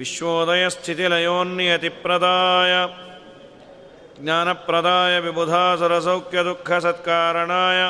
विश्वोदयस्थितिलयोन्नियतिप्रदाय 0.00 2.72
ज्ञानप्रदाय 4.24 5.14
विबुधासुरसौख्यदुःखसत्कारणाय 5.24 7.80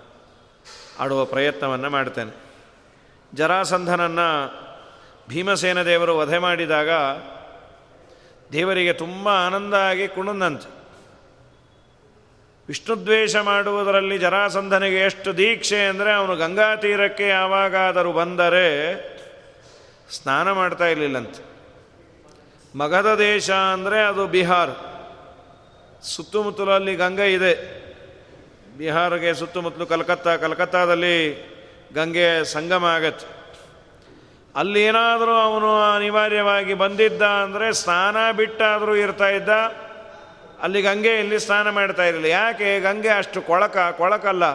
ಆಡುವ 0.99 1.25
ಪ್ರಯತ್ನವನ್ನು 1.25 1.89
ಮಾಡ್ತೇನೆ. 1.89 2.31
ಜರಾಸಂಧನನ್ನು 3.33 4.29
ಭೀಮಸೇನ 5.29 5.83
ದೇವರು 5.83 6.17
ವಧೆ 6.17 6.37
ಮಾಡಿದಾಗ 6.37 6.89
ದೇವರಿಗೆ 8.53 8.93
ತುಂಬ 8.93 9.29
ಆನಂದ 9.29 9.73
ಆಗಿ 9.73 10.07
ಕುಣದಂತೆ. 10.07 10.74
ವಿಷ್ಣುದ್ವೇಷ 12.67 13.35
ಮಾಡುವುದರಲ್ಲಿ 13.35 14.17
ಜರಾಸಂಧನಿಗೆ 14.17 14.97
ಎಷ್ಟು 14.97 15.37
ದೀಕ್ಷೆ 15.37 15.87
ಅಂದರೆ 15.87 16.13
ಅವನು 16.13 16.35
ಗಂಗಾ 16.35 16.75
ತೀರಕ್ಕೆ 16.75 17.27
ಯಾವಾಗಾದರೂ 17.27 18.11
ಬಂದರೆ 18.11 18.67
ಸ್ನಾನ 20.09 20.51
ಮಾಡ್ತಾ 20.51 20.87
ಇರಲಿಲ್ಲಂತೆ. 20.87 21.43
ಮಗಧ 22.77 23.07
ದೇಶ 23.07 23.49
ಅಂದರೆ 23.51 24.03
ಅದು 24.03 24.27
ಬಿಹಾರ್. 24.27 24.75
ಸುತ್ತಮುತ್ತಲಲ್ಲಿ 26.03 26.95
ಗಂಗೆ 26.95 27.33
ಇದೆ. 27.33 27.53
ಬಿಹಾರ್ಗೆ 28.77 29.33
ಸುತ್ತಮುತ್ತಲು 29.33 29.85
ಕಲ್ಕತ್ತಾ, 29.85 30.35
ಕಲ್ಕತ್ತಾದಲ್ಲಿ 30.35 31.17
ಗಂಗೆ 31.93 32.43
ಸಂಗಮ 32.43 32.85
ಆಗತ್ತೆ. 32.85 33.27
ಅಲ್ಲಿ 34.55 34.83
ಏನಾದರೂ 34.83 35.31
ಅವನು 35.31 35.81
ಅನಿವಾರ್ಯವಾಗಿ 35.81 36.73
ಬಂದಿದ್ದ 36.73 37.21
ಅಂದರೆ 37.21 37.73
ಸ್ನಾನ 37.73 38.31
ಬಿಟ್ಟಾದರೂ 38.31 38.95
ಇರ್ತಾ 38.95 39.29
ಇದ್ದ. 39.29 39.49
ಅಲ್ಲಿ 40.61 40.81
ಗಂಗೆ 40.81 41.19
ಇಲ್ಲಿ 41.19 41.39
ಸ್ನಾನ 41.39 41.69
ಮಾಡ್ತಾ 41.69 42.03
ಇರಲಿಲ್ಲ. 42.03 42.27
ಯಾಕೆ? 42.27 42.79
ಗಂಗೆ 42.79 43.09
ಅಷ್ಟು 43.09 43.41
ಕೊಳಕ, 43.41 43.77
ಕೊಳಕಲ್ಲ. 43.97 44.45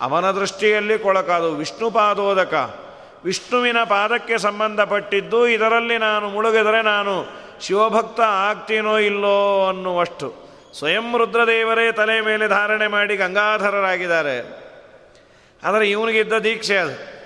ಅವನ 0.00 0.30
ದೃಷ್ಟಿಯಲ್ಲಿ 0.30 0.98
ಕೊಳಕ 0.98 1.30
ಅದು. 1.30 1.54
ವಿಷ್ಣು 1.54 1.90
ಪಾದೋದಕ. 1.90 2.80
ವಿಷ್ಣುವಿನ 3.24 3.76
ಪಾದಕ್ಕೆ 3.84 4.38
ಸಂಬಂಧಪಟ್ಟಿದ್ದು 4.38 5.48
ಇದರಲ್ಲಿ 5.48 5.98
ನಾನು 5.98 6.28
ಮುಳುಗಿದರೆ 6.28 6.82
ನಾನು 6.82 7.26
ಶಿವಭಕ್ತ 7.60 8.20
ಆಗ್ತೀನೋ 8.20 8.98
ಇಲ್ಲೋ 8.98 9.68
ಅನ್ನುವಷ್ಟು. 9.68 10.34
ಸ್ವಯಂ 10.78 11.18
ರುದ್ರದೇವರೇ 11.18 11.92
ತಲೆ 11.92 12.20
ಮೇಲೆ 12.20 12.48
ಧಾರಣೆ 12.48 12.86
ಮಾಡಿ 12.86 13.16
ಗಂಗಾಧರರಾಗಿದ್ದಾರೆ. 13.16 14.66
ಆದರೆ 15.64 15.90
ಇವನಿಗಿದ್ದ 15.90 16.32
ದೀಕ್ಷೆ 16.32 16.76
ಅದು. 16.76 17.16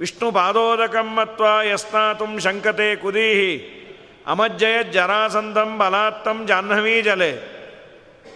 ವಿಷ್ಣು 0.00 0.32
ಪಾದೋದಕಮ್ಮತ್ವ 0.32 1.44
ಯಸ್ನಾತುಂ 1.72 2.38
ಶಂಕತೆ 2.38 2.96
ಕುದೀಹಿ. 2.96 3.80
ಅಮಜ್ಜಯ 4.26 4.82
ಜರಾಸಂಧಂ 4.82 5.78
ಬಲಾತ್ತಂ 5.78 6.46
ಜಾಹ್ನವೀ 6.46 7.02
ಜಲೆ. 7.02 7.54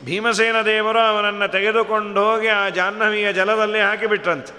ಭೀಮಸೇನ 0.05 0.61
ದೇವರು 0.61 0.99
ಅವನನ್ನು 0.99 1.53
ತೆಗೆದುಕೊಂಡು 1.53 2.25
ಹೋಗಿ 2.25 2.49
ಆ 2.49 2.69
ಜಾಹ್ನವಿಯ 2.69 3.33
ಜಲದಲ್ಲಿ 3.33 3.81
ಹಾಕಿಬಿಟ್ರಂತೆ. 3.81 4.53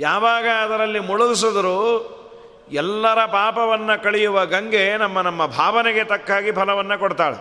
ಯಾವಾಗ 0.00 0.46
ಅದರಲ್ಲಿ 0.48 0.98
ಮುಳುಗಿಸಿದ್ರು 0.98 1.78
ಎಲ್ಲರ 2.72 3.24
ಪಾಪವನ್ನು 3.24 4.02
ಕಳೆಯುವ 4.02 4.46
ಗಂಗೆ 4.46 4.96
ನಮ್ಮ 4.96 5.20
ನಮ್ಮ 5.20 5.46
ಭಾವನೆಗೆ 5.46 6.04
ತಕ್ಕಾಗಿ 6.04 6.52
ಫಲವನ್ನು 6.52 6.98
ಕೊಡ್ತಾಳೆ. 6.98 7.36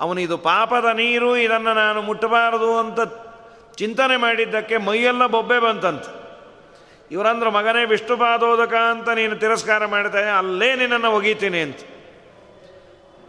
ಅವನು 0.00 0.20
ಇದು 0.20 0.38
ಪಾಪದ 0.38 0.84
ನೀರು, 0.84 1.36
ಇದನ್ನು 1.36 1.74
ನಾನು 1.74 2.02
ಮುಟ್ಟಬಾರದು 2.02 2.78
ಅಂತ 2.78 3.00
ಚಿಂತನೆ 3.74 4.16
ಮಾಡಿದ್ದಕ್ಕೆ 4.16 4.76
ಮೈಯೆಲ್ಲ 4.76 5.26
ಬೊಬ್ಬೆ 5.26 5.58
ಬಂತಂತೆ. 5.58 6.23
ಇವರಂದ್ರೆ 7.10 7.50
ಮಗನೇ 7.50 7.82
ವಿಷ್ಣುಪಾದೋದಕ 7.84 8.74
ಅಂತ 8.90 9.08
ನೀನು 9.08 9.34
ತಿರಸ್ಕಾರ 9.36 9.86
ಮಾಡ್ತಾನೆ 9.86 10.30
ಅಲ್ಲೇ 10.30 10.74
ನಿನ್ನನ್ನು 10.74 11.10
ಒಗೀತೀನಿ 11.12 11.60
ಅಂತ. 11.60 11.80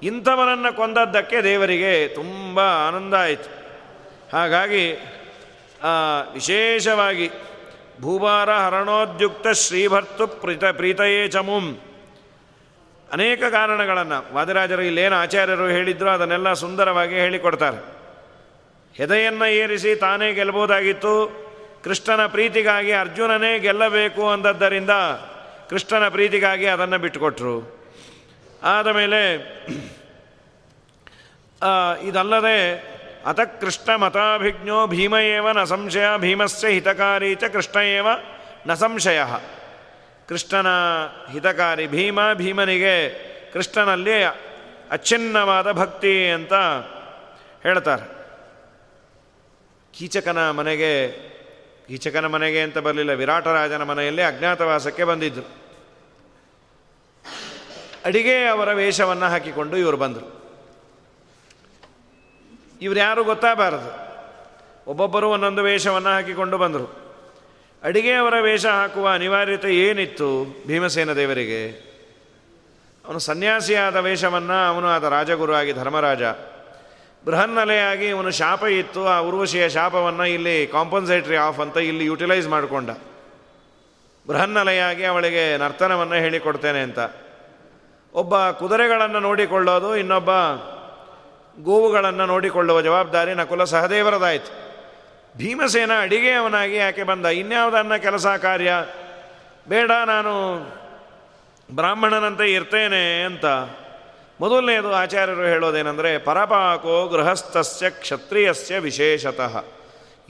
ಇಂಥವನನ್ನು 0.03 0.71
ಕೊಂದದ್ದಕ್ಕೆ 0.75 1.37
ದೇವರಿಗೆ 1.43 2.07
ತುಂಬ 2.07 2.59
ಆನಂದ 2.59 3.13
ಆಯಿತು. 3.13 3.49
ಹಾಗಾಗಿ 4.33 4.85
ವಿಶೇಷವಾಗಿ 6.33 7.27
ಭೂಭಾರ 8.01 8.49
ಹರಣೋದ್ಯುಕ್ತ 8.51 9.47
ಶ್ರೀಭರ್ತು 9.47 10.27
ಪ್ರೀತ, 10.27 10.63
ಪ್ರೀತಯೇ 10.79 11.27
ಚಮುಂ. 11.27 11.67
ಅನೇಕ 13.09 13.43
ಕಾರಣಗಳನ್ನು 13.51 14.33
ವಾದಿರಾಜರು 14.33 14.81
ಇಲ್ಲೇನು 14.81 15.15
ಆಚಾರ್ಯರು 15.15 15.67
ಹೇಳಿದ್ರು, 15.67 16.09
ಅದನ್ನೆಲ್ಲ 16.09 16.53
ಸುಂದರವಾಗಿ 16.53 17.15
ಹೇಳಿಕೊಡ್ತಾರೆ. 17.15 17.79
ಹೆದೆಯನ್ನು 18.95 19.45
ಏರಿಸಿ 19.45 19.95
ತಾನೇ 19.95 20.27
ಗೆಲ್ಬೋದಾಗಿತ್ತು 20.33 21.44
ಕೃಷ್ಣನ 21.85 22.25
ಪ್ರೀತಿಗಾಗಿ 22.25 22.91
ಅರ್ಜುನನೇ 22.91 23.59
ಗೆಲ್ಲಬೇಕು 23.59 24.29
ಅಂದದ್ದರಿಂದ 24.29 24.93
ಕೃಷ್ಣನ 25.69 26.09
ಪ್ರೀತಿಗಾಗಿ 26.09 26.65
ಅದನ್ನು 26.65 26.97
ಬಿಟ್ಟುಕೊಟ್ರು. 26.97 27.55
ಆದಮೇಲೆ 28.63 29.21
ಇದಲ್ಲದೆ 32.03 32.57
ಅತ 33.25 33.39
ಕೃಷ್ಣ 33.61 33.95
ಮತಾಭಿಜ್ಞೋ 33.95 34.87
ಭೀಮಯೇವ 34.87 35.51
ನ 35.51 35.63
ಸಂಶಯ 35.63 36.07
ಭೀಮಸ್ಯ 36.17 36.67
ಹಿತಕಾರಿ 36.67 37.35
ಚ 37.35 37.43
ಕೃಷ್ಣಯೇವ 37.43 38.07
ನ 38.67 38.73
ಸಂಶಯ. 38.73 39.21
ಕೃಷ್ಣನ 40.29 40.67
ಹಿತಕಾರಿ 41.31 41.87
ಭೀಮ 41.87 42.19
ಭೀಮನಿಗೆ 42.33 42.95
ಕೃಷ್ಣನಲ್ಲಿ 43.53 44.23
ಅಚ್ಛಿನ್ನವಾದ 44.91 45.71
ಭಕ್ತಿ 45.71 46.15
ಅಂತ 46.29 46.53
ಹೇಳ್ತಾರೆ. 47.63 48.05
ಕೀಚಕನ 49.93 50.49
ಮನೆಗೆ 50.51 50.91
ಕೀಚಕನ 51.87 52.25
ಮನೆಗೆ 52.25 52.61
ಅಂತ 52.61 52.77
ಬರಲಿಲ್ಲ 52.77 53.13
ವಿರಾಟರಾಜನ 53.13 53.83
ಮನೆಯಲ್ಲಿ 53.83 54.21
ಅಜ್ಞಾತವಾಸಕ್ಕೆ 54.21 55.03
ಬಂದಿದ್ದರು 55.03 55.65
ಅಡಿಗೆ 58.05 58.45
ಅವರ 58.45 58.73
ವೇಷವನ್ನು 58.73 59.25
ಹಾಕಿಕೊಂಡು 59.25 59.77
ಇವರು 59.77 59.97
ಬಂದರು. 59.97 60.45
ಇವರು 62.81 62.99
ಯಾರು 62.99 63.23
ಗೊತ್ತಾಗಬಾರದು. 63.23 64.05
ಒಬ್ಬೊಬ್ಬರು 64.87 65.29
ಒಂದೊಂದು 65.29 65.61
ವೇಷವನ್ನು 65.61 66.09
ಹಾಕಿಕೊಂಡು 66.09 66.57
ಬಂದರು. 66.57 67.05
ಅಡಿಗೆಯವರ 67.83 68.33
ವೇಷ 68.41 68.65
ಹಾಕುವ 68.65 69.09
ಅನಿವಾರ್ಯತೆ 69.09 69.75
ಏನಿತ್ತು 69.75 70.55
ಭೀಮಸೇನ 70.67 71.13
ದೇವರಿಗೆ? 71.13 71.71
ಅವನು 73.05 73.19
ಸನ್ಯಾಸಿಯಾದ 73.19 73.95
ವೇಷವನ್ನು 73.95 74.67
ಅವನು 74.67 74.87
ಆದ 74.87 75.03
ರಾಜಗುರು 75.03 75.53
ಆಗಿ 75.53 75.73
ಧರ್ಮರಾಜ 75.73 76.23
ಬೃಹನ್ನಲೆಯಾಗಿ 77.25 78.09
ಅವನು 78.09 78.31
ಶಾಪ 78.31 78.63
ಇತ್ತು, 78.63 79.07
ಆ 79.07 79.19
ಉರ್ವಶಿಯ 79.19 79.69
ಶಾಪವನ್ನು 79.69 80.25
ಇಲ್ಲಿ 80.25 80.67
ಕಾಂಪನ್ಸೇಟ್ರಿ 80.67 81.35
ಆಫ್ 81.35 81.59
ಅಂತ 81.59 81.77
ಇಲ್ಲಿ 81.77 82.05
ಯುಟಿಲೈಸ್ 82.05 82.47
ಮಾಡಿಕೊಂಡ. 82.47 82.89
ಬೃಹನ್ನಲೆಯಾಗಿ 84.27 85.05
ಅವಳಿಗೆ 85.05 85.57
ನರ್ತನವನ್ನು 85.57 86.15
ಹೇಳಿಕೊಡ್ತೇನೆ 86.15 86.79
ಅಂತ. 86.79 86.99
ಒಬ್ಬ 88.13 88.49
ಕುದುರೆಗಳನ್ನು 88.49 89.19
ನೋಡಿಕೊಳ್ಳೋದು, 89.19 89.95
ಇನ್ನೊಬ್ಬ 89.95 90.29
ಗೋವುಗಳನ್ನು 91.63 92.25
ನೋಡಿಕೊಳ್ಳುವ 92.25 92.81
ಜವಾಬ್ದಾರಿ 92.81 93.33
ನಕುಲ 93.33 93.63
ಸಹದೇವರದಾಯಿತು. 93.63 94.65
ಭೀಮಸೇನ 95.37 95.91
ಅಡಿಗೆಯವನಾಗಿ 96.01 96.75
ಯಾಕೆ 96.75 97.03
ಬಂದ. 97.03 97.25
ಇನ್ಯಾವುದನ್ನ 97.25 97.95
ಕೆಲಸ 97.95 98.27
ಕಾರ್ಯ? 98.27 98.71
ಬೇಡ, 99.69 99.91
ನಾನು 100.05 100.59
ಬ್ರಾಹ್ಮಣನಂತೆ 101.75 102.53
ಇರ್ತೇನೆ 102.53 103.23
ಅಂತ. 103.23 103.45
ಮೊದಲನೇದು 104.39 104.95
ಆಚಾರ್ಯರು 104.95 105.43
ಹೇಳೋದೇನೆಂದರೆ, 105.43 106.17
ಪರಪಾಕೋ 106.17 107.07
ಗೃಹಸ್ಥಸ್ಯ 107.07 107.89
ಕ್ಷತ್ರಿಯಸ್ಯ 107.89 108.79
ವಿಶೇಷತಃ. 108.79 109.63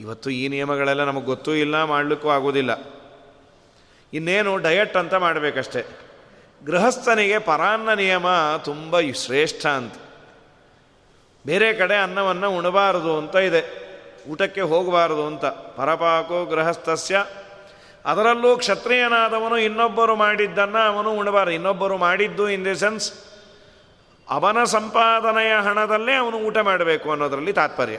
ಇವತ್ತು 0.00 0.30
ಈ 0.30 0.48
ನಿಯಮಗಳೆಲ್ಲ 0.48 1.04
ನಮಗೆ 1.04 1.24
ಗೊತ್ತೂ 1.24 1.52
ಇಲ್ಲ, 1.52 1.84
ಮಾಡಲಿಕ್ಕೂ 1.84 2.28
ಆಗೋದಿಲ್ಲ. 2.28 3.02
ಇನ್ನೇನು 4.12 4.56
ಡಯಟ್ 4.56 4.96
ಅಂತ 4.96 5.14
ಮಾಡಬೇಕಷ್ಟೆ. 5.14 5.84
ಗೃಹಸ್ಥನಿಗೆ 6.66 7.38
ಪರಾನ್ನ 7.38 7.92
ನಿಯಮ 7.92 8.26
ತುಂಬ 8.64 9.00
ಶ್ರೇಷ್ಠ 9.00 9.66
ಅಂತ. 9.66 9.94
ಬೇರೆ 11.46 11.72
ಕಡೆ 11.72 12.02
ಅನ್ನವನ್ನು 12.02 12.56
ಉಣಬಾರದು 12.56 13.18
ಅಂತ 13.18 13.36
ಇದೆ. 13.36 13.86
ಊಟಕ್ಕೆ 14.28 14.60
ಹೋಗಬಾರದು 14.60 15.26
ಅಂತ. 15.26 15.44
ಪರಪಾಕೋ 15.44 16.44
ಗೃಹಸ್ಥಸ್ಯ. 16.44 17.26
ಅದರಲ್ಲೂ 18.06 18.56
ಕ್ಷತ್ರಿಯನಾದವನು 18.56 19.58
ಇನ್ನೊಬ್ಬರು 19.58 20.16
ಮಾಡಿದ್ದನ್ನು 20.16 20.78
ಅವನು 20.78 21.12
ಉಣಬಾರದು. 21.12 21.52
ಇನ್ನೊಬ್ಬರು 21.52 21.96
ಮಾಡಿದ್ದು 21.96 22.50
ಇನ್ 22.50 22.64
ದಿ 22.64 22.80
ಸೆನ್ಸ್ 22.80 23.12
ಅವನ 24.30 24.64
ಸಂಪಾದನೆಯ 24.64 25.54
ಹಣದಲ್ಲೇ 25.54 26.14
ಅವನು 26.14 26.36
ಊಟ 26.36 26.58
ಮಾಡಬೇಕು 26.58 27.10
ಅನ್ನೋದರಲ್ಲಿ 27.10 27.52
ತಾತ್ಪರ್ಯ. 27.52 27.98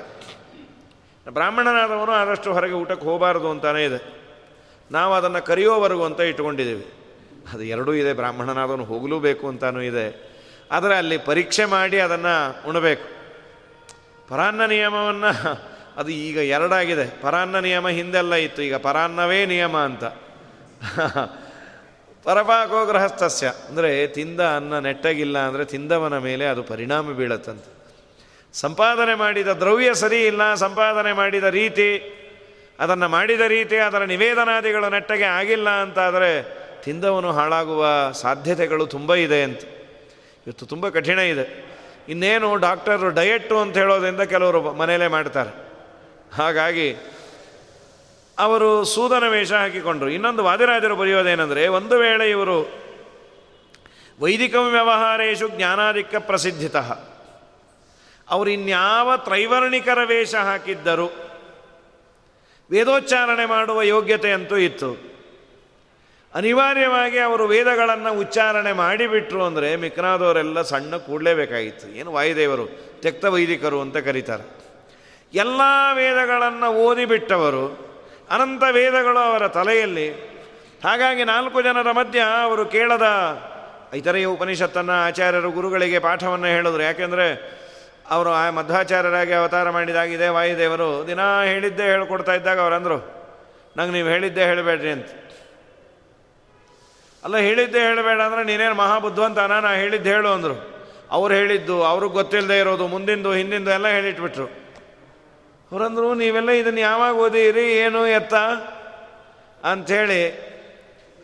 ಬ್ರಾಹ್ಮಣನಾದವನು 1.30 2.12
ಆದಷ್ಟು 2.12 2.54
ಹೊರಗೆ 2.54 2.74
ಊಟಕ್ಕೆ 2.74 3.06
ಹೋಗಬಾರದು 3.06 3.50
ಅಂತಾನೆ 3.50 3.86
ಇದೆ. 3.86 4.18
ನಾವು 4.92 5.14
ಅದನ್ನು 5.14 5.46
ಕರೆಯೋವರೆಗೂ 5.46 6.04
ಅಂತ 6.04 6.20
ಇಟ್ಕೊಂಡಿದ್ದೀವಿ 6.20 6.86
ಅದು 7.54 7.64
ಎರಡೂ 7.64 7.94
ಇದೆ, 7.94 8.14
ಬ್ರಾಹ್ಮಣನಾದವನು 8.14 8.84
ಹೋಗಲೂಬೇಕು 8.84 9.48
ಅಂತಾನೂ 9.48 9.82
ಇದೆ. 9.82 10.38
ಆದರೆ 10.72 10.96
ಅಲ್ಲಿ 10.96 11.18
ಪರೀಕ್ಷೆ 11.18 11.66
ಮಾಡಿ 11.66 12.00
ಅದನ್ನು 12.00 12.70
ಉಣಬೇಕು. 12.70 13.10
ಪರಾನ್ನ 14.28 14.66
ನಿಯಮವನ್ನು, 14.66 15.62
ಅದು 15.98 16.12
ಈಗ 16.12 16.38
ಎರಡಾಗಿದೆ. 16.38 17.22
ಪರಾನ್ನ 17.22 17.60
ನಿಯಮ 17.60 17.88
ಹಿಂದೆಲ್ಲ 17.88 18.36
ಇತ್ತು. 18.36 18.62
ಈಗ 18.62 18.76
ಪರಾನ್ನವೇ 18.76 19.46
ನಿಯಮ 19.46 19.78
ಅಂತ. 19.78 20.04
ಪರಪಾಕೋ 22.28 22.86
ಗೃಹಸ್ಥಸ್ಯ. 22.86 23.48
ಅಂದರೆ 23.70 24.08
ತಿಂದ 24.08 24.42
ಅನ್ನ 24.42 24.80
ನೆಟ್ಟಗಿಲ್ಲ 24.80 25.38
ಅಂದರೆ 25.38 25.66
ತಿಂದವನ 25.66 26.18
ಮೇಲೆ 26.18 26.46
ಅದು 26.46 26.64
ಪರಿಣಾಮ 26.64 27.12
ಬೀಳತ್ತಂತೆ. 27.12 27.70
ಸಂಪಾದನೆ 28.54 29.16
ಮಾಡಿದ 29.16 29.48
ದ್ರವ್ಯ 29.48 29.94
ಸರಿ 29.94 30.26
ಇಲ್ಲ, 30.26 30.54
ಸಂಪಾದನೆ 30.54 31.14
ಮಾಡಿದ 31.14 31.44
ರೀತಿ, 31.44 31.90
ಅದನ್ನು 32.80 33.08
ಮಾಡಿದ 33.10 33.42
ರೀತಿ 33.42 33.78
ಅದರ 33.78 34.04
ನಿವೇದನಾದಿಗಳು 34.04 34.90
ನೆಟ್ಟಗೆ 34.90 35.24
ಆಗಿಲ್ಲ 35.24 35.70
ಅಂತಾದರೆ 35.70 36.32
ತಿಂದವನು 36.84 37.32
ಹಾಳಾಗುವ 37.32 38.12
ಸಾಧ್ಯತೆಗಳು 38.12 38.86
ತುಂಬ 38.88 39.16
ಇದೆ 39.16 39.44
ಅಂತ. 39.44 39.62
ಇವತ್ತು 40.48 40.66
ತುಂಬ 40.66 40.90
ಕಠಿಣ 40.90 41.20
ಇದೆ. 41.20 41.46
ಇನ್ನೇನು 42.10 42.56
ಡಾಕ್ಟರು 42.56 43.10
ಡಯೆಟ್ಟು 43.10 43.58
ಅಂತ 43.60 43.78
ಹೇಳೋದ್ರಿಂದ 43.78 44.22
ಕೆಲವರು 44.22 44.62
ಮನೆಯಲ್ಲೇ 44.74 45.08
ಮಾಡ್ತಾರೆ. 45.08 45.54
ಹಾಗಾಗಿ 46.36 46.96
ಅವರು 48.40 48.84
ಸೂದನ 48.86 49.28
ವೇಷ 49.28 49.52
ಹಾಕಿಕೊಂಡರು. 49.52 50.10
ಇನ್ನೊಂದು 50.10 50.44
ವಾದಿರಾಜರು 50.44 50.96
ಬರೆಯೋದೇನೆಂದರೆ 50.96 51.68
ಒಂದು 51.68 51.98
ವೇಳೆ 51.98 52.30
ಇವರು 52.30 52.70
ವೈದಿಕ 54.20 54.56
ವ್ಯವಹಾರೇಶು 54.56 55.48
ಜ್ಞಾನಾಧಿಕ 55.48 56.16
ಪ್ರಸಿದ್ಧಿತ. 56.16 56.76
ಅವರು 58.30 58.50
ಇನ್ಯಾವ 58.50 59.18
ತ್ರೈವರ್ಣಿಕರ 59.18 59.98
ವೇಷ 60.06 60.36
ಹಾಕಿದ್ದರು? 60.36 61.14
ವೇದೋಚ್ಚಾರಣೆ 62.72 63.46
ಮಾಡುವ 63.46 63.82
ಯೋಗ್ಯತೆ 63.82 64.32
ಅಂತೂ 64.32 64.58
ಇತ್ತು. 64.58 65.18
ಅನಿವಾರ್ಯವಾಗಿ 66.36 67.18
ಅವರು 67.18 67.46
ವೇದಗಳನ್ನು 67.46 68.20
ಉಚ್ಚಾರಣೆ 68.20 68.74
ಮಾಡಿಬಿಟ್ರು 68.74 69.46
ಅಂದರೆ 69.46 69.76
ಮಿಕ್ನಾದವರೆಲ್ಲ 69.76 70.62
ಸಣ್ಣ 70.62 70.98
ಕೂಡಲೇಬೇಕಾಗಿತ್ತು. 70.98 71.88
ಏನು 71.88 72.14
ವಾಯುದೇವರು 72.14 72.68
ತೆಕ್ತ 73.02 73.26
ವೈದಿಕರು 73.26 73.82
ಅಂತ 73.82 73.98
ಕರೀತಾರೆ. 73.98 74.50
ಎಲ್ಲ 75.34 75.62
ವೇದಗಳನ್ನು 75.94 76.74
ಓದಿಬಿಟ್ಟವರು 76.74 77.87
ಅನಂತ 78.32 78.64
ವೇದಗಳು 78.72 79.20
ಅವರ 79.20 79.48
ತಲೆಯಲ್ಲಿ. 79.48 80.08
ಹಾಗಾಗಿ 80.84 81.24
ನಾಲ್ಕು 81.24 81.62
ಜನರ 81.62 81.92
ಮಧ್ಯ 81.92 82.20
ಅವರು 82.42 82.66
ಕೇಳದ 82.66 83.08
ಇತರೆಯ 83.94 84.26
ಉಪನಿಷತ್ತನ್ನು 84.26 85.06
ಆಚಾರ್ಯರು 85.06 85.52
ಗುರುಗಳಿಗೆ 85.52 86.00
ಪಾಠವನ್ನು 86.00 86.48
ಹೇಳಿದ್ರು. 86.48 86.84
ಯಾಕೆಂದರೆ 86.84 87.28
ಅವರು 88.10 88.30
ಆ 88.30 88.50
ಮಧ್ವಾಚಾರ್ಯರಾಗಿ 88.50 89.34
ಅವತಾರ 89.34 89.70
ಮಾಡಿದಾಗಿದೆ 89.70 90.28
ವಾಯುದೇವರು 90.28 91.08
ದಿನ 91.08 91.20
ಹೇಳಿದ್ದೇ 91.44 91.84
ಹೇಳ್ಕೊಡ್ತಾ 91.84 92.34
ಇದ್ದಾಗ 92.34 92.60
ಅವರಂದರು 92.60 92.98
ನಂಗೆ 93.78 93.94
ನೀವು 93.94 94.08
ಹೇಳಿದ್ದೇ 94.08 94.44
ಹೇಳಬೇಡ್ರಿ 94.44 94.92
ಅಂತ. 94.92 95.10
ಅಲ್ಲ, 97.24 97.38
ಹೇಳಿದ್ದೇ 97.38 97.80
ಹೇಳಬೇಡ 97.80 98.22
ಅಂದರೆ 98.22 98.44
ನೀನೇನು 98.44 98.76
ಮಹಾಬುದ್ಧವಂತನ 98.76 99.60
ನಾ 99.60 99.74
ಹೇಳಿದ್ದು 99.74 100.10
ಹೇಳು 100.10 100.30
ಅಂದರು. 100.30 100.56
ಅವ್ರು 101.12 101.34
ಹೇಳಿದ್ದು, 101.36 101.84
ಅವ್ರಿಗೆ 101.84 102.14
ಗೊತ್ತಿಲ್ಲದೆ 102.14 102.60
ಇರೋದು, 102.60 102.88
ಮುಂದಿಂದು, 102.88 103.34
ಹಿಂದಿಂದು 103.34 103.72
ಎಲ್ಲ 103.72 103.88
ಹೇಳಿಟ್ಬಿಟ್ರು. 103.88 104.67
ಅವರಂದ್ರು 105.72 106.14
ನೀವೆಲ್ಲ 106.14 106.50
ಇದನ್ನು 106.50 106.80
ಯಾವಾಗ 106.80 107.16
ಓದಿರಿ, 107.16 107.72
ಏನು 107.72 108.08
ಎತ್ತ? 108.08 108.34
ಅಂಥೇಳಿ, 109.64 110.48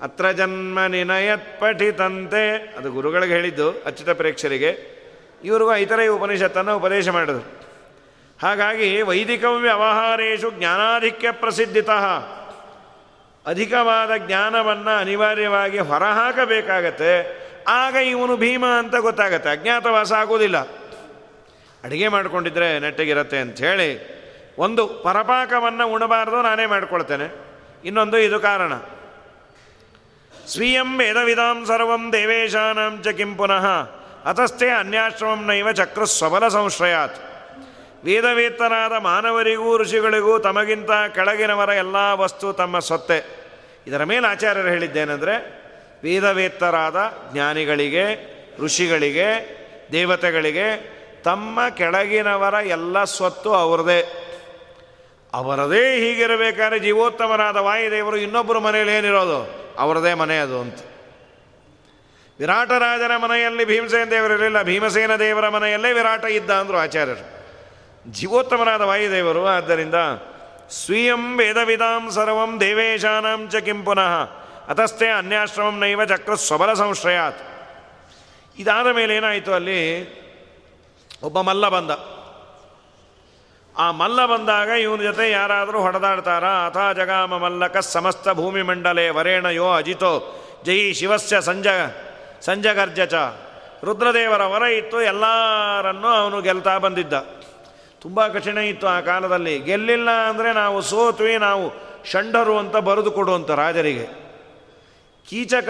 ಅತ್ರ 0.02 0.32
ಜನ್ಮ 0.32 0.86
ನಿನಯತ್ 0.86 1.60
ಪಠಿತಂತೆ, 1.60 2.76
ಅದು 2.78 2.92
ಗುರುಗಳಿಗೆ 2.92 3.34
ಹೇಳಿದ್ದು, 3.34 3.70
ಅಚ್ಯುತ 3.72 4.10
ಪ್ರೇಕ್ಷರಿಗೆ, 4.10 4.94
ಇವ್ರಿಗೂ 5.44 5.76
ಇತರ 5.76 6.00
ಉಪನಿಷತ್ತನ್ನು 6.12 6.78
ಉಪದೇಶ 6.78 7.10
ಮಾಡಿದರು. 7.10 7.64
ಹಾಗಾಗಿ 8.42 9.02
ವೈದಿಕ 9.02 9.44
ವ್ಯವಹಾರೇಶು 9.44 10.52
ಜ್ಞಾನಾಧಿಕ್ಯ 10.52 11.32
ಪ್ರಸಿದ್ಧಿತಃ. 11.32 12.06
ಅಧಿಕವಾದ 13.46 14.12
ಜ್ಞಾನವನ್ನು 14.18 14.98
ಅನಿವಾರ್ಯವಾಗಿ 14.98 15.80
ಹೊರಹಾಕಬೇಕಾಗತ್ತೆ. 15.80 17.44
ಆಗ 17.68 17.96
ಇವನು 17.96 18.38
ಭೀಮ 18.38 18.66
ಅಂತ 18.66 18.96
ಗೊತ್ತಾಗತ್ತೆ. 18.96 19.50
ಅಜ್ಞಾತವಾಸ 19.50 20.12
ಆಗೋದಿಲ್ಲ. 20.12 20.58
ಅಡುಗೆ 21.84 22.08
ಮಾಡಿಕೊಂಡಿದ್ರೆ 22.08 22.80
ನೆಟ್ಟಗಿರತ್ತೆ 22.80 23.38
ಅಂಥೇಳಿ 23.38 24.23
ಒಂದು 24.58 24.88
ಪರಪಾಕವನ್ನು 24.88 25.88
ಉಣಬಾರದು, 25.88 26.42
ನಾನೇ 26.42 26.66
ಮಾಡಿಕೊಳ್ತೇನೆ. 26.66 27.36
ಇನ್ನೊಂದು 27.86 28.18
ಇದು 28.18 28.40
ಕಾರಣ. 28.40 28.74
ಸ್ವೀಯಂ 30.48 30.98
ವೇದವಿದಾಂ 30.98 31.66
ಸರ್ವಂ 31.66 32.14
ದೇವೇಶಾನಾಂ 32.14 33.02
ಚ 33.02 33.08
ಕಿಂ 33.08 33.36
ಪುನಃ 33.36 33.68
ಅತಸ್ಥೆ 34.26 34.70
ಅನ್ಯಾಶ್ರಮಂ 34.70 35.46
ನೈವ 35.46 35.72
ಚಕ್ರ 35.72 36.04
ಸ್ವಬಲ 36.04 36.48
ಸಂಶ್ರಯಾತ್. 36.48 37.16
ವೇದವೇತ್ತನಾದ 38.04 38.92
ಮಾನವರಿಗೂ 38.92 39.78
ಋಷಿಗಳಿಗೂ 39.78 40.40
ತಮಗಿಂತ 40.40 40.92
ಕೆಳಗಿನವರ 41.16 41.70
ಎಲ್ಲ 41.70 41.96
ವಸ್ತು 42.14 42.54
ತಮ್ಮ 42.54 42.80
ಸೊತ್ತೆ. 42.80 43.48
ಇದರ 43.88 44.04
ಮೇಲೆ 44.04 44.28
ಆಚಾರ್ಯರು 44.28 44.68
ಹೇಳಿದ್ದೇನೆಂದರೆ, 44.68 45.64
ವೇದವೇತ್ತರಾದ 46.04 47.14
ಜ್ಞಾನಿಗಳಿಗೆ, 47.32 48.34
ಋಷಿಗಳಿಗೆ, 48.60 49.30
ದೇವತೆಗಳಿಗೆ 49.92 50.94
ತಮ್ಮ 51.24 51.70
ಕೆಳಗಿನವರ 51.70 52.54
ಎಲ್ಲ 52.54 53.04
ಸ್ವತ್ತು 53.04 53.54
ಅವರದೇ 53.54 54.23
ಅವರದೇ 55.34 55.96
ಹೀಗಿರಬೇಕಾದ್ರೆ 55.96 56.80
ಜೀವೋತ್ತಮರಾದ 56.80 57.58
ವಾಯುದೇವರು 57.58 58.18
ಇನ್ನೊಬ್ಬರ 58.18 58.58
ಮನೆಯಲ್ಲಿ 58.58 58.94
ಏನಿರೋದು? 58.94 59.64
ಅವರದೇ 59.80 60.14
ಮನೆ 60.14 60.38
ಅದು 60.38 60.62
ಅಂತ. 60.62 60.80
ವಿರಾಟರಾಜನ 62.40 63.16
ಮನೆಯಲ್ಲಿ 63.18 63.66
ಭೀಮಸೇನ 63.66 64.10
ದೇವರಿರಲಿಲ್ಲ 64.10 64.62
ಭೀಮಸೇನ 64.62 65.16
ದೇವರ 65.16 65.50
ಮನೆಯಲ್ಲೇ 65.50 65.92
ವಿರಾಟ 65.92 66.26
ಇದ್ದ 66.26 66.52
ಅಂದರು 66.52 66.78
ಆಚಾರ್ಯರು. 66.78 67.24
ಜೀವೋತ್ತಮರಾದ 68.12 68.82
ವಾಯುದೇವರು, 68.82 69.46
ಆದ್ದರಿಂದ 69.46 69.96
ಸ್ವೀಯಂ 70.72 71.38
ವೇದವಿದಾಂ 71.38 72.12
ಸರ್ವಂ 72.12 72.60
ದೇವೇಶಾನಾಂ 72.60 73.50
ಚ 73.50 73.56
ಕಿಂ 73.56 73.84
ಪುನಃ 73.84 74.44
ಅತಸ್ಥೆ 74.68 75.08
ಅನ್ಯಾಶ್ರಮಂ 75.08 75.80
ನೈವ 75.80 76.06
ಚಕ್ರ 76.06 76.36
ಸ್ವಬಲ 76.36 76.74
ಸಂಶ್ರಯಾತ್. 76.74 77.42
ಇದಾದ 78.58 78.88
ಮೇಲೆ 78.88 79.16
ಏನಾಯಿತು 79.16 79.54
ಅಲ್ಲಿ? 79.54 79.82
ಒಬ್ಬ 81.24 81.42
ಮಲ್ಲ 81.42 81.70
ಬಂದ. 81.70 82.23
ಆ 83.78 83.92
ಮಲ್ಲ 83.92 84.26
ಬಂದಾಗ 84.26 84.68
ಇವನ 84.68 85.02
ಜೊತೆ 85.02 85.32
ಯಾರಾದರೂ 85.32 85.82
ಹೊಡೆದಾಡ್ತಾರಾ? 85.82 86.66
ಅಥಾ 86.66 86.94
ಜಗಾಮ 86.94 87.38
ಮಲ್ಲಕ 87.38 87.78
ಸಮಸ್ತ 87.78 88.30
ಭೂಮಿ 88.30 88.62
ಮಂಡಲೆ 88.62 89.10
ವರೇಣ 89.10 89.46
ಯೋ 89.46 89.72
ಅಜಿತೋ. 89.72 90.40
ಜೈ 90.66 90.94
ಶಿವಸ್ಯ 90.94 91.42
ಸಂಜ, 91.42 91.68
ಸಂಜಗರ್ಜಚ. 92.42 93.14
ರುದ್ರದೇವರ 93.84 94.44
ವರ 94.44 94.62
ಇತ್ತು, 94.62 95.02
ಎಲ್ಲರನ್ನೂ 95.02 96.08
ಅವನು 96.08 96.42
ಗೆಲ್ತಾ 96.42 96.78
ಬಂದಿದ್ದ. 96.78 97.14
ತುಂಬ 98.02 98.28
ಕಠಿಣ 98.28 98.58
ಇತ್ತು 98.58 98.88
ಆ 98.88 99.00
ಕಾಲದಲ್ಲಿ. 99.00 99.60
ಗೆಲ್ಲಿಲ್ಲ 99.60 100.10
ಅಂದರೆ 100.12 100.54
ನಾವು 100.54 100.82
ಸೋತ್ವಿ, 100.82 101.38
ನಾವು 101.38 101.94
ಷಂಡರು 102.12 102.58
ಅಂತ 102.58 102.78
ಬರೆದು 102.78 103.12
ಕೊಡುವಂಥ 103.12 103.52
ರಾಜರಿಗೆ. 103.52 104.06
ಕೀಚಕ 105.30 105.70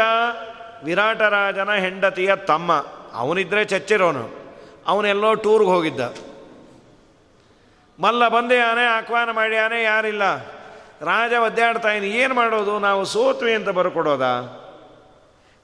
ವಿರಾಟರಾಜನ 0.83 1.71
ಹೆಂಡತಿಯ 1.71 2.35
ತಮ್ಮ. 2.35 2.85
ಅವನಿದ್ರೆ 3.13 3.65
ಚಚ್ಚಿರೋನು. 3.65 4.29
ಅವನೆಲ್ಲೋ 4.87 5.33
ಟೂರ್ಗೆ 5.33 5.69
ಹೋಗಿದ್ದ. 5.69 6.32
ಮಲ್ಲ 8.03 8.27
ಬಂದೆ 8.27 8.59
ಆನೆ 8.59 8.85
ಆಹ್ವಾನ 8.85 9.31
ಮಾಡಿ 9.31 9.57
ಆನೆ 9.57 9.83
ಯಾರಿಲ್ಲ. 9.83 10.23
ರಾಜ 11.01 11.33
ಒದ್ದಾಡ್ತಾ 11.33 11.89
ಇನ್ನು 11.89 12.09
ಏನು 12.09 12.33
ಮಾಡೋದು? 12.33 12.79
ನಾವು 12.79 13.05
ಸೋತ್ವಿ 13.05 13.53
ಅಂತ 13.53 13.69
ಬರ್ಕೊಡೋದಾ? 13.69 14.59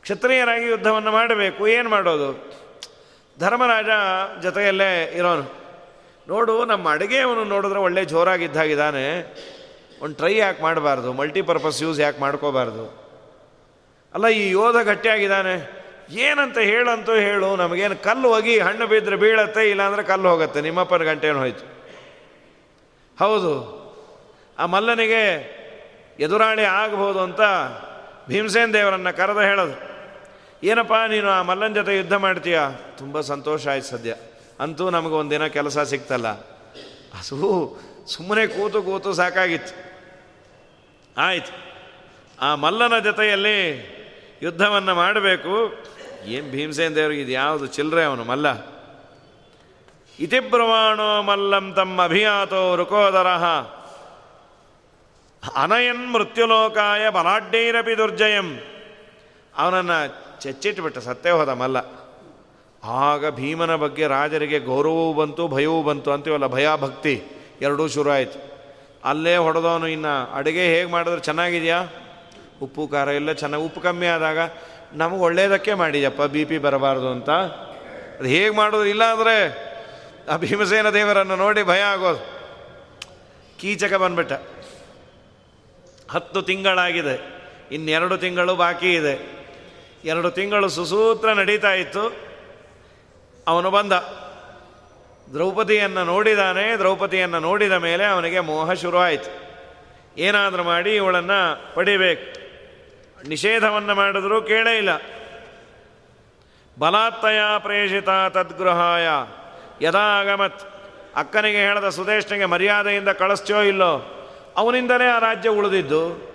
ಕ್ಷತ್ರಿಯರಾಗಿ 0.01 0.65
ಯುದ್ಧವನ್ನು 0.65 1.11
ಮಾಡಬೇಕು, 1.11 1.67
ಏನು 1.67 1.89
ಮಾಡೋದು? 1.89 2.59
ಧರ್ಮರಾಜ 3.39 3.89
ಜೊತೆಯಲ್ಲೇ 4.43 5.13
ಇರೋನು. 5.15 5.59
ನೋಡು, 6.27 6.65
ನಮ್ಮ 6.65 6.91
ಅಡುಗೆಯವನು 6.91 7.43
ನೋಡಿದ್ರೆ 7.43 7.79
ಒಳ್ಳೆ 7.79 8.05
ಜೋರಾಗಿದ್ದಾಗಿದ್ದಾನೆ. 8.05 9.35
ಒಂದು 10.01 10.15
ಟ್ರೈ 10.15 10.35
ಯಾಕೆ 10.35 10.61
ಮಾಡಬಾರ್ದು? 10.61 11.13
ಮಲ್ಟಿಪರ್ಪಸ್ 11.13 11.83
ಯೂಸ್ 11.83 11.99
ಯಾಕೆ 11.99 12.21
ಮಾಡ್ಕೋಬಾರ್ದು? 12.21 13.09
ಅಲ್ಲ, 14.13 14.27
ಈ 14.27 14.49
ಯೋಧ 14.49 14.75
ಗಟ್ಟಿಯಾಗಿದ್ದಾನೆ. 14.75 15.79
ಏನಂತ 16.11 16.57
ಹೇಳಂತೂ 16.57 17.13
ಹೇಳು, 17.13 17.55
ನಮಗೇನು 17.55 18.03
ಕಲ್ಲು 18.03 18.29
ಹೋಗಿ 18.33 18.59
ಹಣ್ಣು 18.59 18.87
ಬಿದ್ದರೆ 18.87 19.15
ಬೀಳತ್ತೆ, 19.15 19.69
ಇಲ್ಲಾಂದ್ರೆ 19.69 20.03
ಕಲ್ಲು 20.03 20.29
ಹೋಗುತ್ತೆ. 20.29 20.61
ನಿಮ್ಮಪ್ಪನ 20.61 21.03
ಗಂಟೆಯನ್ನು 21.03 21.41
ಹೋಯ್ತು. 21.41 21.78
ಹೌದು. 23.19 23.79
ಆ 24.59 24.65
ಮಲ್ಲನಿಗೆ 24.65 25.59
ಎದುರಾಳಿ 26.19 26.63
ಆಗಬಹುದು 26.63 27.19
ಅಂತ 27.19 27.39
ಭೀಮಸೇನ್ 28.27 28.73
ದೇವರನ್ನು 28.73 29.17
ಕರೆದು 29.17 29.39
ಹೇಳೋದು. 29.39 29.89
ಏನಪ್ಪ 30.63 30.93
ನೀನು 30.93 31.29
ಆ 31.29 31.41
ಮಲ್ಲನ 31.41 31.73
ಜೊತೆ 31.73 31.97
ಯುದ್ಧ 31.97 32.13
ಮಾಡ್ತೀಯ? 32.13 32.59
ತುಂಬ 32.97 33.21
ಸಂತೋಷ 33.21 33.67
ಆಯ್ತು 33.67 33.87
ಸದ್ಯ. 33.87 34.15
ಅಂತೂ 34.59 34.89
ನಮಗೆ 34.89 35.13
ಒಂದಿನ 35.13 35.47
ಕೆಲಸ 35.47 35.79
ಸಿಗ್ತಲ್ಲ 35.79 36.27
ಅದು 37.19 37.79
ಸುಮ್ಮನೆ 38.07 38.47
ಕೂತು 38.47 38.83
ಕೂತು 38.83 39.13
ಸಾಕಾಗಿತ್ತು. 39.13 39.89
ಆಯ್ತು. 41.17 41.69
ಆ 42.41 42.55
ಮಲ್ಲನ 42.55 42.99
ಜೊತೆಯಲ್ಲಿ 42.99 43.59
ಯುದ್ಧವನ್ನು 44.41 44.95
ಮಾಡಬೇಕು. 44.95 45.83
ಏನು 46.25 46.51
ಭೀಮಸೇನ್ 46.51 46.95
ದೇವರಿಗೆ 46.95 47.21
ಇದು 47.21 47.31
ಯಾವುದು 47.31 47.67
ಚಿಲ್ಲರೆ 47.67 48.03
ಅವನು 48.03 48.23
ಮಲ್ಲ. 48.23 48.78
ಇತಿಬ್ರವಾಣೋ 50.19 51.21
ಮಲ್ಲಂ 51.21 51.73
ತಮ್ಮ 51.73 52.03
ಅಭಿಯಾತೋ 52.03 52.75
ರುಕೋದರ. 52.75 53.29
ಅನಯನ್ 55.63 56.05
ಮೃತ್ಯುಲೋಕಾಯ 56.13 57.09
ಬಲಾಢ್ಯೈರಪಿ 57.09 57.97
ದುರ್ಜಯಂ. 57.97 58.49
ಅವನನ್ನು 59.57 59.97
ಚೆಚ್ಚಿಟ್ಬಿಟ್ಟ 60.41 60.97
ಸತ್ತೇ 60.97 61.29
ಹೋದ 61.29 61.49
ಮಲ್ಲ. 61.49 61.77
ಆಗ 62.83 63.29
ಭೀಮನ 63.29 63.75
ಬಗ್ಗೆ 63.75 64.07
ರಾಜರಿಗೆ 64.07 64.59
ಗೌರವವೂ 64.59 65.13
ಬಂತು, 65.13 65.47
ಭಯವೂ 65.47 65.83
ಬಂತು, 65.83 66.11
ಅಂತೀವಲ್ಲ 66.11 66.47
ಭಯ 66.47 66.67
ಭಕ್ತಿ 66.81 67.15
ಎರಡೂ 67.61 67.87
ಶುರು 67.87 68.11
ಆಯಿತು 68.11 68.39
ಅಲ್ಲೇ 69.03 69.37
ಹೊಡೆದವನು 69.37 69.87
ಇನ್ನು 69.87 70.13
ಅಡುಗೆ 70.33 70.65
ಹೇಗೆ 70.73 70.91
ಮಾಡಿದ್ರೆ 70.91 71.21
ಚೆನ್ನಾಗಿದೆಯಾ? 71.21 71.79
ಉಪ್ಪು, 72.61 72.87
ಖಾರ 72.87 73.07
ಎಲ್ಲ 73.07 73.31
ಚೆನ್ನಾಗಿ 73.31 73.63
ಉಪ್ಪು 73.65 73.81
ಕಮ್ಮಿ 73.81 74.07
ಆದಾಗ 74.07 74.39
ನಮಗೆ 74.93 75.21
ಒಳ್ಳೆಯದಕ್ಕೆ 75.21 75.73
ಮಾಡಿದ್ಯಪ್ಪ, 75.73 76.21
ಬಿ 76.21 76.45
ಪಿ 76.45 76.57
ಬರಬಾರ್ದು 76.57 77.09
ಅಂತ. 77.09 77.29
ಅದು 78.19 78.27
ಹೇಗೆ 78.27 78.49
ಮಾಡೋದು 78.49 78.85
ಇಲ್ಲ 78.85 79.03
ಅಂದರೆ 79.11 79.35
ಆ 80.29 80.37
ಭೀಮಸೇನ 80.37 80.89
ದೇವರನ್ನು 80.89 81.35
ನೋಡಿ 81.35 81.63
ಭಯ 81.63 81.81
ಆಗೋದು. 81.81 82.39
ಕೀಚಕ 83.59 83.93
ಬಂದ್ಬಿಟ್ಟ. 83.93 84.31
ಹತ್ತು 86.11 86.41
ತಿಂಗಳಾಗಿದೆ. 86.41 87.39
ಇನ್ನೆರಡು 87.71 88.17
ತಿಂಗಳು 88.17 88.55
ಬಾಕಿ 88.55 88.93
ಇದೆ. 88.93 89.39
ಎರಡು 90.05 90.31
ತಿಂಗಳು 90.31 90.69
ಸುಸೂತ್ರ 90.69 91.33
ನಡೀತಾ 91.33 91.73
ಇತ್ತು. 91.73 92.15
ಅವನು 93.47 93.71
ಬಂದ. 93.71 93.93
ದ್ರೌಪದಿಯನ್ನು 95.33 96.03
ನೋಡಿದಾನೆ. 96.03 96.77
ದ್ರೌಪದಿಯನ್ನು 96.77 97.39
ನೋಡಿದ 97.39 97.71
ಮೇಲೆ 97.71 98.05
ಅವನಿಗೆ 98.05 98.39
ಮೋಹ 98.39 98.73
ಶುರುವಾಯಿತು. 98.73 99.49
ಏನಾದರೂ 100.17 100.63
ಮಾಡಿ 100.63 100.95
ಇವಳನ್ನು 100.95 101.75
ಪಡಿಬೇಕು. 101.75 102.39
ನಿಷೇಧವನ್ನು 103.27 103.95
ಮಾಡಿದ್ರೂ 103.95 104.41
ಕೇಳೇ 104.41 104.77
ಇಲ್ಲ. 104.77 104.89
ಬಲಾತ್ತಯ 106.79 107.39
ಪ್ರೇಷಿತ 107.59 108.09
ತದ್ಗೃಹಾಯ. 108.29 109.07
ಯದಾ 109.81 109.99
ಆಗಮತ್ 109.99 110.61
ಅಕ್ಕನಿಗೆ 111.15 111.57
ಹೇಳದ 111.57 111.89
ಸುದೇಶ್ನಿಗೆ 111.89 112.45
ಮರ್ಯಾದೆಯಿಂದ 112.45 113.09
ಕಳಿಸ್ತೋ 113.09 113.61
ಇಲ್ಲೋ? 113.61 114.15
ಅವನಿಂದಲೇ 114.57 115.05
ಆ 115.05 115.19
ರಾಜ್ಯ 115.19 115.49
ಉಳಿದಿದ್ದು. 115.49 116.29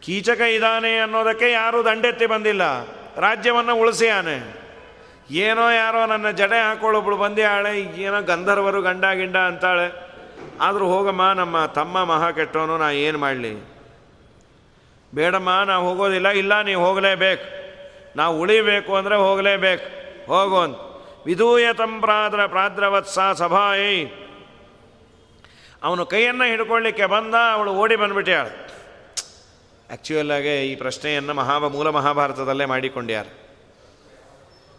ಕೀಚಕ 0.00 0.40
ಇದ್ದಾನೆ 0.40 0.98
ಅನ್ನೋದಕ್ಕೆ 0.98 1.50
ಯಾರೂ 1.50 1.84
ದಂಡೆತ್ತಿ 1.84 2.26
ಬಂದಿಲ್ಲ. 2.26 2.62
ರಾಜ್ಯವನ್ನು 3.16 3.76
ಉಳಿಸಿಯಾನೆ 3.76 4.66
ಏನೋ 5.30 5.70
ಯಾರೋ 5.70 6.06
ನನ್ನ 6.06 6.30
ಜಡೆ 6.30 6.62
ಹಾಕೊಳ್ಳೊಬ್ಳು 6.62 7.16
ಆಳೆ 7.42 7.80
ಏನೋ 7.80 8.22
ಗಂಧರ್ವರು 8.22 8.82
ಗಂಡ 8.82 9.04
ಗಿಂಡ 9.14 9.36
ಅಂತಾಳೆ. 9.36 10.06
ಆದರೂ 10.60 10.86
ಹೋಗಮ್ಮ, 10.86 11.32
ನಮ್ಮ 11.32 11.66
ತಮ್ಮ 11.66 12.04
ಮಹಾ 12.04 12.30
ಕೆಟ್ಟೋನು 12.30 12.78
ನಾ 12.78 12.90
ಏನು 12.90 13.18
ಮಾಡಲಿ? 13.18 13.76
ಬೇಡಮ್ಮ 15.14 15.62
ನಾವು 15.66 15.88
ಹೋಗೋದಿಲ್ಲ. 15.88 16.28
ಇಲ್ಲ 16.28 16.62
ನೀವು 16.62 16.86
ಹೋಗಲೇಬೇಕು. 16.86 17.44
ನಾವು 18.16 18.40
ಉಳಿಬೇಕು 18.40 18.96
ಅಂದರೆ 18.96 19.16
ಹೋಗಲೇಬೇಕು. 19.16 20.06
ಹೋಗು 20.26 20.58
ಅಂತ. 20.58 20.85
ವಿಧೂಯ 21.26 21.66
ಪ್ರಾದ್ರ 22.00 22.46
ಪ್ರಾದ್ರವತ್ಸ 22.46 23.18
ಸಭಾಯಿ. 23.34 24.04
ಅವನು 25.82 26.06
ಕೈಯನ್ನು 26.06 26.44
ಹಿಡ್ಕೊಳ್ಳಿಕ್ಕೆ 26.44 27.06
ಬಂದ, 27.06 27.34
ಅವಳು 27.52 27.74
ಓಡಿ 27.74 27.96
ಬಂದ್ಬಿಟ್ಟಾಳು 27.96 28.66
ಆ್ಯಕ್ಚುಯಲ್ಲಾಗೆ 29.88 30.66
ಈ 30.66 30.76
ಪ್ರಶ್ನೆಯನ್ನು 30.76 31.34
ಮಹಾ 31.34 31.58
ಮೂಲ 31.58 31.88
ಮಹಾಭಾರತದಲ್ಲೇ 31.90 32.64
ಮಾಡಿಕೊಂಡ್ಯಾರು. 32.64 33.32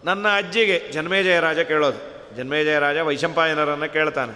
ನನ್ನ 0.03 0.27
ಅಜ್ಜಿಗೆ 0.37 0.91
ಜನ್ಮೇಜಯ 0.91 1.39
ರಾಜ 1.39 1.59
ಕೇಳೋದು. 1.59 1.99
ಜನ್ಮೇಜಯ 2.35 2.79
ರಾಜ 2.79 2.97
ವೈಶಂಪಾಯನರನ್ನು 2.97 3.93
ಕೇಳ್ತಾನೆ. 3.93 4.35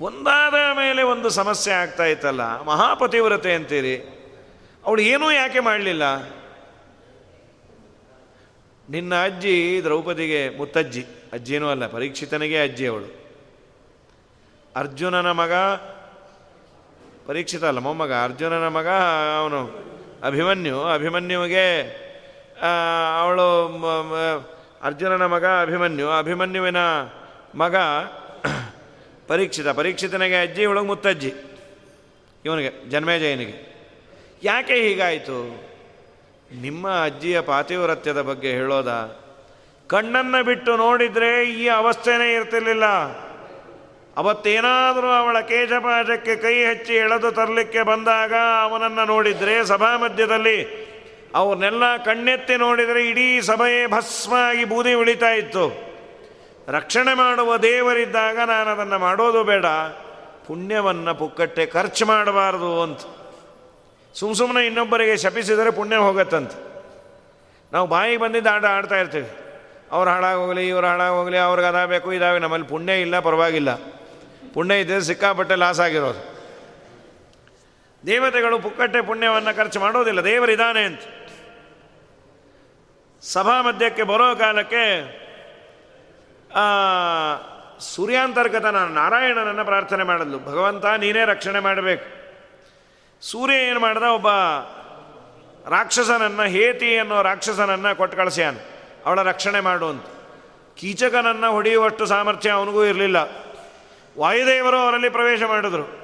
ಒಂದಾದ 0.00 0.76
ಮೇಲೆ 0.76 1.02
ಒಂದು 1.02 1.28
ಸಮಸ್ಯೆ 1.30 1.74
ಆಗ್ತಾ 1.74 2.04
ಇತ್ತಲ್ಲ, 2.04 2.62
ಮಹಾಪತಿವ್ರತೆ 2.62 3.54
ಅಂತೀರಿ? 3.54 3.96
ಅವಳು 4.84 5.02
ಏನೂ 5.02 5.30
ಯಾಕೆ 5.30 5.60
ಮಾಡಲಿಲ್ಲ? 5.60 6.39
ನಿನ್ನ 8.90 9.24
ಅಜ್ಜಿ 9.24 9.80
ದ್ರೌಪದಿಗೆ 9.82 10.48
ಮುತ್ತಜ್ಜಿ. 10.48 11.04
ಅಜ್ಜಿನೂ 11.32 11.68
ಅಲ್ಲ, 11.68 11.86
ಪರೀಕ್ಷಿತನಿಗೆ 11.86 12.62
ಅಜ್ಜಿ 12.62 12.86
ಅವಳು. 12.86 13.08
ಅರ್ಜುನನ 14.76 15.30
ಮಗ, 15.30 15.52
ಪರೀಕ್ಷಿತ 17.26 17.64
ಅಲ್ಲ, 17.64 17.78
ಮೊಮ್ಮಗ. 17.78 18.12
ಅರ್ಜುನನ 18.12 18.68
ಮಗ, 18.68 18.88
ಅವನು 19.38 19.60
ಅಭಿಮನ್ಯು. 20.24 20.82
ಅಭಿಮನ್ಯುವಿಗೆ 20.82 21.66
ಅವಳು 23.20 23.48
ಅರ್ಜುನನ 24.82 25.26
ಮಗ 25.26 25.46
ಅಭಿಮನ್ಯು. 25.46 26.10
ಅಭಿಮನ್ಯುವಿನ 26.10 26.76
ಮಗ 27.54 27.76
ಪರೀಕ್ಷಿತ. 29.28 29.68
ಪರೀಕ್ಷಿತನಿಗೆ 29.68 30.42
ಅಜ್ಜಿ 30.42 30.62
ಇವಳಿಗೆ 30.62 30.86
ಮುತ್ತಜ್ಜಿ. 30.86 31.32
ಇವನಿಗೆ, 32.44 32.90
ಜನ್ಮೇಜಯನಿಗೆ. 32.90 33.56
ಯಾಕೆ 34.42 34.74
ಹೀಗಾಯಿತು? 34.74 35.69
ನಿಮ್ಮ 36.52 37.04
ಅಜ್ಜಿಯ 37.04 37.40
ಪಾತಿವ್ರತ್ಯದ 37.40 38.20
ಬಗ್ಗೆ 38.20 38.50
ಹೇಳೋದ? 38.50 38.88
ಕಣ್ಣನ್ನು 39.86 40.44
ಬಿಟ್ಟು 40.44 40.76
ನೋಡಿದರೆ 40.76 41.50
ಈ 41.50 41.68
ಅವಸ್ಥೆನೇ 41.68 42.34
ಇರ್ತಿರ್ಲಿಲ್ಲ. 42.34 42.84
ಅವತ್ತೇನಾದರೂ 44.16 45.06
ಅವಳ 45.06 45.40
ಕೇಶಪಾಜಕ್ಕೆ 45.40 46.36
ಕೈ 46.36 46.64
ಹಚ್ಚಿ 46.64 46.94
ಎಳೆದು 46.94 47.32
ತರಲಿಕ್ಕೆ 47.32 47.82
ಬಂದಾಗ 47.82 48.32
ಅವನನ್ನು 48.62 49.04
ನೋಡಿದರೆ 49.04 49.64
ಸಭಾ 49.64 49.96
ಮಧ್ಯದಲ್ಲಿ 49.96 50.90
ಅವ್ರನ್ನೆಲ್ಲ 51.34 51.96
ಕಣ್ಣೆತ್ತಿ 51.96 52.56
ನೋಡಿದರೆ 52.56 53.08
ಇಡೀ 53.08 53.40
ಸಭೆಯೇ 53.40 53.86
ಭಸ್ಮ 53.86 54.34
ಆಗಿ 54.34 54.64
ಬೂದಿ 54.64 54.92
ಉಳಿತಾ 54.92 55.30
ಇತ್ತು. 55.30 55.90
ರಕ್ಷಣೆ 56.68 57.14
ಮಾಡುವ 57.14 57.56
ದೇವರಿದ್ದಾಗ 57.56 58.36
ನಾನು 58.36 58.70
ಅದನ್ನು 58.70 58.98
ಮಾಡೋದು 58.98 59.44
ಬೇಡ. 59.44 59.66
ಪುಣ್ಯವನ್ನು 60.46 61.14
ಪುಕ್ಕಟ್ಟೆ 61.14 61.66
ಖರ್ಚು 61.66 62.06
ಮಾಡಬಾರ್ದು 62.06 62.82
ಅಂತ. 62.82 63.00
ಸುಮ್ಮ 64.14 64.34
ಸುಮ್ಮನೆ 64.34 64.66
ಇನ್ನೊಬ್ಬರಿಗೆ 64.66 65.16
ಶಪಿಸಿದರೆ 65.16 65.70
ಪುಣ್ಯ 65.70 65.96
ಹೋಗತ್ತಂತೆ. 65.96 66.56
ನಾವು 67.72 67.86
ಬಾಯಿ 67.88 68.16
ಬಂದಿದ್ದು 68.16 68.50
ಆಟ 68.50 68.64
ಆಡ್ತಾ 68.64 68.96
ಇರ್ತೀವಿ. 68.96 69.30
ಅವ್ರು 69.90 70.10
ಹಾಳಾಗೋಗಲಿ, 70.10 70.68
ಇವ್ರು 70.68 70.86
ಹಾಳಾಗೋಗಲಿ, 70.86 71.38
ಅವ್ರಿಗೆ 71.38 71.68
ಅದಾಗಬೇಕು 71.68 72.12
ಇದಾವೆ 72.12 72.38
ನಮ್ಮಲ್ಲಿ 72.38 72.68
ಪುಣ್ಯ 72.68 73.00
ಇಲ್ಲ, 73.00 73.20
ಪರವಾಗಿಲ್ಲ. 73.20 73.74
ಪುಣ್ಯ 74.54 74.80
ಇದ್ದರೆ 74.80 75.00
ಸಿಕ್ಕಾಪಟ್ಟೆ 75.00 75.54
ಲಾಸ್ 75.54 75.80
ಆಗಿರೋದು. 75.80 76.22
ದೇವತೆಗಳು 78.06 78.58
ಪುಕ್ಕಟ್ಟೆ 78.58 79.00
ಪುಣ್ಯವನ್ನು 79.00 79.56
ಖರ್ಚು 79.56 79.80
ಮಾಡೋದಿಲ್ಲ 79.80 80.20
ದೇವರಿದ್ದಾನೆ 80.24 80.82
ಅಂತ. 80.84 81.00
ಸಭಾ 83.22 83.62
ಮಧ್ಯಕ್ಕೆ 83.62 84.02
ಬರೋ 84.02 84.34
ಕಾಲಕ್ಕೆ 84.34 84.84
ಸೂರ್ಯಾಂತರ್ಗತ 87.80 88.64
ನಾನು 88.64 88.94
ನಾರಾಯಣನನ್ನು 88.94 89.64
ಪ್ರಾರ್ಥನೆ 89.64 90.04
ಮಾಡಲು, 90.04 90.38
ಭಗವಂತ 90.38 90.86
ನೀನೇ 90.86 91.24
ರಕ್ಷಣೆ 91.24 91.60
ಮಾಡಬೇಕು. 91.60 92.19
ಸೂರ್ಯ 93.22 93.54
ಏನು 93.54 93.80
ಮಾಡ್ದ? 93.80 94.02
ಒಬ್ಬ 94.02 94.28
ರಾಕ್ಷಸನನ್ನು, 95.68 96.42
ಹೇತಿ 96.42 96.98
ಅನ್ನೋ 96.98 97.22
ರಾಕ್ಷಸನನ್ನು 97.22 97.96
ಕೊಟ್ಟು 97.96 98.16
ಕಳಿಸ್ಯಾನ. 98.16 98.56
ಅವಳ 99.06 99.22
ರಕ್ಷಣೆ 99.22 99.60
ಮಾಡು 99.60 99.88
ಅಂತ. 99.88 100.06
ಕೀಚಕನನ್ನು 100.76 101.52
ಹೊಡೆಯುವಷ್ಟು 101.52 102.06
ಸಾಮರ್ಥ್ಯ 102.06 102.50
ಅವನಿಗೂ 102.50 102.84
ಇರಲಿಲ್ಲ. 102.84 103.16
ವಾಯುದೇವರು 104.18 104.78
ಅವರಲ್ಲಿ 104.78 105.08
ಪ್ರವೇಶ 105.08 105.42
ಮಾಡಿದರು. 105.42 106.00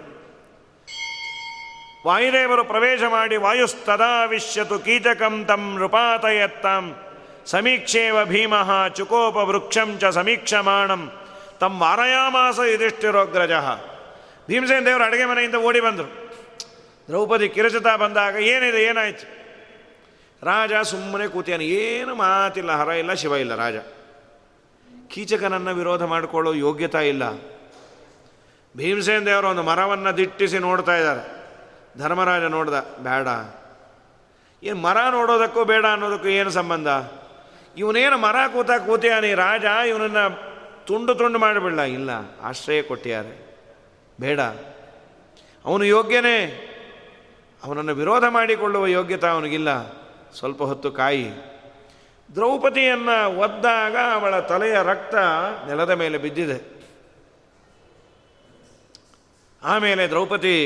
ವಾಯುದೇವರು 2.06 2.64
ಪ್ರವೇಶ 2.64 3.00
ಮಾಡಿ 3.08 3.36
ವಾಯುಸ್ತದಾ 3.36 4.24
ವಿಶ್ಯತು 4.24 4.78
ಕೀಚಕಂ 4.78 5.44
ತಂ 5.44 5.74
ನೃಪಾತಯತ್ತಾಂ 5.74 6.96
ಸಮೀಕ್ಷೇವ 7.46 8.24
ಭೀಮಃ 8.24 8.88
ಚುಕೋಪ 8.88 9.36
ವೃಕ್ಷಂ 9.36 9.98
ಚ 9.98 10.04
ಸಮೀಕ್ಷಮಾಣಂ 10.04 11.12
ತಮ್ಮ 11.60 11.82
ವಾರಯಾಮಾಸ 11.82 12.58
ಯುಧಿಷ್ಠಿರೋಗ್ರಜ. 12.58 13.52
ಭೀಮಸೇನ 14.48 14.84
ದೇವರು 14.84 15.04
ಅಡುಗೆ 15.04 15.24
ಮನೆಯಿಂದ 15.24 15.54
ಓಡಿ 15.54 15.80
ಬಂದರು. 15.80 16.25
ದ್ರೌಪದಿ 17.08 17.48
ಕಿರಚತಾ 17.48 17.96
ಬಂದಾಗ 17.96 18.34
ಏನಿದೆ? 18.34 18.84
ಏನಾಯ್ತು? 18.84 19.46
ರಾಜ 20.46 20.72
ಸುಮ್ಮನೆ 20.82 21.28
ಕೂತಿಯಾನ 21.28 21.60
ಏನು 21.60 22.14
ಮಾತಿಲ್ಲ. 22.14 22.72
ಹರ 22.72 22.88
ಇಲ್ಲ, 22.88 23.12
ಶಿವ 23.12 23.34
ಇಲ್ಲ 23.34 23.54
ರಾಜ. 23.54 23.74
ಕೀಚಕನನ್ನು 25.08 25.74
ವಿರೋಧ 25.74 26.02
ಮಾಡಿಕೊಳ್ಳೋ 26.02 26.52
ಯೋಗ್ಯತಾ 26.52 27.00
ಇಲ್ಲ. 27.00 27.22
ಭೀಮಸೇನ 28.76 29.26
ದೇವರು 29.26 29.48
ಒಂದು 29.48 29.62
ಮರವನ್ನು 29.62 30.16
ದಿಟ್ಟಿಸಿ 30.16 30.58
ನೋಡ್ತಾ 30.58 30.96
ಇದ್ದಾರೆ. 30.96 31.46
ಧರ್ಮರಾಜ 31.98 32.42
ನೋಡ್ದ 32.42 32.74
ಬೇಡ 32.98 33.28
ಏನು 34.62 34.76
ಮರ 34.76 34.96
ನೋಡೋದಕ್ಕೂ 35.10 35.64
ಬೇಡ 35.64 35.86
ಅನ್ನೋದಕ್ಕೂ 35.86 36.28
ಏನು 36.28 36.50
ಸಂಬಂಧ? 36.50 36.88
ಇವನೇನು 37.78 38.18
ಮರ 38.18 38.36
ಕೂತ 38.52 38.70
ಕೂತಿಯಾನಿ 38.70 39.34
ರಾಜ? 39.34 39.64
ಇವನನ್ನು 39.88 40.46
ತುಂಡು 40.86 41.14
ತುಂಡು 41.14 41.38
ಮಾಡಿಬಿಡಲ? 41.38 41.80
ಇಲ್ಲ. 41.80 42.10
ಆಶ್ರಯ 42.42 42.82
ಕೊಟ್ಟಿದ್ದಾರೆ. 42.82 43.58
ಬೇಡ. 44.20 44.40
ಅವನು 45.64 45.84
ಯೋಗ್ಯನೇ. 45.84 46.72
ಅವನನ್ನು 47.62 47.94
ವಿರೋಧ 47.94 48.24
ಮಾಡಿಕೊಳ್ಳುವ 48.28 48.86
ಯೋಗ್ಯತೆ 48.86 49.28
ಅವನಿಗಿಲ್ಲ. 49.28 49.70
ಸ್ವಲ್ಪ 50.32 50.62
ಹೊತ್ತು 50.62 50.88
ಕಾಯಿ. 50.92 51.26
ದ್ರೌಪದಿಯನ್ನು 52.28 53.16
ಒದ್ದಾಗ 53.38 53.96
ಅವಳ 54.12 54.34
ತಲೆಯ 54.40 54.76
ರಕ್ತ 54.82 55.14
ನೆಲದ 55.68 55.90
ಮೇಲೆ 55.90 56.18
ಬಿದ್ದಿದೆ. 56.18 56.58
ಆಮೇಲೆ 59.62 60.02
ದ್ರೌಪದಿ 60.06 60.56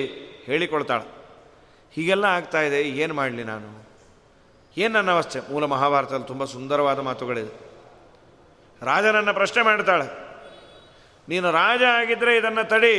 ಹೇಳಿಕೊಳ್ತಾಳೆ, 0.47 1.07
ಹೀಗೆಲ್ಲ 1.93 2.27
ಆಗ್ತಾ 2.29 2.61
ಇದೆ, 2.61 2.81
ಏನು 2.83 3.15
ಮಾಡಲಿ 3.15 3.45
ನಾನು? 3.45 3.69
ಏನು 4.77 4.93
ನನ್ನ 4.93 5.11
ಅವಸ್ಥೆ? 5.11 5.39
ಮೂಲ 5.53 5.65
ಮಹಾಭಾರತದಲ್ಲಿ 5.65 6.27
ತುಂಬ 6.27 6.45
ಸುಂದರವಾದ 6.45 6.99
ಮಾತುಗಳಿದೆ. 7.01 7.53
ರಾಜನನ್ನು 8.83 9.33
ಪ್ರಶ್ನೆ 9.35 9.63
ಮಾಡ್ತಾಳೆ, 9.63 10.07
ನೀನು 11.29 11.49
ರಾಜ 11.53 11.83
ಆಗಿದ್ದರೆ 11.83 12.33
ಇದನ್ನು 12.37 12.65
ತಡಿ. 12.69 12.97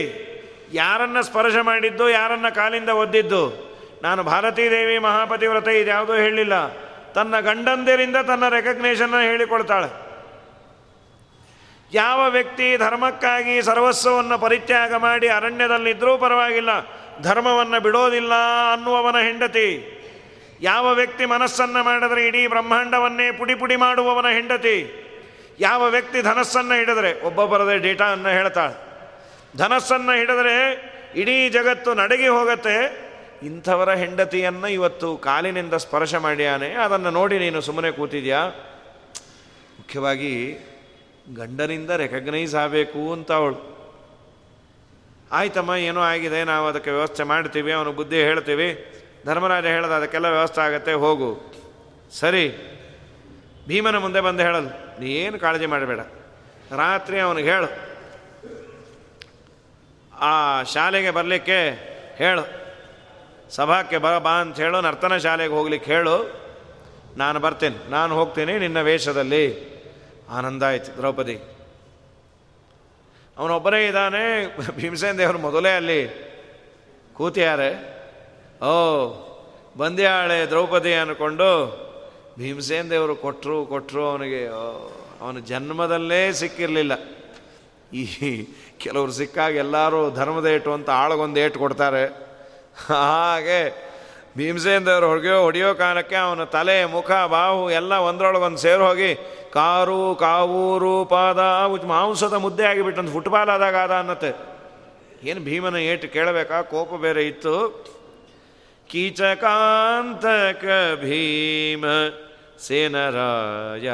ಯಾರನ್ನು 0.74 1.22
ಸ್ಪರ್ಶ 1.24 1.56
ಮಾಡಿದ್ದು, 1.62 2.06
ಯಾರನ್ನು 2.10 2.56
ಕಾಲಿಂದ 2.56 2.90
ಒದ್ದಿದ್ದು? 2.90 3.44
ನಾನು 4.02 4.24
ಭಾರತೀ 4.24 4.72
ದೇವಿ 4.72 4.98
ಮಹಾಪತಿವ್ರತ 4.98 5.68
ಇದ್ಯಾವುದೂ 5.68 6.14
ಹೇಳಲಿಲ್ಲ. 6.14 6.68
ತನ್ನ 7.14 7.40
ಗಂಡಂದಿರಿಂದ 7.40 8.16
ತನ್ನ 8.16 8.50
ರೆಕಗ್ನೇಷನ್ನ 8.50 9.16
ಹೇಳಿಕೊಳ್ತಾಳೆ 9.22 9.90
ಯಾವ 11.94 12.30
ವ್ಯಕ್ತಿ 12.30 12.78
ಧರ್ಮಕ್ಕಾಗಿ 12.78 13.62
ಸರ್ವಸ್ವವನ್ನು 13.62 14.38
ಪರಿತ್ಯಾಗ 14.40 14.96
ಮಾಡಿ 14.96 15.28
ಅರಣ್ಯದಲ್ಲಿದ್ದರೂ 15.28 16.18
ಪರವಾಗಿಲ್ಲ, 16.18 16.70
ಧರ್ಮವನ್ನು 17.22 17.80
ಬಿಡೋದಿಲ್ಲ 17.82 18.34
ಅನ್ನುವವನ 18.74 19.18
ಹೆಂಡತಿ. 19.18 19.68
ಯಾವ 20.62 20.94
ವ್ಯಕ್ತಿ 20.94 21.26
ಮನಸ್ಸನ್ನು 21.26 21.84
ಮಾಡಿದರೆ 21.84 22.28
ಇಡೀ 22.28 22.48
ಬ್ರಹ್ಮಾಂಡವನ್ನೇ 22.48 23.32
ಪುಡಿ 23.32 23.56
ಪುಡಿ 23.56 23.76
ಮಾಡುವವನ 23.76 24.28
ಹೆಂಡತಿ. 24.28 24.78
ಯಾವ 25.60 25.88
ವ್ಯಕ್ತಿ 25.88 26.22
ಧನಸ್ಸನ್ನು 26.22 26.74
ಹಿಡಿದರೆ, 26.74 27.22
ಒಬ್ಬೊಬ್ಬರದೇ 27.22 27.78
ಡೇಟಾವನ್ನು 27.78 28.30
ಹೇಳ್ತಾಳೆ. 28.30 28.76
ಧನಸ್ಸನ್ನು 29.58 30.12
ಹಿಡಿದರೆ 30.12 30.58
ಇಡೀ 31.16 31.50
ಜಗತ್ತು 31.50 31.94
ನಡಗಿ 31.94 32.28
ಹೋಗುತ್ತೆ 32.28 33.11
ಇಂಥವರ 33.44 33.94
ಹೆಂಡತಿಯನ್ನು 33.94 34.68
ಇವತ್ತು 34.68 35.18
ಕಾಲಿನಿಂದ 35.18 35.74
ಸ್ಪರ್ಶ 35.74 36.16
ಮಾಡ್ಯಾನೆ. 36.16 36.74
ಅದನ್ನು 36.74 37.10
ನೋಡಿ 37.10 37.40
ನೀನು 37.40 37.62
ಸುಮ್ಮನೆ 37.62 37.92
ಕೂತಿದ್ಯಾ? 37.92 38.48
ಮುಖ್ಯವಾಗಿ 39.80 40.34
ಗಂಡನಿಂದ 41.36 41.90
ರೆಕಗ್ನೈಸ್ 41.90 42.56
ಆಗಬೇಕು 42.56 43.14
ಅಂತ 43.14 43.32
ಅವಳು. 43.32 43.72
ಆಯ್ತಮ್ಮ, 45.32 45.72
ಏನೋ 45.72 46.02
ಆಗಿದೆ, 46.02 46.44
ನಾವು 46.44 46.68
ಅದಕ್ಕೆ 46.68 46.92
ವ್ಯವಸ್ಥೆ 46.92 47.24
ಮಾಡ್ತೀವಿ 47.24 47.72
ಅವನು 47.72 47.92
ಬುದ್ಧಿ 47.92 48.24
ಹೇಳ್ತೀವಿ. 48.24 48.70
ಧರ್ಮರಾಜ 49.26 49.66
ಹೇಳದ 49.66 49.92
ಅದಕ್ಕೆಲ್ಲ 49.92 50.26
ವ್ಯವಸ್ಥೆ 50.26 50.62
ಆಗತ್ತೆ, 50.62 50.94
ಹೋಗು. 50.94 51.54
ಸರಿ. 52.12 52.46
ಭೀಮನ 53.68 53.98
ಮುಂದೆ 53.98 54.22
ಬಂದು 54.22 54.44
ಹೇಳಲು, 54.44 55.00
ನೀ 55.02 55.10
ಏನು 55.12 55.40
ಕಾಳಜಿ 55.40 55.66
ಮಾಡಬೇಡ. 55.66 56.00
ರಾತ್ರಿ 56.76 57.20
ಅವನಿಗೆ 57.20 57.50
ಹೇಳು. 57.50 57.70
ಆ 60.16 60.64
ಶಾಲೆಗೆ 60.64 61.12
ಬರಲಿಕ್ಕೆ 61.12 61.60
ಹೇಳು. 62.16 62.61
ಸಭಾಕ್ಕೆ 63.52 63.98
ಬರ 63.98 64.18
ಬಾ 64.18 64.32
ಅಂತ 64.32 64.60
ಹೇಳು, 64.60 64.82
ನರ್ತನ 64.82 65.18
ಶಾಲೆಗೆ 65.18 65.54
ಹೋಗ್ಲಿಕ್ಕೆ 65.54 65.92
ಹೇಳು. 65.92 66.42
ನಾನು 67.18 67.40
ಬರ್ತೇನೆ, 67.40 67.90
ನಾನು 67.90 68.16
ಹೋಗ್ತೀನಿ 68.16 68.58
ನಿನ್ನ 68.58 68.82
ವೇಷದಲ್ಲಿ. 68.82 69.46
ಆನಂದ 70.30 70.64
ಆಯ್ತು, 70.64 70.98
ದ್ರೌಪದಿ. 70.98 71.36
ಅವನೊಬ್ಬರೇ 73.38 73.88
ಇದ್ದಾನೆ, 73.88 74.24
ಭೀಮಸೇನ 74.76 75.18
ದೇವರು 75.18 75.40
ಮೊದಲೇ 75.40 75.70
ಅಲ್ಲಿ. 75.70 76.32
ಕೂತಿಯಾರೆ. 77.14 78.02
ಓ, 78.66 78.72
ಬಂದ್ಯಾಳೆ 79.78 80.46
ದ್ರೌಪದಿ 80.46 80.94
ಅಂದ್ಕೊಂಡು 80.94 81.50
ಭೀಮಸೇನ 82.40 82.90
ದೇವರು 82.90 83.16
ಕೊಟ್ಟರು 83.16 83.66
ಕೊಟ್ಟರು 83.66 84.10
ಅವನಿಗೆ 84.10 84.48
ಅವನ 85.22 85.40
ಜನ್ಮದಲ್ಲೇ 85.40 86.32
ಸಿಕ್ಕಿರಲಿಲ್ಲ. 86.32 86.94
ಈ 87.94 88.06
ಕೆಲವರು 88.78 89.12
ಸಿಕ್ಕಾಗ 89.12 89.56
ಎಲ್ಲರೂ 89.56 90.12
ಧರ್ಮದ 90.12 90.46
ಏಟು 90.46 90.72
ಅಂತ 90.74 90.90
ಆಳಗೊಂದು 90.90 91.40
ಏಟು 91.40 91.60
ಕೊಡ್ತಾರೆ. 91.60 92.21
ಹಾಗೆ 92.88 93.92
ಭೀಮಸೇನದವ್ರು 94.38 95.08
ಹೊಡೆಯೋ 95.08 95.42
ಹೊಡೆಯೋ 95.42 95.74
ಕಾಲಕ್ಕೆ 95.74 96.16
ಅವನ 96.16 96.44
ತಲೆ, 96.44 96.86
ಮುಖ 96.86 97.12
ಬಾವು 97.12 97.72
ಎಲ್ಲ 97.72 97.94
ಒಂದರೊಳಗೊಂದು 97.94 98.58
ಸೇರು 98.58 98.88
ಹೋಗಿ 98.88 99.16
ಕಾರು, 99.54 100.16
ಕಾವೂರು, 100.16 101.06
ಪಾದ 101.06 101.40
ಮಾಂಸದ 101.86 102.34
ಮುದ್ದೆ 102.34 102.66
ಆಗಿಬಿಟ್ಟು 102.66 103.08
ಫುಟ್ಬಾಲ್ 103.08 103.50
ಆದಾಗ 103.50 103.76
ಆದ 103.76 103.92
ಅನ್ನತ್ತೆ. 103.92 104.52
ಏನು 105.24 105.42
ಭೀಮನ 105.42 105.76
ಏಟು 105.76 106.08
ಕೇಳಬೇಕಾ? 106.08 106.62
ಕೋಪ 106.62 107.02
ಬೇರೆ 107.02 107.28
ಇತ್ತು. 107.28 107.86
ಕೀಚಕಾಂತಕ 108.90 110.66
ಭೀಮ 111.02 111.86
ಸೇನರಾಯ. 112.68 113.90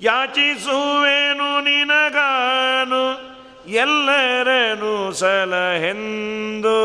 ಯಾಚಿಸುವೇನು 0.00 1.60
ನಿನಗಾನು 1.60 3.31
ಎಲ್ಲರನು 3.66 5.12
ಸಲಹೆಂದು 5.12 6.76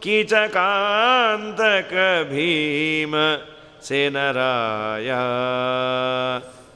ಕೀಚಕಾಂತಕ 0.00 1.92
ಭೀಮ 2.30 3.14
ಸೇನರಾಯ. 3.82 5.10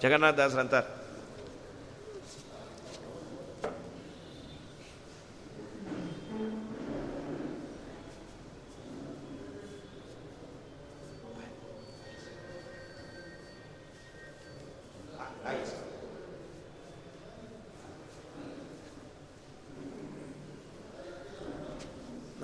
ಜಗನ್ನಾಥದಾಸರಂತಾರೆ 0.03 1.06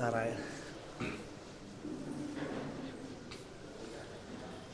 ನಾರಾಯಣ. 0.02 0.34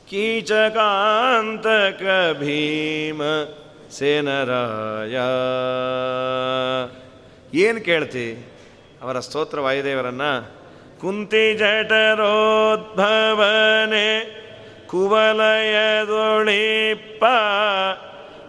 ಕೀಚಕಾಂತಕ 0.09 2.35
ಭೀಮ 2.39 3.21
ಸೇನರಾಯ 3.91 5.17
ಏನು 7.59 7.81
ಕೇಳ್ತಿ? 7.81 8.47
ಅವರ 9.01 9.19
ಸ್ತೋತ್ರ 9.19 9.59
ವಾಯುದೇವರನ್ನ, 9.59 10.21
ಕುಂತಿ 11.01 11.53
ಜಠರೋದ್ಭವನೆ 11.53 14.39
ಕುವಲಯದೊಳಿಪ್ಪ 14.87 17.23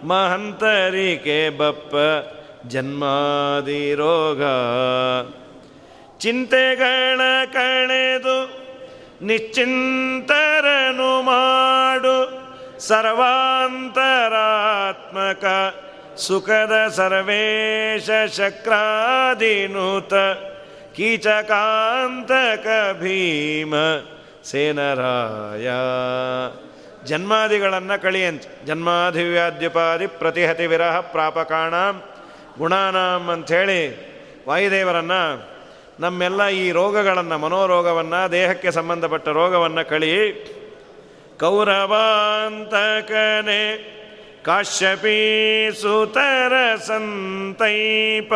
ಮಹಂತರಿಕೆ 0.04 1.50
ಬಪ್ಪ, 1.50 1.94
ಜನ್ಮಾದಿ 2.68 3.94
ರೋಗ. 3.94 4.42
ಚಿಂತೆಗಳ 6.20 7.20
ಕಳೆದು 7.52 8.60
ನಿಶ್ಚಿಂತರನು 9.22 11.22
ಮಾಡು 11.22 12.40
ಸರ್ವಾಂತರಾತ್ಮಕ 12.78 15.44
ಸುಖದ 16.16 16.88
ಸರ್ವೇಶ 16.88 18.10
ಶಕ್ರಾದಿನೂತ 18.36 20.14
ಕೀಚಕಾಂತಕ 20.96 22.66
ಭೀಮ 23.00 23.74
ಸೇನರಾಯ. 24.44 25.70
ಜನ್ಮಾದಿಗಳನ್ನು 27.06 28.02
ಕಳಿಯಂತೆ 28.02 28.66
ಜನ್ಮಾಧಿವ್ಯಾದ್ಯುಪಾದಿ 28.66 30.06
ಪ್ರತಿಹತಿ 30.06 30.66
ವಿರಹ 30.66 31.00
ಪ್ರಾಪಕಾಣ 31.00 31.74
ಗುಣಾನಾಂ 32.58 33.30
ಅಂಥೇಳಿ 33.30 34.10
ವಾಯುದೇವರನ್ನು 34.48 35.50
ನಮ್ಮೆಲ್ಲ 36.00 36.48
ಈ 36.48 36.70
ರೋಗಗಳನ್ನು, 36.70 37.38
ಮನೋರೋಗವನ್ನು, 37.38 38.32
ದೇಹಕ್ಕೆ 38.32 38.70
ಸಂಬಂಧಪಟ್ಟ 38.70 39.28
ರೋಗವನ್ನು 39.28 39.88
ಕಳಿ 39.88 40.32
ಕೌರವಾಂತಕನೆ 41.40 44.00
ಕಾಶ್ಯಪೀ 44.44 45.70
ಸುತರ 45.70 46.52
ಸಂತೈಪ 46.86 48.32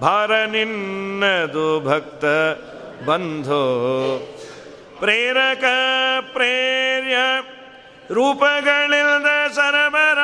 ಭಾರ 0.00 0.44
ನಿನ್ನದು 0.44 1.80
ಭಕ್ತ 1.80 2.24
ಬಂಧೋ. 3.06 3.64
ಪ್ರೇರಕ 4.98 5.64
ಪ್ರೇರ್ಯ 6.32 7.16
ರೂಪಗಳಿಲ್ಲದ 8.14 9.52
ಸರಬರ 9.52 10.18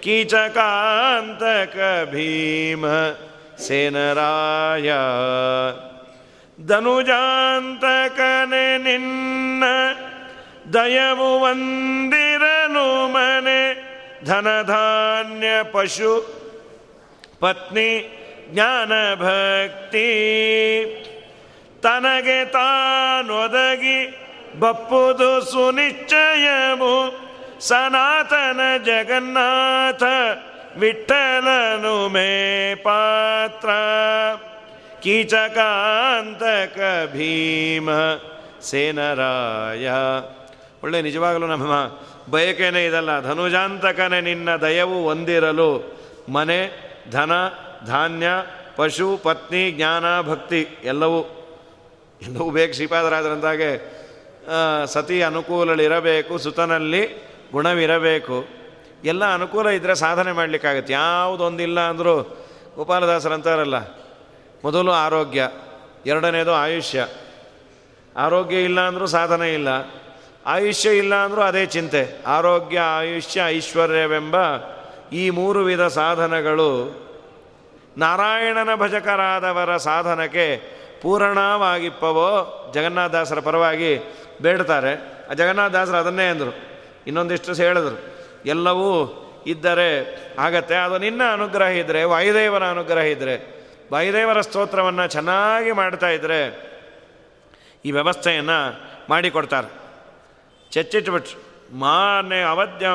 ಕೀಚಕಾಂತಕ 0.00 2.06
ಭೀಮ 2.10 2.86
ಸೇನರಾಯ 3.58 4.90
ಧನುಜಾಂತಕನೆ 6.58 8.78
ನಿನ್ನ 8.78 9.64
ದಯವು 10.74 11.40
ವಂದಿರನು 11.40 13.08
ಮನೆ 13.08 13.86
ಧನಧಾನ್ಯ 14.24 15.46
ಪಶು 15.72 16.42
ಪತ್ನಿ 17.40 18.10
ಜ್ಞಾನ 18.50 19.14
ಭಕ್ತಿ 19.14 20.08
ತನಗೆ 21.82 22.50
ತಾನೊದಗಿ 22.50 24.25
ಬಪ್ಪುದು 24.60 25.52
ಸುನಿಶ್ಚಯವು 25.52 27.26
ಸನಾತನ 27.60 28.60
ಜಗನ್ನಾಥ 28.84 30.02
ವಿಠಲನು 30.78 32.08
ಮೇ 32.08 32.74
ಪಾತ್ರ. 32.74 33.68
ಕೀಚಕಾಂತಕ 35.02 36.78
ಭೀಮ 37.12 37.90
ಸೇನರಾಯ. 38.62 39.90
ಒಳ್ಳೆ 40.82 41.02
ನಿಜವಾಗಲೂ 41.02 41.46
ನಮ್ಮ 41.46 41.72
ಬಯಕೆನೇ 42.30 42.86
ಇದಲ್ಲ. 42.86 43.20
ಧನುಜಾಂತಕನೇ 43.20 44.20
ನಿನ್ನ 44.20 44.56
ದಯವು 44.56 45.04
ಹೊಂದಿರಲು. 45.04 45.96
ಮನೆ, 46.28 46.86
ಧನ, 47.10 47.32
ಧಾನ್ಯ, 47.86 48.26
ಪಶು, 48.76 49.20
ಪತ್ನಿ, 49.22 49.70
ಜ್ಞಾನ, 49.70 50.20
ಭಕ್ತಿ 50.20 50.68
ಎಲ್ಲವೂ 50.84 51.32
ಎಲ್ಲವೂ 52.22 52.50
ಬೇಕು 52.50 52.72
ಶ್ರೀಪಾದರಾಜರಂತಾಗೆ 52.72 53.96
ಸತಿ 54.84 55.22
ಅನುಕೂಲಗಳಿರಬೇಕು, 55.22 56.38
ಸುತನಲ್ಲಿ 56.38 57.02
ಗುಣವಿರಬೇಕು. 57.52 58.44
ಎಲ್ಲ 59.04 59.34
ಅನುಕೂಲ 59.34 59.68
ಇದ್ದರೆ 59.68 59.94
ಸಾಧನೆ 59.94 60.32
ಮಾಡಲಿಕ್ಕಾಗತ್ತೆ. 60.32 60.92
ಯಾವುದೊಂದಿಲ್ಲ 60.92 61.80
ಅಂದರೂ 61.80 62.44
ಗೋಪಾಲದಾಸರಂತಾರಲ್ಲ 62.76 63.78
ಮೊದಲು 64.64 64.92
ಆರೋಗ್ಯ, 64.92 65.48
ಎರಡನೇದು 66.06 66.52
ಆಯುಷ್ಯ. 66.54 67.06
ಆರೋಗ್ಯ 68.16 68.62
ಇಲ್ಲ 68.62 68.80
ಅಂದರೂ 68.80 69.06
ಸಾಧನೆ 69.06 69.54
ಇಲ್ಲ. 69.54 69.68
ಆಯುಷ್ಯ 70.46 70.96
ಇಲ್ಲ 70.96 71.14
ಅಂದರೂ 71.14 71.40
ಅದೇ 71.40 71.66
ಚಿಂತೆ. 71.66 72.22
ಆರೋಗ್ಯ, 72.26 72.80
ಆಯುಷ್ಯ, 72.80 73.40
ಐಶ್ವರ್ಯವೆಂಬ 73.46 74.36
ಈ 75.12 75.30
ಮೂರು 75.30 75.64
ವಿಧ 75.64 75.80
ಸಾಧನಗಳು 75.80 76.70
ನಾರಾಯಣನ 77.98 78.74
ಭಜಕರಾದವರ 78.74 79.76
ಸಾಧನಕ್ಕೆ 79.76 80.75
ಪೂರ್ಣವಾಗಿಪ್ಪವೋ 81.02 82.52
ಜಗನ್ನಾಥದಾಸರ 82.74 83.40
ಪರವಾಗಿ 83.40 83.98
ಬೇಡ್ತಾರೆ. 84.42 85.24
ಆ 85.30 85.32
ಜಗನ್ನಾಥದಾಸರು 85.32 85.96
ಅದನ್ನೇ 85.96 86.28
ಅಂದರು. 86.28 86.56
ಇನ್ನೊಂದಿಷ್ಟು 87.06 87.52
ಹೇಳಿದ್ರು. 87.52 88.16
ಎಲ್ಲವೂ 88.46 89.22
ಇದ್ದರೆ 89.46 90.16
ಆಗತ್ತೆ. 90.38 90.74
ಅದು 90.74 90.98
ನಿನ್ನ 90.98 91.22
ಅನುಗ್ರಹ 91.32 91.66
ಇದ್ದರೆ 91.66 92.04
ವಾಯುದೇವನ 92.04 92.70
ಅನುಗ್ರಹ 92.70 93.02
ಇದ್ದರೆ 93.02 93.56
ವಾಯುದೇವರ 93.92 94.40
ಸ್ತೋತ್ರವನ್ನು 94.40 95.06
ಚೆನ್ನಾಗಿ 95.06 95.72
ಮಾಡ್ತಾ 95.72 96.08
ಇದ್ದರೆ 96.08 96.66
ಈ 97.84 97.90
ವ್ಯವಸ್ಥೆಯನ್ನು 97.90 98.80
ಮಾಡಿಕೊಡ್ತಾರೆ. 99.10 99.72
ಚೆಚ್ಚಿಟ್ಬಿಟ್ರು. 100.70 101.46
ಮಾನೆ 101.78 102.42
ಅವಧ್ಯ, 102.42 102.86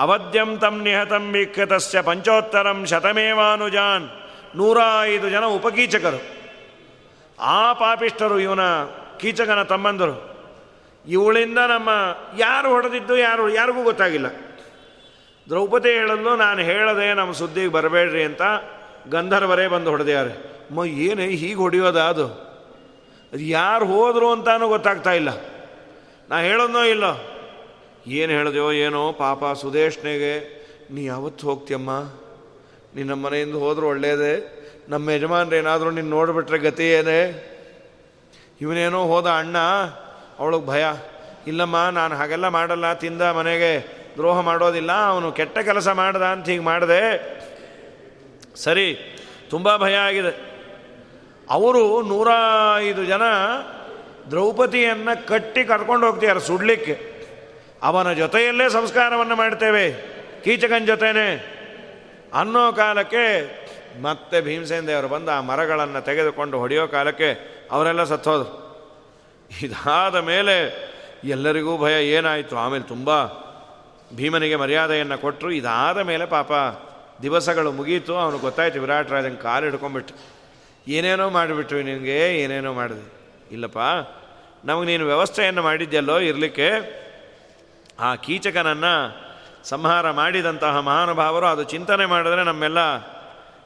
ಅವಧ್ಯಂ 0.00 0.58
ತಂ 0.58 0.82
ನಿಹತಂ 0.82 1.32
ವಿಕೃತಸ್ಯ 1.32 2.02
ಪಂಚೋತ್ತರಂ 2.02 2.86
ಶತಮೇವಾನುಜಾನ್. 2.86 4.08
ನೂರ 4.56 4.78
ಐದು 5.02 5.30
ಜನ 5.30 5.44
ಉಪಕೀಚಕರು. 5.44 6.37
ಆ 7.40 7.72
ಪಾಪಿಷ್ಟರು 7.72 8.38
ಇವನ 8.38 8.60
ಕೀಚಕನ 9.18 9.62
ತಮ್ಮಂದರು. 9.62 10.38
ಇವಳಿಂದ 11.08 11.58
ನಮ್ಮ 11.58 11.90
ಯಾರು 12.38 12.68
ಹೊಡೆದಿದ್ದು 12.70 13.16
ಯಾರು, 13.16 13.54
ಯಾರಿಗೂ 13.54 13.82
ಗೊತ್ತಾಗಿಲ್ಲ. 13.82 14.26
ದ್ರೌಪದಿ 15.48 15.90
ಹೇಳಲು 15.90 16.36
ನಾನು 16.36 16.60
ಹೇಳದೆ 16.60 17.14
ನಮ್ಮ 17.14 17.32
ಸುದ್ದಿಗೆ 17.32 17.68
ಬರಬೇಡ್ರಿ 17.68 18.24
ಅಂತ 18.24 18.42
ಗಂಧರ್ವರೇ 19.10 19.66
ಬಂದು 19.66 19.90
ಹೊಡೆದ್ಯಾರೆ 19.90 20.58
ಮ 20.74 20.84
ಏನು 20.84 21.22
ಹೀಗೆ 21.22 21.54
ಹೊಡೆಯೋದ 21.54 22.00
ಅದು? 22.00 22.26
ಅದು 23.32 23.38
ಯಾರು 23.38 23.86
ಹೋದರು 23.86 24.32
ಅಂತಾನೂ 24.32 24.68
ಗೊತ್ತಾಗ್ತಾ 24.68 25.12
ಇಲ್ಲ. 25.12 25.28
ನಾ 26.28 26.38
ಹೇಳೋದೋ 26.38 26.82
ಇಲ್ಲೋ? 26.82 27.34
ಏನು 28.06 28.32
ಹೇಳಿದೆಯೋ 28.32 28.72
ಏನೋ 28.72 29.12
ಪಾಪ 29.12 29.44
ಸುದೇಶ್ನೆಗೆ, 29.44 30.58
ನೀ 30.90 31.04
ಯಾವತ್ತು 31.04 31.46
ಹೋಗ್ತೀಯಮ್ಮ? 31.46 31.90
ನಿನ್ನ 32.94 33.12
ಮನೆಯಿಂದ 33.12 33.54
ಹೋದರೂ 33.54 33.88
ಒಳ್ಳೇದೇ. 33.88 34.57
ನಮ್ಮ 34.88 35.10
ಯಜಮಾನ್ರು, 35.10 35.56
ಏನಾದರೂ 35.56 35.90
ನೀನು 35.90 36.08
ನೋಡಿಬಿಟ್ರೆ 36.08 36.58
ಗತಿ 36.58 36.90
ಏನೇ? 36.90 37.54
ಇವನೇನೋ 38.60 39.04
ಹೋದ 39.04 39.26
ಅಣ್ಣ, 39.26 39.56
ಅವಳಿಗೆ 40.38 40.66
ಭಯ. 40.66 40.84
ಇಲ್ಲಮ್ಮ, 41.46 41.88
ನಾನು 41.92 42.16
ಹಾಗೆಲ್ಲ 42.16 42.48
ಮಾಡಲ್ಲ, 42.48 42.92
ತಿಂದ 42.92 43.22
ಮನೆಗೆ 43.22 43.78
ದ್ರೋಹ 44.16 44.40
ಮಾಡೋದಿಲ್ಲ, 44.40 44.92
ಅವನು 44.92 45.32
ಕೆಟ್ಟ 45.32 45.58
ಕೆಲಸ 45.58 45.88
ಮಾಡ್ದ 45.88 46.22
ಅಂತ 46.22 46.48
ಹೀಗೆ 46.48 46.62
ಮಾಡಿದೆ. 46.62 47.00
ಸರಿ, 48.56 49.18
ತುಂಬ 49.50 49.76
ಭಯ 49.76 49.94
ಆಗಿದೆ. 49.94 50.48
ಅವರು 51.50 52.02
ನೂರ 52.02 52.28
ಐದು 52.78 53.04
ಜನ 53.04 53.22
ದ್ರೌಪದಿಯನ್ನು 54.30 55.26
ಕಟ್ಟಿ 55.26 55.64
ಕರ್ಕೊಂಡು 55.64 56.06
ಹೋಗ್ತಿದ್ದಾರೆ 56.06 56.40
ಸುಡ್ಲಿಕ್ಕೆ. 56.40 57.18
ಅವನ 57.82 58.12
ಜೊತೆಯಲ್ಲೇ 58.12 58.68
ಸಂಸ್ಕಾರವನ್ನು 58.68 59.36
ಮಾಡ್ತೇವೆ. 59.36 59.92
ಕೀಚಕನ 60.44 60.84
ಜೊತೆನೆ. 60.84 61.58
ಅನ್ನೋ 62.34 62.72
ಕಾಲಕ್ಕೆ 62.72 63.67
ಮತ್ತೆ 64.02 64.40
ಭೀಮಸೇನ 64.40 64.86
ದೇವರು 64.86 65.08
ಬಂದು 65.08 65.30
ಆ 65.30 65.40
ಮರಗಳನ್ನು 65.40 66.04
ತೆಗೆದುಕೊಂಡು 66.04 66.58
ಹೊಡೆಯೋ 66.58 66.86
ಕಾಲಕ್ಕೆ 66.86 67.58
ಅವರೆಲ್ಲ 67.70 68.04
ಸತ್ತೋದ್ರು. 68.04 68.68
ಇದಾದ 69.60 70.16
ಮೇಲೆ 70.16 70.88
ಎಲ್ಲರಿಗೂ 71.24 71.78
ಭಯ, 71.78 72.06
ಏನಾಯಿತು? 72.08 72.56
ಆಮೇಲೆ 72.56 72.84
ತುಂಬ 72.84 73.10
ಭೀಮನಿಗೆ 74.16 74.56
ಮರ್ಯಾದೆಯನ್ನು 74.56 75.18
ಕೊಟ್ಟರು 75.18 75.50
ಇದಾದ 75.50 75.98
ಮೇಲೆ 75.98 76.26
ಪಾಪ 76.26 76.52
ದಿವಸಗಳು 77.22 77.72
ಮುಗೀತು. 77.72 78.16
ಅವನು 78.16 78.38
ಗೊತ್ತಾಯಿತು 78.38 78.80
ವಿರಾಟ್ 78.80 79.10
ರಾಜನ 79.10 79.34
ಕಾಲು 79.34 79.64
ಹಿಡ್ಕೊಂಬಿಟ್ಟು 79.64 80.14
ಏನೇನೋ 80.88 81.30
ಮಾಡಿಬಿಟ್ವಿ 81.30 81.82
ನಿನಗೆ, 81.82 82.40
ಏನೇನೋ 82.40 82.72
ಮಾಡಿದೆ. 82.72 83.12
ಇಲ್ಲಪ್ಪ, 83.52 83.78
ನಮಗೆ 84.64 84.86
ನೀನು 84.86 85.06
ವ್ಯವಸ್ಥೆಯನ್ನು 85.06 85.62
ಮಾಡಿದ್ಯಲ್ಲೋ 85.62 86.18
ಇರಲಿಕ್ಕೆ? 86.18 86.70
ಆ 88.00 88.14
ಕೀಚಕನನ್ನು 88.14 89.28
ಸಂಹಾರ 89.64 90.10
ಮಾಡಿದಂತಹ 90.10 90.78
ಮಹಾನುಭಾವರು 90.78 91.46
ಅದು 91.46 91.62
ಚಿಂತನೆ 91.62 92.06
ಮಾಡಿದ್ರೆ 92.06 92.44
ನಮ್ಮೆಲ್ಲ 92.44 92.78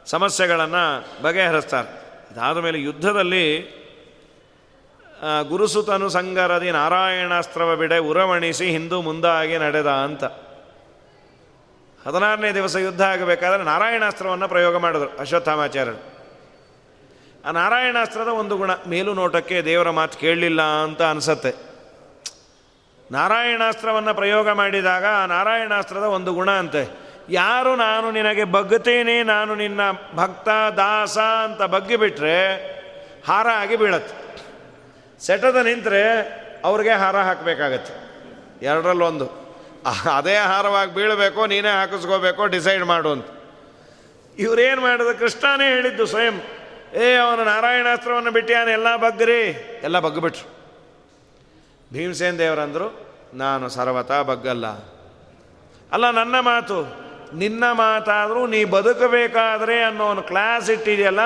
ಸಮಸ್ಯೆಗಳನ್ನು 0.07 1.23
ಬಗೆಹರಿಸ್ತಾರೆ. 1.23 2.03
ಇದಾದ 2.33 2.59
ಮೇಲೆ 2.59 2.81
ಯುದ್ಧದಲ್ಲಿ 2.81 3.61
ಗುರುಸುತನು 5.49 6.09
ಸಂಗರದಿ 6.09 6.71
ನಾರಾಯಣಾಸ್ತ್ರವ 6.71 7.77
ಬಿಡೆ 7.77 7.99
ಉರವಣಿಸಿ 7.99 8.71
ಹಿಂದೂ 8.71 9.03
ಮುಂದಾಗಿ 9.03 9.59
ನಡೆದ 9.59 9.91
ಅಂತ. 9.91 10.25
ಹದಿನಾರನೇ 12.07 12.55
ದಿವಸ 12.55 12.77
ಯುದ್ಧ 12.77 13.03
ಆಗಬೇಕಾದ್ರೆ 13.03 13.65
ನಾರಾಯಣಾಸ್ತ್ರವನ್ನು 13.65 14.49
ಪ್ರಯೋಗ 14.49 14.77
ಮಾಡಿದ್ರು 14.77 15.19
ಅಶ್ವತ್ಥಾಮಾಚಾರ್ಯರು. 15.19 16.13
ಆ 17.45 17.51
ನಾರಾಯಣಾಸ್ತ್ರದ 17.51 18.29
ಒಂದು 18.29 18.57
ಗುಣ, 18.57 18.71
ಮೇಲು 18.89 19.15
ನೋಟಕ್ಕೆ 19.15 19.63
ದೇವರ 19.63 19.91
ಮಾತು 19.91 20.19
ಕೇಳಲಿಲ್ಲ 20.19 20.63
ಅಂತ 20.63 21.03
ಅನಿಸತ್ತೆ. 21.03 21.55
ನಾರಾಯಣಾಸ್ತ್ರವನ್ನು 23.11 24.15
ಪ್ರಯೋಗ 24.15 24.51
ಮಾಡಿದಾಗ 24.51 25.05
ಆ 25.05 25.27
ನಾರಾಯಣಾಸ್ತ್ರದ 25.27 26.03
ಒಂದು 26.03 26.35
ಗುಣ 26.35 26.51
ಅಂತೆ. 26.51 27.02
ಯಾರು 27.29 27.77
ನಾನು 27.77 28.11
ನಿನಗೆ 28.11 28.45
ಬಗ್ಗುತ್ತೇನೆ, 28.45 29.23
ನಾನು 29.23 29.55
ನಿನ್ನ 29.55 29.81
ಭಕ್ತ, 30.15 30.49
ದಾಸ 30.77 31.19
ಅಂತ 31.19 31.63
ಬಗ್ಗಿಬಿಟ್ರೆ 31.63 32.55
ಹಾರ 33.27 33.47
ಆಗಿ 33.49 33.77
ಬೀಳತ್ತೆ. 33.77 34.23
ಸೆಟದ 35.27 35.57
ನಿಂತರೆ 35.57 36.43
ಅವ್ರಿಗೆ 36.65 36.91
ಹಾರ 36.91 37.17
ಹಾಕಬೇಕಾಗತ್ತೆ. 37.17 38.13
ಎರಡರಲ್ಲೊಂದು. 38.67 39.43
ಅದೇ 40.17 40.37
ಹಾರವಾಗಿ 40.37 40.95
ಬೀಳಬೇಕೋ, 40.95 41.47
ನೀನೇ 41.47 41.69
ಹಾಕಿಸ್ಕೋಬೇಕೋ, 41.69 42.47
ಡಿಸೈಡ್ 42.47 42.85
ಮಾಡು 42.85 43.13
ಅಂತ. 43.13 43.27
ಇವ್ರೇನು 44.39 44.81
ಮಾಡಿದ್ರು? 44.81 45.19
ಕೃಷ್ಣನೇ 45.19 45.69
ಹೇಳಿದ್ದು 45.69 46.07
ಸ್ವಯಂ. 46.07 46.41
ಏ, 46.95 47.15
ಅವನು 47.15 47.45
ನಾರಾಯಣಾಸ್ತ್ರವನ್ನು 47.45 48.31
ಬಿಟ್ಟಿಯಾನ, 48.31 48.69
ಎಲ್ಲ 48.69 48.97
ಬಗ್ಗ್ರಿ. 48.97 49.41
ಎಲ್ಲ 49.83 49.99
ಬಗ್ಗಿಬಿಟ್ರು. 49.99 50.49
ಭೀಮಸೇನ್ 51.93 52.39
ದೇವರಂದರು, 52.39 53.07
ನಾನು 53.35 53.69
ಸರ್ವತಾ 53.69 54.23
ಬಗ್ಗಲ್ಲ. 54.23 54.67
ಅಲ್ಲ, 55.93 56.11
ನನ್ನ 56.11 56.41
ಮಾತು 56.41 57.03
ನಿನ್ನ 57.35 57.65
ಮಾತಾದರೂ 57.73 58.47
ನೀ 58.47 58.65
ಬದುಕಬೇಕಾದ್ರೆ 58.65 59.83
ಅನ್ನೋ 59.83 60.05
ಒಂದು 60.05 60.23
ಕ್ಲಾಸ್ 60.23 60.71
ಇಟ್ಟಿದೆಯಲ್ಲ, 60.71 61.21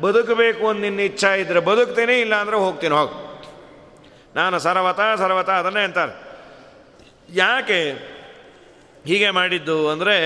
ಬದುಕಬೇಕು 0.00 0.68
ಅಂತ 0.68 0.80
ನಿನ್ನ 0.80 1.00
ಇಚ್ಛಾ 1.00 1.34
ಇದ್ರೆ 1.34 1.60
ಬದುಕ್ತೇನೆ, 1.60 2.20
ಇಲ್ಲಾಂದರೆ 2.20 2.56
ಹೋಗ್ತೀನಿ, 2.56 2.94
ಹೋಗಿ. 2.94 3.16
ನಾನು 4.36 4.58
ಸರ್ವತ 4.58 5.00
ಸರ್ವತ 5.18 5.50
ಅದನ್ನೇ 5.50 5.80
ಅಂತಾರೆ. 5.80 6.14
ಯಾಕೆ 7.34 7.80
ಹೀಗೆ 9.04 9.30
ಮಾಡಿದ್ದು 9.30 9.88
ಅಂದರೆ, 9.88 10.16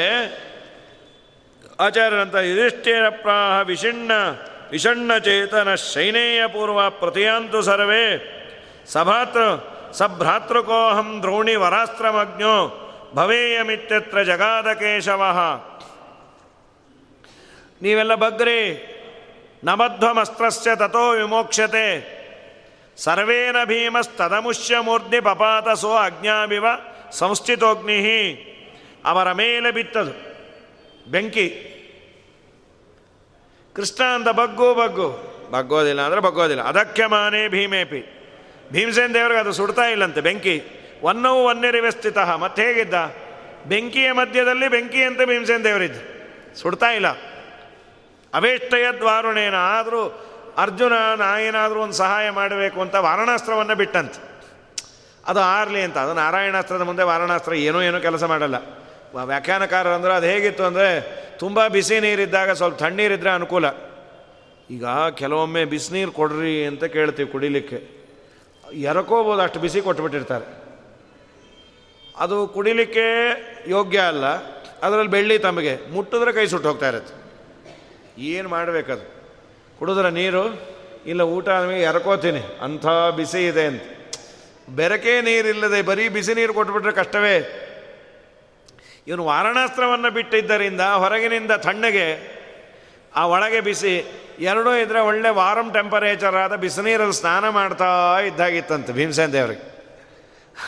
ಆಚಾರ್ಯರಂತ 1.80 2.34
ಯುಧಿಷ್ಠಿರ 2.34 3.08
ಪ್ರಾಹ 3.10 3.60
ವಿಷಣ್ಣ 3.60 4.12
ವಿಷಣ್ಣ 4.70 5.18
ಚೇತನ 5.18 5.74
ಶೈನೇಯ 5.74 6.46
ಪೂರ್ವ 6.46 6.90
ಪ್ರತಿಯಾಂತು 6.90 7.62
ಸರ್ವೇ 7.62 8.06
ಸಭಾತೃ 8.86 9.48
ಸಭ್ರಾತೃಕೋಹಂ 9.92 11.22
ದ್ರೋಣಿ 11.22 11.54
ವರಾಸ್ತ್ರಮಜ್ಞೋ 11.54 12.81
ಭವೇಯಮಿತ್ಯತ್ರ 13.14 14.18
ಜಗಾದ 14.22 14.68
ಕೇಶವ 14.72 15.22
ನೀವೆಲ್ಲ 17.82 18.14
ಬಗ್ರಿ 18.14 18.60
ನಮಧ್ವಮಸ್ತ್ರಸ್ಯ 19.64 20.70
ತಥೋ 20.76 21.04
ವಿಮೋಕ್ಷತೆ 21.10 21.86
ಸರ್ವೇನ 22.96 23.58
ಭೀಮಸ್ತದಮುಷ್ಯ 23.64 24.78
ಮೂರ್ಧಿ 24.78 25.20
ಪಪಾತಸೋ 25.20 25.92
ಅಜ್ಞಾಭಿವ 25.96 26.66
ಸಂಸ್ಥಿತೋಗ್ನಿ. 27.10 27.98
ಅವರ 29.04 29.28
ಮೇಲೆ 29.32 29.70
ಬಿತ್ತದು, 29.70 30.12
ಬೆಂಕಿ. 31.10 31.48
ಕೃಷ್ಣ 33.76 34.02
ಅಂತ 34.14 34.28
ಬಗ್ಗು 34.28 34.68
ಬಗ್ಗು 34.74 35.08
ಬಗ್ಗೋದಿಲ್ಲ 35.52 36.00
ಅಂದರೆ 36.00 36.20
ಬಗ್ಗೋದಿಲ್ಲ 36.20 36.62
ಅದಕ್ಕೆ 36.62 37.04
ಮಾನೇ 37.06 37.42
ಭೀಮೇಪಿ. 37.48 38.00
ಭೀಮಸೇನ್ 38.72 39.14
ದೇವರಿಗೆ 39.14 39.40
ಅದು 39.40 39.52
ಸುಡ್ತಾ 39.52 39.84
ಇಲ್ಲಂತೆ, 39.84 40.20
ಬೆಂಕಿ. 40.20 40.56
ವನ್ನವು 41.02 41.44
ವನ್ಯರಿವೆ 41.44 41.90
ಸ್ಥಿತ 41.90 42.18
ಮತ್ತೆ 42.18 42.62
ಹೇಗಿದ್ದ? 42.64 42.94
ಬೆಂಕಿಯ 43.68 44.12
ಮಧ್ಯದಲ್ಲಿ 44.12 44.68
ಬೆಂಕಿಯಂತೆ 44.68 45.24
ಭೀಮಸೇನ 45.24 45.62
ದೇವರಿದ್ದ. 45.64 45.96
ಸುಡ್ತಾ 46.56 46.86
ಇಲ್ಲ. 46.86 47.08
ಅವೇಷ್ಟಯದ್ವಾರುಣೇನ 48.34 49.54
ಆದರೂ 49.54 50.28
ಅರ್ಜುನ 50.56 50.92
ನಾ 51.18 51.38
ಏನಾದರೂ 51.38 51.80
ಒಂದು 51.80 51.92
ಸಹಾಯ 51.92 52.30
ಮಾಡಬೇಕು 52.30 52.80
ಅಂತ 52.80 52.94
ವಾರಣಾಸ್ತ್ರವನ್ನು 52.94 53.74
ಬಿಟ್ಟಂತೆ. 53.74 54.32
ಅದು 55.26 55.40
ಆರಲಿ 55.40 55.82
ಅಂತ. 55.82 55.98
ಅದು 55.98 56.14
ನಾರಾಯಣಾಸ್ತ್ರದ 56.14 56.80
ಮುಂದೆ 56.80 57.02
ವಾರಣಾಸ್ತ್ರ 57.02 57.54
ಏನೂ 57.54 57.82
ಏನೂ 57.82 58.00
ಕೆಲಸ 58.00 58.24
ಮಾಡಲ್ಲ. 58.24 58.54
ವ್ಯಾಖ್ಯಾನಕಾರರು 59.24 59.92
ಅಂದ್ರೆ 59.92 60.14
ಅದು 60.14 60.26
ಹೇಗಿತ್ತು 60.26 60.64
ಅಂದರೆ 60.64 61.22
ತುಂಬ 61.38 61.66
ಬಿಸಿ 61.66 62.00
ನೀರಿದ್ದಾಗ 62.00 62.50
ಸ್ವಲ್ಪ 62.50 62.78
ತಣ್ಣೀರಿದ್ದರೆ 62.78 63.30
ಅನುಕೂಲ. 63.30 63.64
ಈಗ 64.70 64.84
ಕೆಲವೊಮ್ಮೆ 65.18 65.64
ಬಿಸಿನೀರು 65.64 66.12
ಕೊಡ್ರಿ 66.12 66.66
ಅಂತ 66.66 66.84
ಕೇಳ್ತೀವಿ 66.84 67.28
ಕುಡಿಲಿಕ್ಕೆ. 67.28 68.02
ಎರಕೋಬೋದು, 68.74 69.42
ಅಷ್ಟು 69.42 69.60
ಬಿಸಿ 69.60 69.80
ಕೊಟ್ಬಿಟ್ಟಿರ್ತಾರೆ. 69.80 70.61
ಅದು 72.22 72.46
ಕುಡಿಲಿಕ್ಕೆ 72.46 73.06
ಯೋಗ್ಯ 73.66 73.98
ಅಲ್ಲ. 73.98 74.26
ಅದರಲ್ಲಿ 74.82 75.10
ಬೆಳ್ಳಿ 75.10 75.38
ತಮಗೆ. 75.38 75.78
ಮುಟ್ಟಿದ್ರೆ 75.90 76.32
ಕೈ 76.32 76.46
ಸುಟ್ಟು 76.46 76.68
ಹೋಗ್ತಾ 76.68 76.88
ಇರುತ್ತೆ. 76.88 77.14
ಏನು 78.22 78.48
ಮಾಡಬೇಕದು? 78.48 79.04
ಕುಡಿದ್ರೆ 79.78 80.10
ನೀರು, 80.10 80.44
ಇಲ್ಲ 81.06 81.22
ಊಟ 81.22 81.48
ನಮಗೆ 81.48 81.82
ಎರಕೋತೀನಿ. 81.82 82.58
ಅಂಥ 82.62 82.86
ಬಿಸಿ 83.16 83.46
ಇದೆ 83.46 83.66
ಅಂತ. 83.66 83.82
ಬೆರಕೆ 84.68 85.20
ನೀರಿಲ್ಲದೆ 85.20 85.82
ಬರೀ 85.82 86.08
ಬಿಸಿ 86.08 86.34
ನೀರು 86.34 86.54
ಕೊಟ್ಬಿಟ್ರೆ 86.54 86.92
ಕಷ್ಟವೇ? 86.92 87.68
ಇವನು 89.06 89.24
ವಾರಣಾಸ್ತ್ರವನ್ನು 89.24 90.10
ಬಿಟ್ಟಿದ್ದರಿಂದ 90.10 90.80
ಹೊರಗಿನಿಂದ 90.80 91.50
ತಣ್ಣಗೆ, 91.50 92.06
ಆ 93.16 93.26
ಒಳಗೆ 93.26 93.60
ಬಿಸಿ, 93.60 94.04
ಎರಡೂ 94.38 94.74
ಇದ್ರೆ 94.74 95.00
ಒಳ್ಳೆ 95.00 95.30
ವಾರಂ 95.30 95.72
ಟೆಂಪರೇಚರ್ 95.72 96.34
ಆದ 96.34 96.56
ಬಿಸಿನೀರಲ್ಲಿ 96.56 97.14
ಸ್ನಾನ 97.14 97.48
ಮಾಡ್ತಾ 97.48 98.18
ಇದ್ದಾಗಿತ್ತಂತೆ 98.26 98.92
ಭೀಮಸೇನ್ 98.92 99.32
ದೇವ್ರಿಗೆ 99.32 99.72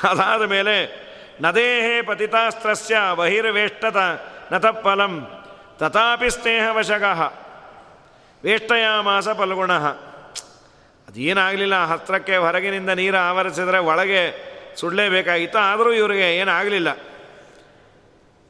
ಅದಾದ 0.08 0.42
ಮೇಲೆ 0.42 1.04
ನದೇಹೇ 1.40 2.02
ಪತಿತಾಸ್ತ್ರಸ್ಯ 2.02 2.96
ಬಹಿರ್ವೇಷ್ಟತ 3.14 3.96
ನತಫಲಂ, 4.52 5.44
ತಥಾಪಿ 5.78 6.30
ಸ್ನೇಹವಶಗಃ. 6.30 7.32
ವೇಷ್ಟಯಾಮಾಸ 8.44 9.28
ಪಲ್ಗುಣ 9.28 9.72
ಅದೇನಾಗಲಿಲ್ಲ 11.08 11.84
ಹತ್ರಕ್ಕೆ 11.84 12.36
ಹೊರಗಿನಿಂದ 12.36 12.90
ನೀರು 12.90 13.16
ಆವರಿಸಿದ್ರೆ 13.16 13.78
ಒಳಗೆ 13.78 14.54
ಸುಡಲೇಬೇಕಾಗಿತ್ತು 14.76 15.58
ಆದರೂ 15.58 15.92
ಇವರಿಗೆ 15.92 16.36
ಏನಾಗಲಿಲ್ಲ. 16.36 16.88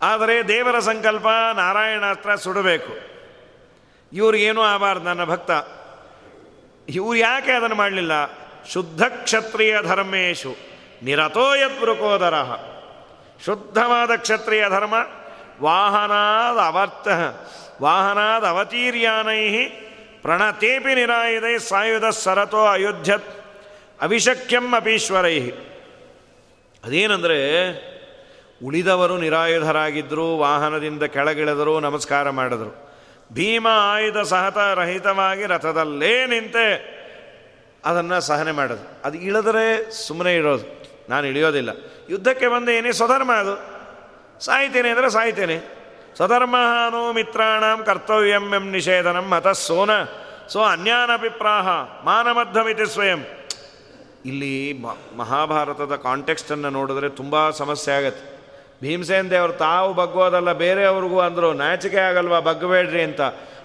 ಆದರೆ 0.03 0.49
ದೇವರ 0.49 0.79
ಸಂಕಲ್ಪ 0.79 1.27
ನಾರಾಯಣಾಸ್ತ್ರ 1.55 2.35
ಸುಡಬೇಕು. 2.35 3.15
ಇವ್ರಿಗೇನೂ 4.13 4.63
ಆಗಬಾರ್ದು 4.63 5.05
ನನ್ನ 5.05 5.25
ಭಕ್ತ. 5.25 5.51
ಇವ್ರು 6.89 7.15
ಯಾಕೆ 7.15 7.53
ಅದನ್ನು 7.53 7.77
ಮಾಡಲಿಲ್ಲ? 7.77 8.13
ಶುದ್ಧ 8.73 9.03
ಕ್ಷತ್ರಿಯ 9.03 9.77
ಧರ್ಮೇಶು 9.83 10.57
ನಿರತೋಯತ್ 11.03 11.73
ಯದ್ಬೃಕೋದರ 11.73 12.35
ಶುದ್ಧವಾದ 13.41 14.17
ಕ್ಷತ್ರಿಯ 14.17 14.65
ಧರ್ಮ, 14.69 14.95
ವಾಹನಾದ 15.63 16.59
ಅವರ್ತ 16.59 17.09
ವಾಹನಾದ 17.83 18.45
ಅವತೀರ್ಯಾನೈ 18.45 19.69
ಪ್ರಣತೇಪಿ 20.23 20.95
ನಿರಾಯುಧೈ 20.95 21.59
ಸಾಯುಧ 21.59 22.05
ಸರತೋ 22.05 22.67
ಅಯೋಧ್ಯತ್ 22.67 23.45
ಅವಿಶಕ್ಯಂ 24.01 24.75
ಅಪೀಶ್ವರೈ 24.75 25.41
ಅದೇನಂದರೆ, 26.85 27.39
ಉಳಿದವರು 28.65 29.19
ನಿರಾಯುಧರಾಗಿದ್ದರು, 29.19 30.39
ವಾಹನದಿಂದ 30.39 31.03
ಕೆಳಗಿಳಿದರು 31.03 31.81
ನಮಸ್ಕಾರ 31.81 32.31
ಮಾಡಿದರು. 32.31 32.73
ಭೀಮ 33.33 33.67
ಆಯುಧ 33.71 34.19
ಸಹತ 34.19 34.59
ರಹಿತವಾಗಿ 34.59 35.47
ರಥದಲ್ಲೇ 35.47 36.27
ನಿಂತೆ 36.27 36.95
ಅದನ್ನು 37.85 38.21
ಸಹನೆ 38.21 38.53
ಮಾಡೋದು 38.53 39.03
ಅದು 39.05 39.19
ಇಳಿದ್ರೆ 39.19 39.91
ಸುಮ್ಮನೆ 40.07 40.35
ಇರೋದು. 40.35 40.94
ನಾನು 41.09 41.27
ಇಳಿಯೋದಿಲ್ಲ. 41.27 41.71
ಯುದ್ಧಕ್ಕೆ 42.11 42.49
ಬಂದೇನೆ 42.49 42.93
ಸ್ವಧರ್ಮ 42.93 43.33
ಅದು. 43.33 43.75
ಸಾಯ್ತೇನೆ 44.45 44.89
ಅಂದರೆ 44.89 45.11
ಸಾಯ್ತೇನೆ. 45.11 45.85
ಸ್ವಧರ್ಮಹಾನೋ 46.17 47.13
ಮಿತ್ರಾಣಂ 47.13 47.83
ಕರ್ತವ್ಯಂ 47.85 48.55
ಎಂ 48.55 48.71
ನಿಷೇಧನಂ 48.71 49.43
ಸೋನ. 49.53 49.91
ಸೋ 50.49 50.63
ಅನ್ಯಾನಭಿಪ್ರಾಹ 50.63 51.69
ಮಾನಮಧ್ಯಮಿತಿ 52.05 52.87
ಸ್ವಯಂ. 52.87 53.21
ಇಲ್ಲಿ 54.27 54.83
ಮಹಾಭಾರತದ 55.17 55.97
ಕಾಂಟೆಕ್ಸ್ಟನ್ನು 55.97 56.71
ನೋಡಿದ್ರೆ 56.71 57.09
ತುಂಬ 57.09 57.51
ಸಮಸ್ಯೆ 57.51 57.95
ಆಗತ್ತೆ. 57.95 58.35
ಭೀಮಸೇನ್ 58.83 59.31
ದೇವರು 59.31 59.53
ತಾವು 59.53 59.95
ಬಗ್ಗೋದಲ್ಲ, 59.95 60.53
ಬೇರೆಯವ್ರಿಗೂ 60.53 61.21
ಅಂದರು, 61.21 61.53
ನಾಚಿಕೆ 61.53 61.97
ಆಗಲ್ವಾ, 61.97 62.41
ಬಗ್ಗಬೇಡ್ರಿ 62.41 63.03
ಅಂತ. 63.03 63.21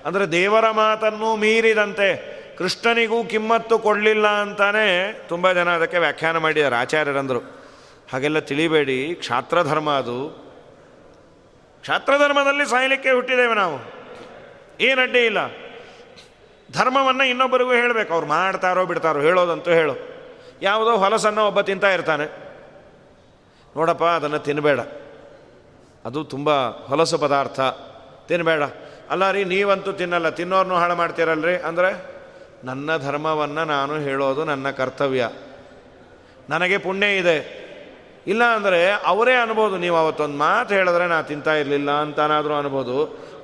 ಅಂದರೆ 0.06 0.25
ದೇವರ 0.25 0.71
ಮಾತನ್ನು 0.71 1.36
ಮೀರಿದಂತೆ. 1.36 2.38
ಕೃಷ್ಣನಿಗೂ 2.60 3.24
ಕಿಮ್ಮತ್ತು 3.24 3.80
ಕೊಡಲಿಲ್ಲ 3.80 4.28
ಅಂತಾನೆ 4.28 5.13
ತುಂಬ 5.13 5.52
ಜನ 5.52 5.69
ಅದಕ್ಕೆ 5.69 5.98
ವ್ಯಾಖ್ಯಾನ 5.98 6.38
ಮಾಡಿದ್ದಾರೆ, 6.38 6.76
ಆಚಾರ್ಯರಂದರು. 6.76 7.39
ಹಾಗೆಲ್ಲ 8.13 8.39
ತಿಳಿಬೇಡಿ, 8.39 9.15
ಕ್ಷಾತ್ರಧರ್ಮ 9.15 9.89
ಅದು. 9.89 10.30
ಕ್ಷಾತ್ರಧರ್ಮದಲ್ಲಿ 11.82 12.69
ಸಾಯಲಿಕ್ಕೆ 12.69 13.12
ಹುಟ್ಟಿದ್ದೇವೆ 13.12 13.56
ನಾವು. 13.56 14.00
ಏನು 14.80 15.02
ಅಡ್ಡಿ 15.02 15.26
ಇಲ್ಲ. 15.26 15.38
ಧರ್ಮವನ್ನು 16.74 17.24
ಇನ್ನೊಬ್ಬರಿಗೂ 17.24 17.72
ಹೇಳಬೇಕು. 17.72 18.13
ಅವ್ರು 18.13 18.28
ಮಾಡ್ತಾರೋ 18.28 18.86
ಬಿಡ್ತಾರೋ 18.86 19.22
ಹೇಳೋದಂತೂ 19.22 19.72
ಹೇಳು. 19.72 19.95
ಯಾವುದೋ 20.62 20.98
ಹೊಲಸನ್ನು 20.98 21.48
ಒಬ್ಬ 21.48 21.62
ತಿಂತಾ 21.62 21.91
ಇರ್ತಾನೆ. 21.91 22.26
ನೋಡಪ್ಪ, 23.78 24.04
ಅದನ್ನು 24.04 24.39
ತಿನ್ನಬೇಡ 24.39 24.80
ಅದು 26.06 26.24
ತುಂಬ 26.24 26.69
ಹೊಲಸು 26.69 27.17
ಪದಾರ್ಥ. 27.17 27.60
ತಿನ್ನಬೇಡ 28.28 28.63
ಅಲ್ಲ 29.10 29.32
ರೀ, 29.32 29.43
ನೀವಂತೂ 29.43 29.91
ತಿನ್ನಲ್ಲ. 29.91 30.30
ತಿನ್ನೋರ್ನು 30.30 30.76
ಹಾಳು 30.76 30.95
ಮಾಡ್ತೀರಲ್ರಿ? 30.95 31.58
ಅಂದರೆ? 31.58 32.18
ನನ್ನ 32.63 32.98
ಧರ್ಮವನ್ನು 32.98 33.65
ನಾನು 33.65 34.00
ಹೇಳೋದು 34.00 34.45
ನನ್ನ 34.45 34.69
ಕರ್ತವ್ಯ. 34.69 35.30
ನನಗೆ 36.50 36.78
ಪುಣ್ಯ 36.78 37.17
ಇದೆ. 37.17 37.69
ಇಲ್ಲ 38.28 38.43
ಅಂದರೆ 38.43 38.91
ಅವರೇ 39.06 39.34
ಅನ್ಬೋದು, 39.34 39.78
ನೀವು 39.78 39.98
ಅವತ್ತೊಂದು 39.98 40.38
ಮಾತು 40.38 40.74
ಹೇಳಿದ್ರೆ 40.74 41.08
ನಾ 41.08 41.22
ತಿಂತಾ 41.22 41.54
ಇರಲಿಲ್ಲ 41.56 41.91
ಅಂತಾನಾದರೂ 41.91 42.54
ಅನ್ಬೋದು. 42.56 42.98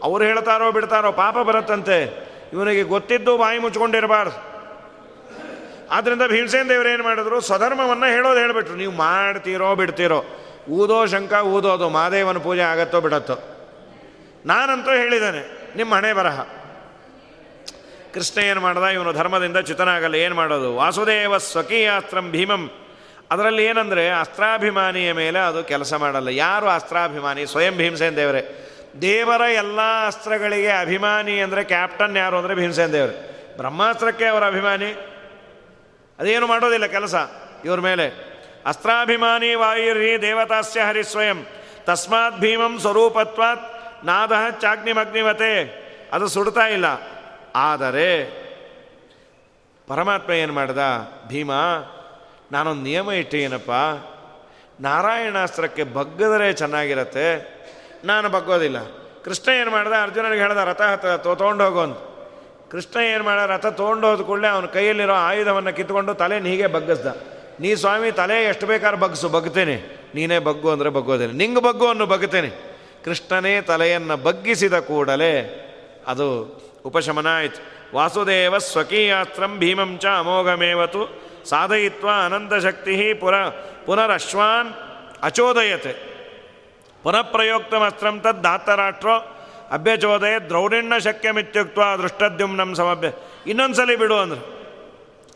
ಅವ್ರು 0.04 0.25
ಹೇಳ್ತಾರೋ 0.25 0.71
ಬಿಡ್ತಾರೋ 0.71 1.12
ಪಾಪ 1.12 1.38
ಬರುತ್ತಂತೆ. 1.38 1.97
ಇವನಿಗೆ 2.54 2.84
ಗೊತ್ತಿದ್ದು 2.84 3.38
ಬಾಯಿ 3.38 3.60
ಮುಚ್ಕೊಂಡಿರಬಾರ್ದು. 3.60 4.38
ಆದ್ದರಿಂದ 5.91 6.21
ಭೀಮಸೇನ್ 6.28 6.69
ದೇವರು 6.69 6.89
ಏನು 6.89 7.04
ಮಾಡಿದ್ರು? 7.04 7.41
ಸ್ವಧರ್ಮವನ್ನು 7.41 8.06
ಹೇಳೋದು 8.06 8.39
ಹೇಳಿಬಿಟ್ರು. 8.39 8.75
ನೀವು 8.75 8.91
ಮಾಡ್ತೀರೋ 8.91 9.75
ಬಿಡ್ತೀರೋ. 9.75 10.25
ಊದೋ 10.69 11.06
ಶಂಕ 11.06 11.34
ಊದೋದು, 11.34 11.89
ಮಾದೇವನ 11.89 12.38
ಪೂಜೆ 12.38 12.62
ಆಗತ್ತೋ 12.62 13.01
ಬಿಡತ್ತೋ. 13.01 13.36
ನಾನಂತೂ 14.45 14.91
ಹೇಳಿದ್ದೇನೆ, 14.91 15.73
ನಿಮ್ಮ 15.78 15.95
ಹಣೆ 15.95 16.13
ಬರಹ. 16.13 16.39
ಕೃಷ್ಣ 18.15 18.41
ಏನು 18.41 18.62
ಮಾಡ್ದ? 18.62 18.84
ಇವನು 18.84 19.13
ಧರ್ಮದಿಂದ 19.13 19.58
ಚ್ಯುತನಾಗಲ್ಲ. 19.58 20.15
ಏನು 20.15 20.36
ಮಾಡೋದು? 20.36 20.75
ವಾಸುದೇವ 20.75 21.38
ಸ್ವಕೀಯಾಸ್ತ್ರಂ 21.38 22.32
ಭೀಮಂ. 22.32 22.71
ಅದರಲ್ಲಿ 23.32 23.65
ಏನಂದರೆ, 23.65 24.10
ಅಸ್ತ್ರಾಭಿಮಾನಿಯ 24.10 25.13
ಮೇಲೆ 25.13 25.39
ಅದು 25.39 25.63
ಕೆಲಸ 25.63 25.93
ಮಾಡಲ್ಲ. 25.93 26.28
ಯಾರು 26.28 26.67
ಅಸ್ತ್ರಾಭಿಮಾನಿ? 26.69 27.45
ಸ್ವಯಂ 27.45 27.78
ಭೀಮಸೇನ್ 27.78 28.15
ದೇವರೇ. 28.15 28.71
ದೇವರ 29.01 29.41
ಎಲ್ಲ 29.41 29.80
ಅಸ್ತ್ರಗಳಿಗೆ 30.08 30.69
ಅಭಿಮಾನಿ 30.69 31.39
ಅಂದರೆ 31.39 31.63
ಕ್ಯಾಪ್ಟನ್ 31.63 32.17
ಯಾರು 32.17 32.38
ಅಂದರೆ 32.38 32.56
ಭೀಮಸೇನ್ 32.56 32.93
ದೇವರು. 32.93 33.36
ಬ್ರಹ್ಮಾಸ್ತ್ರಕ್ಕೆ 33.58 34.25
ಅವರ 34.25 34.45
ಅಭಿಮಾನಿ. 34.45 35.08
ಅದೇನು 36.19 36.47
ಮಾಡೋದಿಲ್ಲ 36.47 36.86
ಕೆಲಸ 36.86 37.15
ಇವ್ರ 37.65 37.80
ಮೇಲೆ. 37.80 38.36
ಅಸ್ತ್ರಾಭಿಮಾನಿ 38.65 39.56
ವಾಯುರ್ಹಿ 39.56 40.21
ದೇವತಾಸ್ಯ 40.21 40.82
ಹರಿ 40.82 41.04
ಸ್ವಯಂ. 41.04 41.45
ತಸ್ಮಾತ್ 41.84 42.39
ಭೀಮಂ 42.39 42.80
ಸ್ವರೂಪತ್ವಾತ್ 42.80 44.06
ನಾದ 44.06 44.32
ಚಾಗ್ನಿಮಗ್ನಿವತೆ. 44.62 45.86
ಅದು 46.13 46.28
ಸುಡ್ತಾ 46.28 46.67
ಇಲ್ಲ. 46.67 47.14
ಆದರೆ 47.56 48.08
ಪರಮಾತ್ಮ 49.88 50.32
ಏನು 50.32 50.54
ಮಾಡ್ದ? 50.54 50.84
ಭೀಮ, 51.28 51.52
ನಾನೊಂದು 52.52 52.84
ನಿಯಮ 52.84 53.12
ಇಟ್ಟೇನಪ್ಪ 53.12 53.72
ನಾರಾಯಣಾಸ್ತ್ರಕ್ಕೆ 54.82 55.84
ಬಗ್ಗದರೆ 55.84 56.54
ಚೆನ್ನಾಗಿರತ್ತೆ, 56.54 57.28
ನಾನು 58.04 58.30
ಬಗ್ಗೋದಿಲ್ಲ. 58.30 58.78
ಕೃಷ್ಣ 59.24 59.52
ಏನು 59.52 59.72
ಮಾಡ್ದೆ? 59.72 60.02
ಅರ್ಜುನನಿಗೆ 60.04 60.41
ಹೇಳ್ದ, 60.41 60.58
ರಥ 60.58 60.82
ಹತ್ತ 60.82 61.06
ತೊಗೊಂಡೋಗು 61.06 61.80
ಅಂತ 61.80 61.98
ಕೃಷ್ಣ 62.72 63.00
ಏನು 63.00 63.24
ಮಾಡ 63.24 63.39
ರಥ 63.39 63.65
ತೊಗೊಂಡೋದ 63.65 64.22
ಕೂಡಲೇ 64.22 64.48
ಅವನ 64.48 64.65
ಕೈಯಲ್ಲಿರೋ 64.65 65.13
ಆಯುಧವನ್ನು 65.13 65.76
ಕಿತ್ಕೊಂಡು 65.76 66.13
ತಲೆ 66.13 66.39
ಹೀಗೆ 66.39 66.68
ಬಗ್ಗಿಸ್ದ. 66.68 67.08
ನೀ 67.60 67.76
ಸ್ವಾಮಿ, 67.76 68.12
ತಲೆ 68.12 68.44
ಎಷ್ಟು 68.44 68.65
ಬೇಕಾದ್ರೂ 68.68 69.00
ಬಗ್ಸು 69.00 69.30
ಬಗ್ತೇನೆ. 69.30 69.76
ನೀನೇ 70.15 70.39
ಬಗ್ಗು 70.39 70.70
ಅಂದರೆ 70.70 70.89
ಬಗ್ಗೋದಿಲ್ಲ. 70.89 71.34
ನಿಂಗೆ 71.34 71.62
ಬಗ್ಗು 71.62 71.88
ಅನ್ನು 71.88 72.06
ಬಗ್ತೇನೆ. 72.06 72.50
ಕೃಷ್ಣನೇ 73.06 73.62
ತಲೆಯನ್ನು 73.62 74.18
ಬಗ್ಗಿಸಿದ 74.18 74.80
ಕೂಡಲೇ 74.80 75.34
ಅದು 76.08 76.28
ಉಪಶಮನ 76.86 77.38
ಆಯಿತು 77.38 77.76
ವಾಸುದೇವ 77.95 78.58
ಸ್ವಕೀಯಾಸ್ತ್ರಂ 78.58 79.60
ಭೀಮಂ 79.60 79.98
ಚ 79.98 80.06
ಅಮೋಘಮೇವತು. 80.06 81.21
ಸಾಧಯಿತ್ವ 81.50 82.10
ಅನಂತಶಕ್ತಿ 82.26 83.13
ಪುರ, 83.13 83.36
ಪುನರಶ್ವಾನ್ 83.86 84.74
ಅಚೋದಯತೆ. 85.24 86.15
ಪುನಃ 87.04 87.21
ಪ್ರಯೋಕ್ತಮಸ್ತ್ರಂ 87.21 88.19
ತದ್ 88.19 88.43
ದಾತರಾಷ್ಟ್ರೋ 88.43 89.17
ಅಭ್ಯಚೋದಯ 89.71 90.39
ದ್ರೌಡಿಣ್ಣ 90.39 90.98
ಶಕ್ಯಮಿತ್ಯುಕ್ತ 90.98 91.80
ದೃಷ್ಟದ್ಯುಮ್ನಂ 91.80 92.76
ಸಮಭ್ಯ. 92.76 93.08
ಇನ್ನೊಂದ್ಸಲಿ 93.48 93.95
ಬಿಡು 93.95 94.17
ಅಂದರು. 94.17 94.56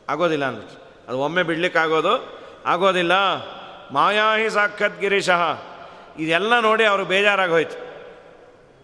ಆಗೋದಿಲ್ಲ 0.09 0.45
ಅಂದ್ರೆ. 0.45 0.83
ಅದು 1.07 1.19
ಒಮ್ಮೆ 1.19 1.43
ಬಿಡ್ಲಿಕ್ಕಾಗೋದು? 1.43 2.39
ಆಗೋದಿಲ್ಲ. 2.65 3.11
ಮಾಯಾಹಿ 3.91 4.49
ಸಾಕ್ಷತ್ 4.49 5.01
ಗಿರೀಶಃ. 5.01 5.61
ಇದೆಲ್ಲ 6.19 6.59
ನೋಡಿ 6.59 6.85
ಅವರು 6.85 7.05
ಬೇಜಾರಾಗೋಯ್ತು. 7.05 7.88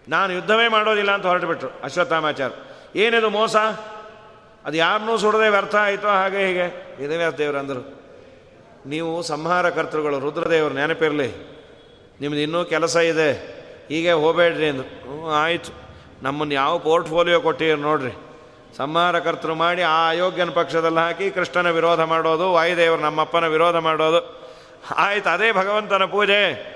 ನಾನು 0.09 0.33
ಯುದ್ಧವೇ 0.33 0.67
ಮಾಡೋದಿಲ್ಲ 0.67 1.11
ಅಂತ 1.11 1.25
ಹೊರಟುಬಿಟ್ರು 1.25 1.69
ಅಶ್ವತ್ಥಾಮಾಚಾರ 1.83 2.51
ಏನಿದು 2.95 3.29
ಮೋಸ? 3.29 3.55
ಅದು 4.65 4.77
ಯಾರನ್ನೂ 4.77 5.17
ಸುಡದೆ 5.17 5.49
ವ್ಯರ್ಥ 5.49 5.75
ಆಯಿತು 5.75 6.07
ಹಾಗೆ 6.07 6.47
ಹೀಗೆ? 6.47 6.97
ವೇದವ್ಯಾಸ 6.99 7.33
ದೇವರು 7.33 7.57
ಅಂದರು. 7.57 8.05
ನೀವು 8.85 9.21
ಸಂಹಾರ 9.21 9.69
ಕರ್ತೃಗಳು 9.69 10.19
ರುದ್ರದೇವರು 10.19 10.73
ನೆನಪಿರಲಿ. 10.73 11.55
ನಿಮ್ದು 12.21 12.39
ಇನ್ನೂ 12.39 12.65
ಕೆಲಸ 12.65 12.95
ಇದೆ. 12.95 13.31
ಹೀಗೆ 13.89 14.11
ಹೋಗಬೇಡ್ರಿ 14.11 14.69
ಅಂದರು. 14.69 15.29
ಆಯಿತು. 15.29 15.71
ನಮ್ಮನ್ನು 16.21 16.53
ಯಾವ 16.53 16.77
ಪೋರ್ಟ್ಫೋಲಿಯೋ 16.77 17.39
ಕೊಟ್ಟಿರಿ 17.39 17.81
ನೋಡ್ರಿ. 17.81 18.11
ಸಂಹಾರ 18.77 19.19
ಕರ್ತರು 19.19 19.55
ಮಾಡಿ 19.55 19.81
ಆ 19.81 20.09
ಅಯೋಗ್ಯನ 20.09 20.49
ಪಕ್ಷದಲ್ಲಿ 20.49 20.99
ಹಾಕಿ 20.99 21.31
ಕೃಷ್ಣನ 21.31 21.69
ವಿರೋಧ 21.69 21.99
ಮಾಡೋದು, 21.99 22.51
ವಾಯುದೇವರು 22.51 23.01
ನಮ್ಮಪ್ಪನ 23.01 23.47
ವಿರೋಧ 23.47 23.75
ಮಾಡೋದು. 23.75 24.51
ಆಯ್ತು, 24.95 25.29
ಅದೇ 25.29 25.51
ಭಗವಂತನ 25.51 26.05
ಪೂಜೆ. 26.05 26.74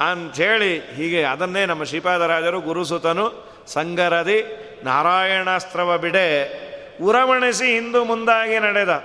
ಅಂಥೇಳಿ 0.00 0.94
ಹೀಗೆ 0.94 1.24
ಅದನ್ನೇ 1.24 1.66
ನಮ್ಮ 1.66 1.84
ಶ್ರೀಪಾದರಾಜರು 1.84 2.60
ಗುರುಸುತನು, 2.60 3.50
ಸಂಗರದಿ, 3.66 4.44
ನಾರಾಯಣಾಸ್ತ್ರವ 4.84 5.98
ಬಿಡೆ 5.98 6.60
ಉರಮಣಿಸಿ 7.02 7.64
ಹಿಂದೂ 7.64 8.04
ಮುಂದಾಗಿ 8.04 8.58
ನಡೆದ. 8.58 9.04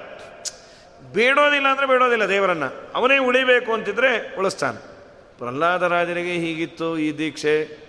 ಬೇಡೋದಿಲ್ಲ 1.13 1.67
ಅಂದರೆ 1.67 1.85
ಬೇಡೋದಿಲ್ಲ 1.85 2.29
ದೇವರನ್ನು. 2.29 2.91
ಅವನೇ 2.95 3.17
ಉಳಿಬೇಕು 3.17 3.73
ಅಂತಿದ್ರೆ 3.73 4.35
ಉಳಿಸ್ತಾನೆ. 4.35 4.95
ಪ್ರಹ್ಲಾದರಾಜರಿಗೆ 5.37 6.33
ಹೀಗಿತ್ತು 6.33 6.97
ಈ 6.97 7.17
ದೀಕ್ಷೆ. 7.17 7.85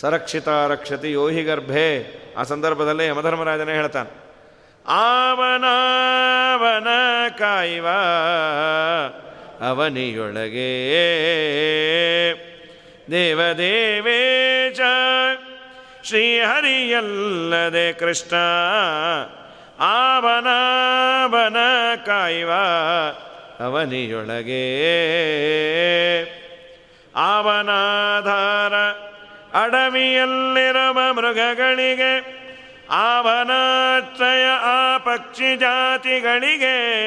ಸರಕ್ಷಿತ 0.00 0.48
ರಕ್ಷತಿ 0.48 1.12
ಯೋಹಿ 1.12 1.42
ಗರ್ಭೆ. 1.42 2.20
ಆ 2.36 2.42
ಸಂದರ್ಭದಲ್ಲೇ 2.42 3.06
ಯಮಧರ್ಮರಾಜನೇ 3.06 3.72
ಹೇಳ್ತಾನೆ. 3.72 4.30
ಆವನಾವನ 4.88 6.86
ಕಾಯುವ 7.38 7.86
ಅವನಿಯೊಳಗೆ. 9.68 10.70
ದೇವದೇವೇಶ 13.10 14.80
ಶ್ರೀಹರಿಯಲ್ಲದೆ 16.04 17.92
ಕೃಷ್ಣ 17.92 18.36
ಆವನಾವನ 19.80 21.56
ಕಾಯುವ 22.06 22.50
ಅವನಿಯೊಳಗೆ. 23.66 24.64
ಆವನಾಧಾರ 27.16 28.74
ಅಡವಿಯಲ್ಲಿರುವ 29.64 31.12
ಮೃಗಗಳಿಗೆ 31.12 32.40
ಆವನಾಶ್ರಯ 32.90 34.44
ಆ 34.46 34.98
ಪಕ್ಷಿ 34.98 35.56
ಜಾತಿಗಳಿಗೆ 35.56 37.00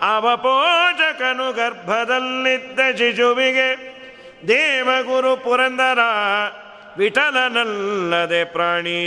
ಅವಪೋಷಕನು 0.00 1.52
ಗರ್ಭದಲ್ಲಿದ್ದ 1.52 2.80
ಶಿಶುವಿಗೆ 2.98 3.94
ದೇವಗುರು 4.48 5.36
ಪುರಂದರ 5.36 5.98
ವಿಠಲನಲ್ಲದೆ 6.96 8.44
ಪ್ರಾಣಿ 8.44 9.00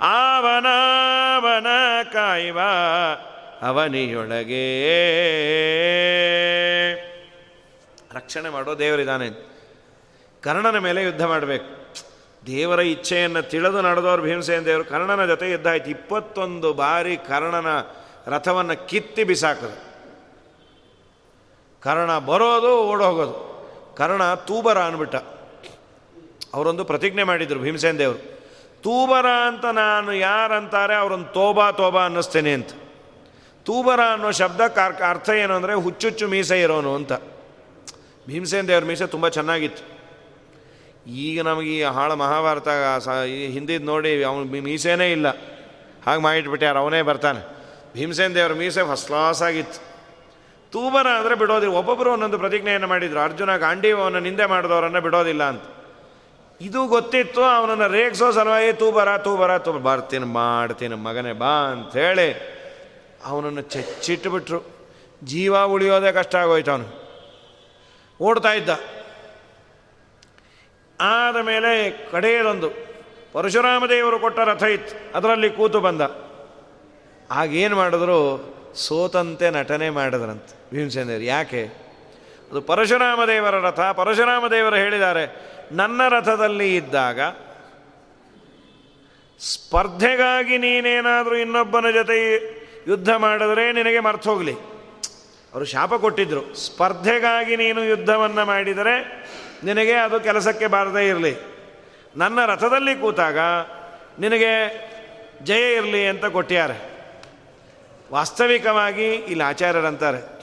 ಆವನಾವನ 0.00 1.66
ಕಾಯುವ 2.12 2.60
ಅವನಿಯೊಳಗೆ. 3.62 4.64
ರಕ್ಷಣೆ 8.16 8.48
ಮಾಡೋ 8.48 8.78
ದೇವರಿದ್ದಾನೆ. 8.78 9.28
ಕರ್ಣನ 10.42 10.78
ಮೇಲೆ 10.78 11.02
ಯುದ್ಧ 11.02 11.24
ಮಾಡಬೇಕು. 11.24 11.94
ದೇವರ 12.46 12.80
ಇಚ್ಛೆಯನ್ನು 12.80 13.42
ತಿಳಿದು 13.42 13.82
ನಡೆದವರು 13.82 14.22
ಭೀಮಸೇನ 14.22 14.60
ದೇವರು 14.60 14.84
ಕರ್ಣನ 14.84 15.26
ಜೊತೆ 15.26 15.50
ಯುದ್ಧ 15.50 15.66
ಆಯ್ತು. 15.66 15.90
ಇಪ್ಪತ್ತೊಂದು 15.90 16.72
ಬಾರಿ 16.72 17.16
ಕರ್ಣನ 17.16 17.66
ರಥವನ್ನು 18.26 18.88
ಕಿತ್ತಿ 18.88 19.24
ಬಿಸಾಕದು. 19.24 19.90
ಕರ್ಣ 21.80 22.18
ಬರೋದು, 22.18 22.82
ಓಡೋಗೋದು. 22.82 23.50
ಕರ್ಣ 23.96 24.34
ತೂಬರ 24.34 24.78
ಅಂದ್ಬಿಟ್ಟ 24.78 25.14
ಅವರೊಂದು 26.54 26.84
ಪ್ರತಿಜ್ಞೆ 26.84 27.22
ಮಾಡಿದರು 27.22 27.60
ಭೀಮಸೇನ 27.60 27.96
ದೇವರು. 27.96 28.40
ತೂಬರ 28.82 29.26
ಅಂತ 29.48 29.64
ನಾನು 29.64 30.12
ಯಾರಂತಾರೆ 30.12 30.94
ಅವರೊಂದು 30.96 31.24
ತೋಬಾ 31.24 31.70
ತೋಬಾ 31.70 32.04
ಅನ್ನಿಸ್ತೇನೆ 32.04 32.52
ಅಂತ. 32.52 32.70
ತೂಬರ 33.64 34.00
ಅನ್ನೋ 34.12 34.30
ಶಬ್ದ 34.30 34.60
ಅರ್ಥ 35.08 35.30
ಏನು 35.30 35.54
ಅಂದರೆ 35.54 35.74
ಹುಚ್ಚುಚ್ಚು 35.74 36.28
ಮೀಸೆ 36.28 36.60
ಇರೋನು 36.60 36.94
ಅಂತ. 36.94 37.12
ಭೀಮಸೇನ 38.28 38.66
ದೇವ್ರ 38.66 38.84
ಮೀಸೆ 38.84 39.06
ತುಂಬ 39.06 39.28
ಚೆನ್ನಾಗಿತ್ತು. 39.28 40.00
ಈಗ 41.10 41.42
ನಮಗೆ 41.42 41.78
ಈ 41.78 41.82
ಹಾಳ 41.82 42.12
ಮಹಾಭಾರತ 42.12 42.68
ಹಿಂದಿದ್ದು 43.48 43.86
ನೋಡಿ 43.86 44.24
ಅವನು 44.24 44.44
ಮೀಸೆನೇ 44.44 45.12
ಇಲ್ಲ. 45.12 45.28
ಹಾಗೆ 46.06 46.20
ಮಾಡಿಟ್ಬಿಟ್ಟಾರ 46.20 46.78
ಅವನೇ 46.78 47.02
ಬರ್ತಾನೆ. 47.02 47.59
ಭೀಮಸೇನ 47.94 48.34
ದೇವರ 48.34 48.52
ಮೀಸೆ 48.52 48.82
ಫಸ್ಟ್ 48.90 49.42
ಆಗಿತ್ತು. 49.42 49.90
ತೂಬರ 50.72 51.06
ಅಂದರೆ 51.06 51.34
ಬಿಡೋದಿಲ್ಲ. 51.34 51.74
ಒಬ್ಬೊಬ್ಬರು 51.74 52.12
ಒಂದೊಂದು 52.12 52.38
ಪ್ರತಿಜ್ಞೆಯನ್ನು 52.38 52.88
ಮಾಡಿದ್ರು. 52.88 53.20
ಅರ್ಜುನ 53.20 53.56
ಗಾಂಡೀವವನ್ನು 53.56 54.20
ನಿಂದೆ 54.20 54.46
ಮಾಡಿದವರನ್ನು 54.46 55.00
ಬಿಡೋದಿಲ್ಲ 55.00 55.42
ಅಂತ. 55.42 55.62
ಇದು 56.60 56.86
ಗೊತ್ತಿತ್ತು, 56.86 57.42
ಅವನನ್ನು 57.42 57.88
ರೇಗಿಸೋ 57.88 58.30
ಸಲುವಾಗಿ 58.30 58.72
ತೂಬರ 58.72 59.16
ತೂಬರ 59.16 59.58
ತೂ 59.58 59.72
ಬರ್ತೀನಿ, 59.72 60.24
ಮಾಡ್ತೀನಿ, 60.24 60.94
ಮಗನೇ, 60.94 61.32
ಬಾ 61.32 61.46
ಅಂಥೇಳಿ 61.46 62.60
ಅವನನ್ನು 63.24 63.60
ಚಚ್ಚಿಟ್ಟುಬಿಟ್ರು 63.60 64.60
ಜೀವ 65.24 65.58
ಉಳಿಯೋದೇ 65.58 66.12
ಕಷ್ಟ 66.12 66.36
ಆಗೋಯ್ತು 66.36 66.70
ಅವನು. 66.70 66.88
ಓಡ್ತಾ 68.20 68.52
ಇದ್ದ. 68.52 68.70
ಆದ 71.00 71.36
ಮೇಲೆ 71.36 71.90
ಕಡೆಯದೊಂದು 72.12 72.70
ಪರಶುರಾಮ 73.32 73.86
ದೇವರು 73.86 74.18
ಕೊಟ್ಟ 74.18 74.38
ರಥ 74.38 74.62
ಇತ್ತು. 74.62 75.16
ಅದರಲ್ಲಿ 75.16 75.50
ಕೂತು 75.50 75.80
ಬಂದ. 75.80 76.00
ಆಗೇನು 77.30 77.76
ಮಾಡಿದ್ರು? 77.76 78.18
ಸೋತಂತೆ 78.74 79.50
ನಟನೆ 79.50 79.90
ಮಾಡಿದ್ರಂತೆ 79.90 80.54
ಭೀಮಸೇನರು 80.74 81.24
ಯಾಕೆ? 81.24 81.62
ಅದು 82.50 82.60
ಪರಶುರಾಮ 82.62 83.24
ದೇವರ 83.24 83.54
ರಥ. 83.60 83.80
ಪರಶುರಾಮ 83.80 84.46
ದೇವರು 84.46 84.76
ಹೇಳಿದ್ದಾರೆ, 84.76 85.24
ನನ್ನ 85.72 86.08
ರಥದಲ್ಲಿ 86.08 86.76
ಇದ್ದಾಗ 86.76 87.20
ಸ್ಪರ್ಧೆಗಾಗಿ 89.40 90.58
ನೀನೇನಾದರೂ 90.58 91.36
ಇನ್ನೊಬ್ಬನ 91.36 91.90
ಜೊತೆ 91.90 92.16
ಯುದ್ಧ 92.88 93.10
ಮಾಡಿದ್ರೆ 93.10 93.72
ನಿನಗೆ 93.72 94.00
ಮರ್ತು 94.00 94.30
ಹೋಗಲಿ. 94.30 94.54
ಅವರು 95.52 95.64
ಶಾಪ 95.64 95.94
ಕೊಟ್ಟಿದ್ದರು 95.94 96.54
ಸ್ಪರ್ಧೆಗಾಗಿ 96.54 97.56
ನೀನು 97.56 97.84
ಯುದ್ಧವನ್ನು 97.84 98.44
ಮಾಡಿದರೆ 98.44 98.96
ನಿನಗೆ 99.64 99.92
ಅದು 99.92 100.20
ಕೆಲಸಕ್ಕೆ 100.20 100.66
ಬಾರದೇ 100.66 101.08
ಇರಲಿ. 101.08 101.34
ನನ್ನ 102.16 102.44
ರಥದಲ್ಲಿ 102.46 102.94
ಕೂತಾಗ 102.96 103.38
ನಿನಗೆ 104.20 104.52
ಜಯ 105.44 105.76
ಇರಲಿ 105.76 106.06
ಅಂತ 106.06 106.24
ಕೊಟ್ಟಿದ್ದಾರೆ. 106.24 106.89
ವಾಸ್ತವಿಕವಾಗಿ 108.12 109.14
ಇಲ್ಲಿ 109.14 109.44
ಆಚಾರ್ಯರಂತಾರೆ. 109.44 110.40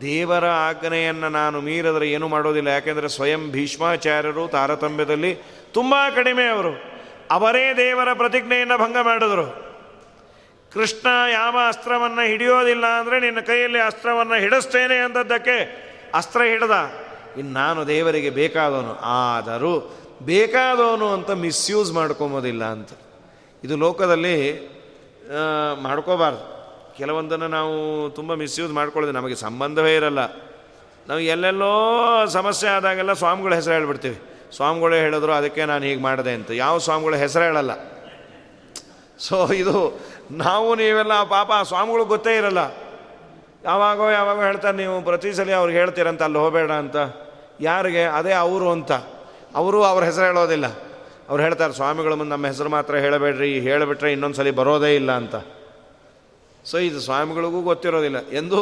ದೇವರ 0.00 0.44
ಆಜ್ಞೆಯನ್ನು 0.46 1.28
ನಾನು 1.28 1.60
ಮೀರಿದ್ರೆ 1.60 2.10
ಏನು 2.10 2.28
ಮಾಡೋದಿಲ್ಲ. 2.28 2.68
ಯಾಕೆಂದರೆ 2.68 3.08
ಸ್ವಯಂ 3.08 3.50
ಭೀಷ್ಮಾಚಾರ್ಯರು 3.50 4.48
ತಾರತಮ್ಯದಲ್ಲಿ 4.48 5.38
ತುಂಬ 5.72 5.94
ಕಡಿಮೆ 6.14 6.44
ಅವರು. 6.44 6.82
ಅವರೇ 7.30 7.76
ದೇವರ 7.76 8.12
ಪ್ರತಿಜ್ಞೆಯನ್ನು 8.12 8.78
ಭಂಗ 8.78 8.96
ಮಾಡಿದರು. 9.02 9.64
ಕೃಷ್ಣ 10.72 11.06
ಯಾವ 11.32 11.58
ಅಸ್ತ್ರವನ್ನು 11.68 12.26
ಹಿಡಿಯೋದಿಲ್ಲ 12.26 12.86
ಅಂದರೆ 12.86 13.20
ನಿನ್ನ 13.20 13.40
ಕೈಯಲ್ಲಿ 13.40 13.80
ಅಸ್ತ್ರವನ್ನು 13.80 14.34
ಹಿಡಿಸ್ತೇನೆ 14.34 14.96
ಅಂದದ್ದಕ್ಕೆ 14.96 15.84
ಅಸ್ತ್ರ 16.14 16.42
ಹಿಡ್ದ. 16.42 16.70
ಇನ್ನು 17.38 17.52
ನಾನು 17.52 17.86
ದೇವರಿಗೆ 17.86 18.30
ಬೇಕಾದವನು. 18.30 18.94
ಆದರೂ 19.00 19.96
ಬೇಕಾದವನು 20.22 21.08
ಅಂತ 21.08 21.30
ಮಿಸ್ಯೂಸ್ 21.30 21.92
ಮಾಡ್ಕೊಂಬೋದಿಲ್ಲ 21.92 22.64
ಅಂತ. 22.64 22.88
ಇದು 23.64 23.76
ಲೋಕದಲ್ಲಿ 23.76 24.73
ಮಾಡ್ಕೋಬಾರ್ದು. 25.82 26.54
ಕೆಲವೊಂದನ್ನು 26.96 27.48
ನಾವು 27.48 28.10
ತುಂಬ 28.10 28.34
ಮಿಸ್ಯೂಸ್ 28.34 28.72
ಮಾಡ್ಕೊಳ್ಳೋದು 28.72 29.12
ನಮಗೆ 29.12 29.34
ಸಂಬಂಧವೇ 29.34 29.96
ಇರಲ್ಲ. 29.96 30.18
ನಾವು 31.08 31.20
ಎಲ್ಲೆಲ್ಲೋ 31.20 32.26
ಸಮಸ್ಯೆ 32.26 32.70
ಆದಾಗೆಲ್ಲ 32.70 33.12
ಸ್ವಾಮಿಗಳ 33.12 33.54
ಹೆಸರು 33.54 33.74
ಹೇಳ್ಬಿಡ್ತೀವಿ. 33.74 34.22
ಸ್ವಾಮಿಗಳೇ 34.56 35.00
ಹೇಳಿದ್ರು, 35.00 35.32
ಅದಕ್ಕೆ 35.32 35.64
ನಾನು 35.64 35.84
ಹೀಗೆ 35.84 36.02
ಮಾಡಿದೆ 36.02 36.32
ಅಂತ. 36.32 36.50
ಯಾವ 36.50 36.78
ಸ್ವಾಮಿಗಳ 36.78 37.14
ಹೆಸರು 37.14 37.44
ಹೇಳಲ್ಲ. 37.44 37.70
ಸೊ 39.18 39.48
ಇದು 39.52 40.00
ನಾವು 40.30 40.74
ನೀವೆಲ್ಲ 40.74 41.22
ಪಾಪ 41.22 41.50
ಸ್ವಾಮಿಗಳು 41.62 42.04
ಗೊತ್ತೇ 42.04 42.36
ಇರಲ್ಲ. 42.36 42.58
ಯಾವಾಗೋ 43.64 44.10
ಯಾವಾಗೋ 44.10 44.42
ಹೇಳ್ತಾರೆ 44.42 44.76
ನೀವು, 44.76 45.02
ಪ್ರತಿ 45.02 45.32
ಸಲ 45.32 45.52
ಅವ್ರಿಗೆ 45.52 45.78
ಹೇಳ್ತೀರಂತ, 45.78 46.22
ಅಲ್ಲಿ 46.22 46.38
ಹೋಗಬೇಡ 46.38 46.70
ಅಂತ. 46.70 46.96
ಯಾರಿಗೆ? 47.60 48.04
ಅದೇ 48.04 48.32
ಅವರು 48.32 48.70
ಅಂತ. 48.70 48.92
ಅವರು 49.54 49.84
ಅವ್ರ 49.84 50.04
ಹೆಸರು 50.04 50.24
ಹೇಳೋದಿಲ್ಲ. 50.24 50.93
ಅವ್ರು 51.28 51.42
ಹೇಳ್ತಾರೆ, 51.42 51.72
ಸ್ವಾಮಿಗಳು 51.72 52.16
ಮುಂದೆ 52.16 52.30
ನಮ್ಮ 52.30 52.46
ಹೆಸರು 52.46 52.68
ಮಾತ್ರ 52.68 52.96
ಹೇಳಬೇಡ್ರಿ, 52.96 53.60
ಹೇಳಿಬಿಟ್ರೆ 53.60 54.12
ಇನ್ನೊಂದು 54.12 54.36
ಸಲ 54.36 54.50
ಬರೋದೇ 54.50 54.94
ಇಲ್ಲ 54.94 55.12
ಅಂತ. 55.12 55.34
ಸೊ 56.64 56.78
ಇದು 56.78 57.00
ಸ್ವಾಮಿಗಳಿಗೂ 57.00 57.62
ಗೊತ್ತಿರೋದಿಲ್ಲ. 57.62 58.28
ಎಂದು 58.28 58.60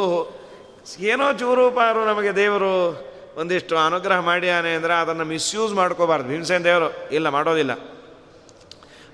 ಏನೋ 0.99 1.33
ಚೂರು 1.33 1.71
ಪಾರು 1.71 2.05
ನಮಗೆ 2.05 2.35
ದೇವರು 2.35 3.03
ಒಂದಿಷ್ಟು 3.35 3.77
ಅನುಗ್ರಹ 3.77 4.19
ಮಾಡಿಯಾನೆ 4.19 4.75
ಅಂದರೆ 4.75 4.93
ಅದನ್ನು 4.93 5.25
ಮಿಸ್ಯೂಸ್ 5.25 5.73
ಮಾಡ್ಕೋಬಾರ್ದು. 5.73 6.29
ಭೀಮಸೇನ್ 6.29 6.63
ದೇವರು 6.63 7.09
ಇಲ್ಲ, 7.11 7.29
ಮಾಡೋದಿಲ್ಲ. 7.29 7.73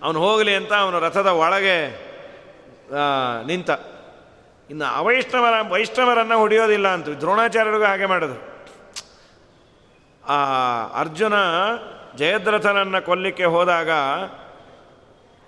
ಅವನು 0.04 0.20
ಹೋಗಲಿ 0.20 0.56
ಅಂತ 0.56 0.74
ಅವನು 0.74 1.00
ರಥದ 1.00 1.28
ಒಳಗೆ 1.28 2.10
ನಿಂತ. 3.48 3.70
ಇನ್ನು 4.70 4.86
ಅವೈಷ್ಣವರ, 4.86 5.54
ವೈಷ್ಣವರನ್ನು 5.70 6.38
ಹೊಡೆಯೋದಿಲ್ಲ 6.38 6.88
ಅಂತ 6.88 7.10
ದ್ರೋಣಾಚಾರ್ಯರಿಗೂ 7.10 7.84
ಹಾಗೆ 7.84 8.06
ಮಾಡಿದ್ರು. 8.06 8.50
ಆ, 10.28 10.36
ಅರ್ಜುನ 11.00 11.34
ಜಯದ್ರಥನನ್ನು 12.20 13.06
ಕೊಲ್ಲಿಕ್ಕೆ 13.06 13.44
ಹೋದಾಗ 13.44 13.90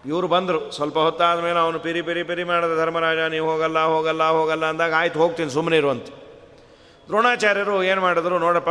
ಇವರು 0.06 0.28
ಬಂದರು. 0.28 0.72
ಸ್ವಲ್ಪ 0.72 0.98
ಹೊತ್ತಾದ 0.98 1.40
ಮೇಲೆ 1.40 1.60
ಅವನು 1.60 1.80
ಪಿರಿ 1.80 2.02
ಪಿರಿ 2.02 2.24
ಪಿರಿ 2.24 2.44
ಮಾಡಿದ, 2.44 2.78
ಧರ್ಮರಾಜ, 2.78 3.18
ನೀವು 3.18 3.52
ಹೋಗಲ್ಲ 3.52 3.80
ಹೋಗಲ್ಲ 3.80 4.24
ಹೋಗಲ್ಲ 4.24 4.66
ಅಂದಾಗ, 4.66 4.94
ಆಯ್ತು, 4.94 5.20
ಹೋಗ್ತೀನಿ 5.20 5.50
ಸುಮ್ಮನೆ 5.50 5.78
ಇರುವಂತೆ 5.78 6.12
ದ್ರೋಣಾಚಾರ್ಯರು 7.08 7.84
ಏನು 7.84 8.02
ಮಾಡಿದ್ರು, 8.02 8.40
ನೋಡಪ್ಪ, 8.40 8.70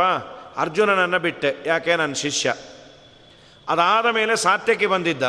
ಅರ್ಜುನನನ್ನು 0.59 1.19
ಬಿಟ್ಟೆ, 1.19 1.55
ಯಾಕೆ 1.65 1.95
ನನ್ನ 1.95 2.13
ಶಿಷ್ಯ? 2.13 2.53
ಅದಾದ 3.69 4.05
ಮೇಲೆ 4.11 4.35
ಸಾತ್ಯಕ್ಕೆ 4.35 4.87
ಬಂದಿದ್ದ. 4.87 5.23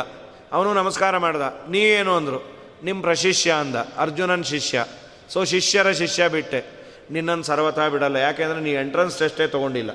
ಅವನು 0.51 0.73
ನಮಸ್ಕಾರ 0.73 1.17
ಮಾಡ್ದ, 1.17 1.41
ನೀ 1.69 1.79
ಏನು 1.79 2.15
ಅಂದರು? 2.15 2.57
ನಿಮ್ಮ 2.83 3.01
ಪ್ರಶಿಷ್ಯ 3.01 3.51
ಅಂದ, 3.51 3.75
ಅರ್ಜುನನ 3.75 4.41
ಶಿಷ್ಯ. 4.41 4.85
ಸೊ, 5.29 5.43
ಶಿಷ್ಯರ 5.43 5.91
ಶಿಷ್ಯ 5.91 6.29
ಬಿಟ್ಟೆ. 6.29 6.65
ನಿನ್ನನ್ನು 7.11 7.43
ಸರ್ವತಾ 7.43 7.89
ಬಿಡಲ್ಲ, 7.89 8.15
ಯಾಕೆಂದರೆ 8.15 8.59
ನೀ 8.59 8.71
ಎಂಟ್ರೆನ್ಸ್ 8.71 9.19
ಟೆಸ್ಟೇ 9.19 9.47
ತೊಗೊಂಡಿಲ್ಲ. 9.47 9.91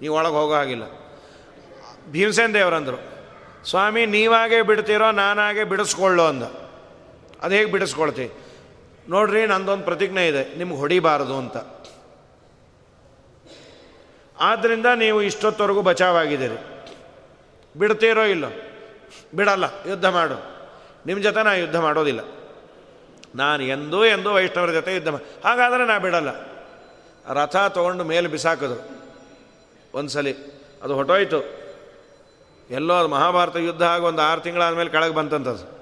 ನೀವು 0.00 0.14
ಒಳಗೆ 0.14 0.32
ಹೋಗೋ 0.32 0.54
ಹಾಗಿಲ್ಲ. 0.54 0.97
ಭೀಮಸೇನ್ 2.10 2.54
ದೇವರಂದರು 2.54 3.18
ಸ್ವಾಮಿ, 3.66 4.06
ನೀವಾಗೇ 4.06 4.62
ಬಿಡ್ತೀರೋ 4.62 5.10
ನಾನಾಗೆ 5.10 5.64
ಬಿಡಿಸ್ಕೊಳ್ಳೋ 5.64 6.24
ಅಂದ. 6.24 6.42
ಅದು 7.42 7.54
ಹೇಗೆ 7.54 7.72
ಬಿಡಿಸ್ಕೊಳ್ತಿ? 7.72 8.30
ನೋಡ್ರಿ, 9.08 9.46
ನಂದೊಂದು 9.46 9.84
ಪ್ರತಿಜ್ಞೆ 9.84 10.28
ಇದೆ, 10.28 10.56
ನಿಮ್ಗೆ 10.56 10.76
ಹೊಡಿಬಾರದು 10.76 11.36
ಅಂತ. 11.36 11.56
ಆದ್ದರಿಂದ 14.40 14.86
ನೀವು 14.86 15.22
ಇಷ್ಟೊತ್ತವರೆಗೂ 15.22 15.82
ಬಚಾವಾಗಿದ್ದೀರಿ. 15.82 16.86
ಬಿಡ್ತೀರೋ 17.78 18.22
ಇಲ್ಲೋ? 18.22 18.48
ಬಿಡಲ್ಲ, 19.34 19.64
ಯುದ್ಧ 19.64 20.04
ಮಾಡು. 20.04 20.58
ನಿಮ್ಮ 21.06 21.22
ಜೊತೆ 21.22 21.44
ನಾ 21.44 21.52
ಯುದ್ಧ 21.52 21.76
ಮಾಡೋದಿಲ್ಲ. 21.76 22.20
ನಾನು 23.34 23.62
ಎಂದೂ 23.62 24.04
ಎಂದೂ 24.04 24.32
ವೈಷ್ಣವರ 24.32 24.70
ಜೊತೆ 24.70 24.94
ಯುದ್ಧ 24.94 25.08
ಹಾಗಾದರೆ 25.46 25.86
ನಾ 25.86 25.98
ಬಿಡಲ್ಲ. 25.98 26.28
ರಥ 27.32 27.56
ತೊಗೊಂಡು 27.56 28.04
ಮೇಲೆ 28.04 28.28
ಬಿಸಾಕೋದು. 28.28 28.98
ಒಂದು 29.94 30.10
ಸಲ 30.10 30.26
ಅದು 30.82 30.94
ಹೊಟ್ಟೋಯ್ತು 30.94 31.67
ಎಲ್ಲೋ 32.70 32.94
ಅದು 32.94 33.08
ಮಹಾಭಾರತ 33.08 33.56
ಯುದ್ಧ 33.56 33.82
ಆಗಿ 33.82 34.04
ಒಂದು 34.04 34.22
ಆರು 34.22 34.40
ತಿಂಗಳಾದಮೇಲೆ 34.40 34.90
ಕೆಳಗೆ 34.90 35.14
ಬಂತಂಥದ್ದು 35.14 35.78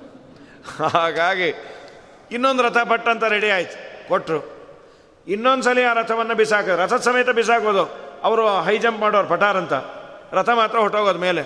ಹಾಗಾಗಿ 0.84 1.54
ಇನ್ನೊಂದು 2.30 2.62
ರಥ 2.62 2.76
ಪಟ್ಟಂತ 2.88 3.24
ರೆಡಿ 3.24 3.50
ಆಯ್ತು 3.50 4.08
ಕೊಟ್ಟರು 4.08 4.56
ಇನ್ನೊಂದು 5.28 5.64
ಸಲ 5.64 5.78
ಆ 5.90 5.92
ರಥವನ್ನು 5.92 6.34
ಬಿಸಾಕ, 6.34 6.68
ರಥದ 6.68 6.96
ಸಮೇತ 6.96 7.30
ಬಿಸಾಕೋದು, 7.30 7.84
ಅವರು 8.22 8.48
ಹೈ 8.48 8.78
ಜಂಪ್ 8.78 9.00
ಮಾಡೋರು 9.00 9.28
ಪಟಾರ್ 9.28 9.56
ಅಂತ. 9.56 9.72
ರಥ 10.32 10.48
ಮಾತ್ರ 10.48 10.78
ಹೊಟ್ಟೋಗೋದು 10.78 11.18
ಮೇಲೆ. 11.18 11.42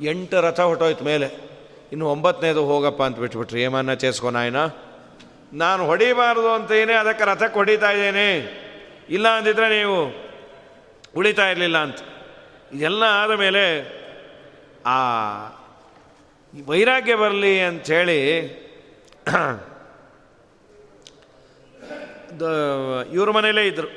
ಎಂಟು 0.00 0.40
ರಥ 0.40 0.60
ಹೊಟ್ಟೋಯ್ತು 0.60 1.04
ಮೇಲೆ. 1.04 1.26
ಇನ್ನು 1.92 2.08
ಒಂಬತ್ತನೇದು 2.08 2.66
ಹೋಗಪ್ಪ 2.66 3.02
ಅಂತ 3.02 3.18
ಬಿಟ್ಬಿಟ್ರಿ. 3.18 3.62
ಏಮನ್ನ 3.62 3.94
ಚೇಸ್ಕೊ 3.94 4.30
ನಾಯ್ನ? 4.30 4.56
ನಾನು 5.52 5.86
ಹೊಡಿಬಾರ್ದು 5.86 6.50
ಅಂತೇನೆ 6.52 6.94
ಅದಕ್ಕೆ 6.94 7.24
ರಥಕ್ಕೆ 7.24 7.54
ಹೊಡಿತಾ 7.54 7.90
ಇದ್ದೇನೆ. 7.90 8.38
ಇಲ್ಲ 9.08 9.28
ಅಂದಿದ್ರೆ 9.28 9.68
ನೀವು 9.68 10.14
ಉಳಿತಾ 11.16 11.48
ಇರಲಿಲ್ಲ 11.48 11.78
ಅಂತ. 11.78 11.96
ಇದೆಲ್ಲ 12.72 13.02
ಆದ 13.02 13.30
ಮೇಲೆ 13.30 13.96
ಆ 14.86 14.98
ವೈರಾಗ್ಯ 16.66 17.14
ಬರಲಿ 17.14 17.60
ಅಂಥೇಳಿ 17.60 18.18
ಇವ್ರ 23.12 23.30
ಮನೇಲೇ 23.30 23.62
ಇದ್ದರು 23.66 23.90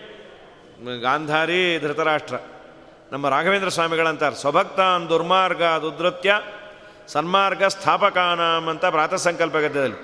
ಗಾಂಧಾರಿ 1.01 1.79
ಧೃತರಾಷ್ಟ್ರ. 1.79 2.35
ನಮ್ಮ 3.11 3.29
ರಾಘವೇಂದ್ರ 3.29 3.69
ಸ್ವಾಮಿಗಳಂತಾರೆ. 3.69 4.35
ಸ್ವಭಕ್ತಾನ್ 4.35 5.09
ದುರ್ಮಾರ್ಗ 5.09 5.63
ದುದೃತ್ಯ 5.81 6.41
ಸನ್ಮಾರ್ಗ 7.07 7.63
ಸ್ಥಾಪಕಾನಾಮ್ 7.63 8.67
ಅಂತ 8.67 8.85
ಪ್ರಾತಃ 8.85 9.15
ಸಂಕಲ್ಪ 9.15 9.57
ಗದ್ಯದಲ್ಲಿ. 9.57 9.99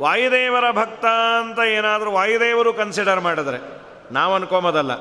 ವಾಯುದೇವರ 0.00 0.66
ಭಕ್ತ 0.70 1.04
ಅಂತ 1.40 1.58
ಏನಾದರೂ 1.58 2.10
ವಾಯುದೇವರು 2.12 2.72
ಕನ್ಸಿಡರ್ 2.74 3.20
ಮಾಡಿದ್ರೆ. 3.20 3.58
ನಾವು 4.12 4.34
ಅನ್ಕೊಂಬೋದಲ್ಲ 4.34 4.92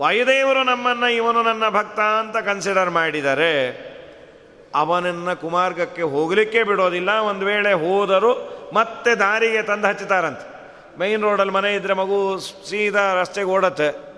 ವಾಯುದೇವರು 0.00 0.62
ನಮ್ಮನ್ನು 0.64 1.08
ಇವನು 1.08 1.42
ನನ್ನ 1.42 1.68
ಭಕ್ತ 1.68 2.00
ಅಂತ 2.00 2.36
ಕನ್ಸಿಡರ್ 2.36 2.90
ಮಾಡಿದರೆ 2.90 3.52
ಅವನನ್ನು 4.74 5.40
ಕುಮಾರ್ಗಕ್ಕೆ 5.40 6.02
ಹೋಗಲಿಕ್ಕೆ 6.02 6.62
ಬಿಡೋದಿಲ್ಲ. 6.62 7.10
ಒಂದು 7.10 7.46
ವೇಳೆ 7.46 7.72
ಹೋದರೂ 7.72 8.60
ಮತ್ತೆ 8.74 9.14
ದಾರಿಗೆ 9.14 9.62
ತಂದು 9.62 9.88
ಹಚ್ಚುತ್ತಾರಂತೆ. 9.88 10.54
ಮೈನ್ 11.00 11.22
ರೋಡಲ್ಲಿ 11.22 11.52
ಮನೆ 11.52 11.74
ಇದ್ದರೆ 11.74 11.94
ಮಗು 11.94 12.38
ಸೀದಾ 12.38 13.14
ರಸ್ತೆಗೆ 13.14 13.46
ಓಡತ್ತೆ. 13.46 14.14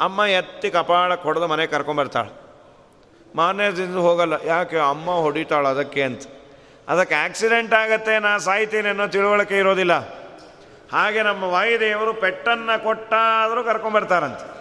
ಅಮ್ಮ 0.00 0.20
ಎತ್ತಿ 0.20 0.70
ಕಪಾಳ 0.70 1.14
ಕೊಡದು 1.14 1.46
ಮನೆ 1.46 1.66
ಕರ್ಕೊಂಬರ್ತಾಳೆ 1.66 3.76
ದಿನ 3.76 3.96
ಹೋಗಲ್ಲ. 3.96 4.32
ಯಾಕೆ? 4.44 4.78
ಅಮ್ಮ 4.78 5.10
ಹೊಡಿತಾಳೆ 5.10 5.68
ಅದಕ್ಕೆ 5.68 6.02
ಅಂತ. 6.02 6.22
ಅದಕ್ಕೆ 6.88 7.14
ಆಕ್ಸಿಡೆಂಟ್ 7.14 7.74
ಆಗತ್ತೆ, 7.74 8.18
ನಾ 8.18 8.38
ಸಾಯ್ತೀನಿ 8.38 8.88
ಅನ್ನೋ 8.88 9.06
ತಿಳುವಳಿಕೆ 9.06 9.58
ಇರೋದಿಲ್ಲ. 9.58 9.92
ಹಾಗೆ 10.92 11.22
ನಮ್ಮ 11.22 11.44
ವಾಯುದೇವರು 11.44 12.14
ಪೆಟ್ಟನ್ನು 12.14 12.84
ಕೊಟ್ಟಾದರೂ 12.84 13.64
ಕರ್ಕೊಂಬರ್ತಾರಂತೆ 13.64 14.54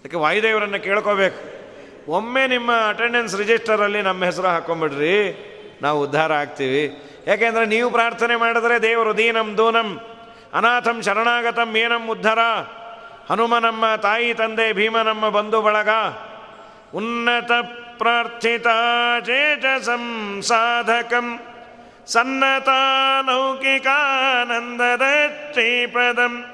ಅದಕ್ಕೆ 0.00 0.16
ವಾಯುದೇವರನ್ನು 0.16 0.84
ಕೇಳ್ಕೋಬೇಕು. 0.84 1.59
ಒಮ್ಮೆ 2.08 2.46
ನಿಮ್ಮ 2.46 2.70
ಅಟೆಂಡೆನ್ಸ್ 2.88 3.36
ರಿಜಿಸ್ಟರಲ್ಲಿ 3.36 4.02
ನಮ್ಮ 4.02 4.24
ಹೆಸರು 4.24 4.48
ಹಾಕ್ಕೊಂಬಿಡ್ರಿ 4.48 5.16
ನಾವು 5.82 6.00
ಉದ್ಧಾರ 6.00 6.32
ಆಗ್ತೀವಿ. 6.32 6.82
ಯಾಕೆಂದರೆ 7.26 7.66
ನೀವು 7.66 7.90
ಪ್ರಾರ್ಥನೆ 7.90 8.36
ಮಾಡಿದ್ರೆ 8.36 8.82
ದೇವರು 8.82 9.16
ದೀನಂ 9.16 9.56
ದೂನಂ, 9.58 10.00
ಅನಾಥಂ 10.54 11.02
ಶರಣಾಗತಂ 11.02 11.76
ಏನಂ 11.76 12.10
ಉದ್ಧಾರ, 12.10 12.38
ಹನುಮ 13.30 13.58
ನಮ್ಮ 13.58 13.96
ತಾಯಿ 13.96 14.34
ತಂದೆ 14.34 14.72
ಭೀಮ 14.72 15.00
ನಮ್ಮ 15.00 15.28
ಬಂಧು 15.28 15.62
ಬಳಗ. 15.62 15.88
ಉನ್ನತ 16.94 17.52
ಪ್ರಾರ್ಥಿತ 17.98 18.66
ಚೇಟ 19.26 19.64
ಸಂಸಾಧಕಂ 19.80 21.40
ಸನ್ನತ 22.06 22.68
ಲೌಕಿಕಾನಂದದ 23.28 25.02
ಶ್ರೀಪದಂ 25.52 26.44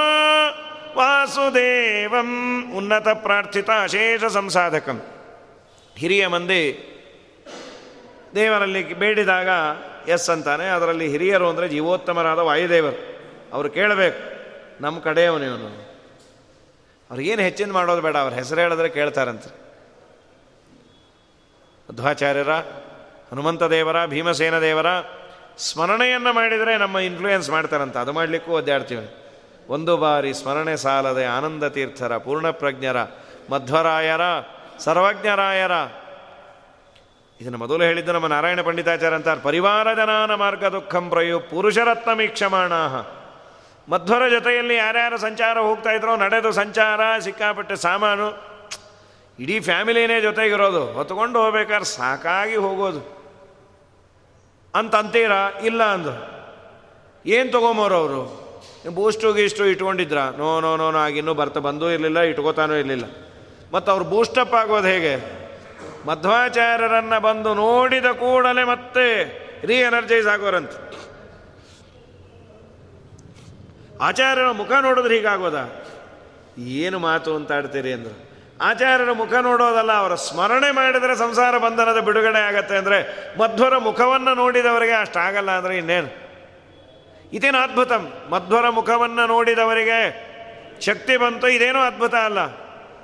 ವಾಸುದೇವಂ. 0.97 2.71
ಉನ್ನತ 2.77 3.07
ಪ್ರಾರ್ಥಿತ 3.07 3.69
ಅಶೇಷ 3.83 4.23
ಸಂಸಾಧಕಂ. 4.23 5.01
ಹಿರಿಯ 5.97 6.27
ಮಂದಿ 6.27 6.85
ದೇವರಲ್ಲಿ 8.35 8.93
ಬೇಡಿದಾಗ 8.93 9.47
ಎಸ್ 10.09 10.29
ಅಂತಾನೆ, 10.29 10.69
ಅದರಲ್ಲಿ 10.69 11.09
ಹಿರಿಯರು 11.09 11.49
ಅಂದರೆ 11.49 11.69
ಜೀವೋತ್ತಮರಾದ 11.69 12.39
ವಾಯುದೇವರು. 12.39 13.08
ಅವರು 13.53 13.69
ಕೇಳಬೇಕು, 13.69 14.19
ನಮ್ಮ 14.83 14.99
ಕಡೆಯವನು 14.99 15.45
ಇವನು. 15.45 15.89
ಅವ್ರಿಗೇನು 17.09 17.41
ಹೆಚ್ಚಿನ 17.41 17.71
ಮಾಡೋದು 17.71 18.01
ಬೇಡ, 18.01 18.17
ಅವ್ರ 18.17 18.33
ಹೆಸರು 18.33 18.61
ಹೇಳಿದ್ರೆ 18.61 18.89
ಕೇಳ್ತಾರಂತೆ. 18.89 19.49
ಮಧ್ವಾಚಾರ್ಯರ 21.89 22.51
ಹನುಮಂತ 23.31 23.63
ದೇವರ, 23.63 24.05
ಭೀಮಸೇನ 24.05 24.59
ದೇವರ 24.59 24.85
ಸ್ಮರಣೆಯನ್ನು 25.57 26.33
ಮಾಡಿದರೆ 26.33 26.77
ನಮ್ಮ 26.77 26.99
ಇನ್ಫ್ಲೂಯೆನ್ಸ್ 26.99 27.49
ಮಾಡ್ತಾರಂತ. 27.49 27.97
ಅದು 27.97 28.11
ಮಾಡಲಿಕ್ಕೂ 28.11 28.51
ಒದ್ದಾಡ್ತೀವಿ. 28.51 29.15
ಒಂದು 29.67 29.97
ಬಾರಿ 29.97 30.33
ಸ್ಮರಣೆ 30.33 30.77
ಸಾಲದೆ 30.77 31.25
ಆನಂದ 31.25 31.63
ತೀರ್ಥರ 31.63 32.17
ಪೂರ್ಣಪ್ರಜ್ಞರ 32.17 32.97
ಮಧ್ವರಾಯರ, 33.51 34.21
ಸರ್ವಜ್ಞರಾಯರ. 34.79 35.71
ಇದನ್ನು 37.41 37.57
ಮೊದಲು 37.57 37.83
ಹೇಳಿದ್ದು 37.83 38.13
ನಮ್ಮ 38.13 38.27
ನಾರಾಯಣ 38.27 38.61
ಪಂಡಿತಾಚಾರ್ಯ 38.61 39.15
ಅಂತಾರೆ. 39.15 39.41
ಪರಿವಾರ 39.41 39.93
ಜನಾನ 39.93 40.33
ಮಾರ್ಗ 40.33 40.65
ದುಃಖಂ 40.65 41.09
ಪ್ರಯು 41.09 41.39
ಮಧ್ವರ 43.89 44.29
ಜೊತೆಯಲ್ಲಿ 44.29 44.75
ಯಾರ್ಯಾರು 44.75 45.17
ಸಂಚಾರ 45.17 45.59
ಹೋಗ್ತಾ 45.59 45.91
ಇದ್ರೋ 45.91 46.15
ನಡೆದು 46.15 46.51
ಸಂಚಾರ, 46.51 47.19
ಸಿಕ್ಕಾಪಟ್ಟೆ 47.19 47.75
ಸಾಮಾನು. 47.75 48.49
ಇಡೀ 49.39 49.59
ಫ್ಯಾಮಿಲಿನೇ 49.59 50.21
ಜೊತೆಗಿರೋದು. 50.21 50.85
ಹೊತ್ಕೊಂಡು 50.85 51.39
ಹೋಗ್ಬೇಕಾದ್ರೆ 51.39 51.85
ಸಾಕಾಗಿ 51.85 52.55
ಹೋಗೋದು. 52.55 53.19
ಅಂತ 54.75 54.95
ಅಂತೀರಾ? 54.95 55.49
ಇಲ್ಲ 55.63 55.83
ಅಂದು 55.83 56.39
ಏನು 57.25 57.51
ತೊಗೊಂಬೋರು 57.51 57.95
ಅವರು? 57.95 58.49
ಬೂಸ್ಟು 58.95 59.33
ಗೀಸ್ಟು 59.33 59.65
ಇಟ್ಕೊಂಡಿದ್ರ? 59.65 60.17
ನೋ 60.37 60.59
ನೋ 60.59 60.77
ನೋ 60.77 60.91
ನೋ, 60.91 60.97
ಆಗಿನ್ನೂ 60.97 61.33
ಬರ್ತಾ 61.33 61.59
ಬಂದೂ 61.59 61.89
ಇರಲಿಲ್ಲ, 61.89 62.19
ಇಟ್ಕೋತಾನೂ 62.19 62.75
ಇರಲಿಲ್ಲ. 62.75 63.05
ಮತ್ತು 63.73 63.91
ಅವ್ರು 63.91 64.05
ಬೂಸ್ಟಪ್ 64.05 64.53
ಆಗೋದು 64.53 64.87
ಹೇಗೆ? 64.87 65.39
ಮಧ್ವಾಚಾರ್ಯರನ್ನು 66.07 67.21
ಬಂದು 67.21 67.53
ನೋಡಿದ 67.53 68.05
ಕೂಡಲೇ 68.05 68.63
ಮತ್ತೆ 68.63 69.23
ರೀ 69.65 69.75
ಎನರ್ಜೈಸ್ 69.75 70.27
ಆಗೋರಂತೆ. 70.27 70.89
ಆಚಾರ್ಯರ 74.01 74.51
ಮುಖ 74.51 74.71
ನೋಡಿದ್ರೆ 74.71 75.15
ಹೀಗಾಗೋದ? 75.15 75.59
ಏನು 76.59 76.99
ಮಾತು 76.99 77.35
ಅಂತ 77.35 77.51
ಆಡ್ತೀರಿ 77.51 77.93
ಅಂದರು. 77.93 78.15
ಆಚಾರ್ಯರ 78.61 79.11
ಮುಖ 79.11 79.33
ನೋಡೋದಲ್ಲ, 79.33 79.91
ಅವರ 79.91 80.15
ಸ್ಮರಣೆ 80.15 80.71
ಮಾಡಿದರೆ 80.71 81.15
ಸಂಸಾರ 81.15 81.57
ಬಂಧನದ 81.57 81.99
ಬಿಡುಗಡೆ 81.99 82.39
ಆಗತ್ತೆ 82.39 82.77
ಅಂದರೆ 82.77 82.99
ಮಧ್ವರ 83.39 83.77
ಮುಖವನ್ನು 83.77 84.35
ನೋಡಿದವರಿಗೆ 84.35 84.91
ಅಷ್ಟಾಗಲ್ಲ 84.91 85.51
ಅಂದರೆ 85.51 85.77
ಇನ್ನೇನು? 85.77 86.09
ಇದೇನು 87.33 87.57
ಅದ್ಭುತಂ? 87.57 88.13
ಮಧ್ವರ 88.29 88.69
ಮುಖವನ್ನು 88.69 89.27
ನೋಡಿದವರಿಗೆ 89.27 89.99
ಶಕ್ತಿ 90.81 91.17
ಬಂತು, 91.17 91.47
ಇದೇನೋ 91.47 91.79
ಅದ್ಭುತ 91.79 92.15
ಅಲ್ಲ? 92.15 92.39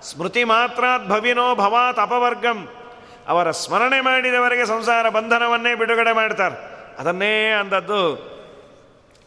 ಸ್ಮೃತಿ 0.02 0.44
ಮಾತ್ರ 0.44 0.84
ಭವಿನೋ 1.08 1.56
ಭವಾತ್ 1.56 2.00
ಅಪವರ್ಗಂ. 2.00 2.60
ಅವರ 3.28 3.52
ಸ್ಮರಣೆ 3.52 4.02
ಮಾಡಿದವರಿಗೆ 4.02 4.66
ಸಂಸಾರ 4.66 5.10
ಬಂಧನವನ್ನೇ 5.10 5.76
ಬಿಡುಗಡೆ 5.76 6.12
ಮಾಡ್ತಾರೆ. 6.12 6.58
ಅದನ್ನೇ 7.00 7.52
ಅಂದದ್ದು 7.52 8.02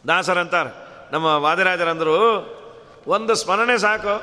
ದಾಸರಂತಾರೆ. 0.09 0.88
ನಮ್ಮ 1.13 1.25
ವಾದಿರಾಜರಂದರು, 1.25 2.17
ಒಂದು 3.07 3.35
ಸ್ಮರಣೆ 3.35 3.79
ಸಾಕು. 3.79 4.15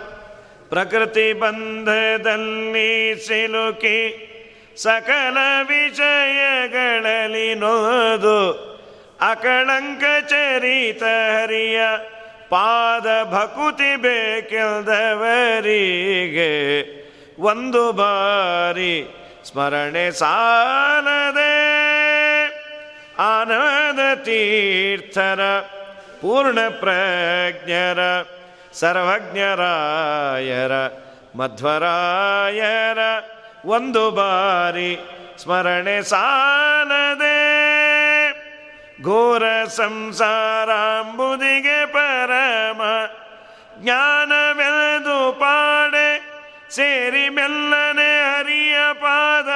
ಪ್ರಕೃತಿ 0.70 1.34
ಬಂಧದಲ್ಲಿ 1.34 2.92
ಸಿಲುಕಿ 3.28 4.00
ಸಕಲ 4.78 5.38
ವಿಷಯಗಳಲ್ಲಿ 5.68 7.56
ನೋದು 7.56 8.40
ಅಕಳಂಕ 9.22 10.04
ಚರಿತ 10.30 11.04
ಹರಿಯ 11.04 11.80
ಪಾದ 12.50 13.08
ಭಕುತಿ 13.24 13.96
ಬೇಕೆಲ್ದವರಿಗೆ 13.96 14.92
ಒಂದು 17.42 17.92
ಬಾರಿ 17.92 18.96
ಸ್ಮರಣೆ 19.52 20.12
ಸಾಲದೆ 20.12 21.56
ಆನಂದ 23.20 24.00
ತೀರ್ಥರ 24.14 25.40
ಪೂರ್ಣ 26.26 26.70
ಪ್ರಜ್ಞರ, 26.70 28.00
ಸರ್ವಜ್ಞರಾಯರ, 28.74 30.72
ಮಧ್ವರಾಯರ, 31.38 32.98
ಒಂದು 33.66 34.12
ಬಾರಿ 34.12 34.98
ಸ್ಮರಣೆ 35.44 36.02
ಸಾಲದೆ. 36.02 37.42
ಘೋರ 39.04 39.66
ಸಂಸಾರಾಂಬುದಿಗೆ 39.66 41.86
ಪರಮ 41.86 42.82
ಜ್ಞಾನವೆಳೆದು 43.84 45.40
ಪಾಡೆ, 45.40 46.22
ಸೇರಿ 46.72 47.30
ಮೆಲ್ಲನೆ 47.30 48.22
ಹರಿಯ 48.22 48.76
ಪಾದ 48.94 49.50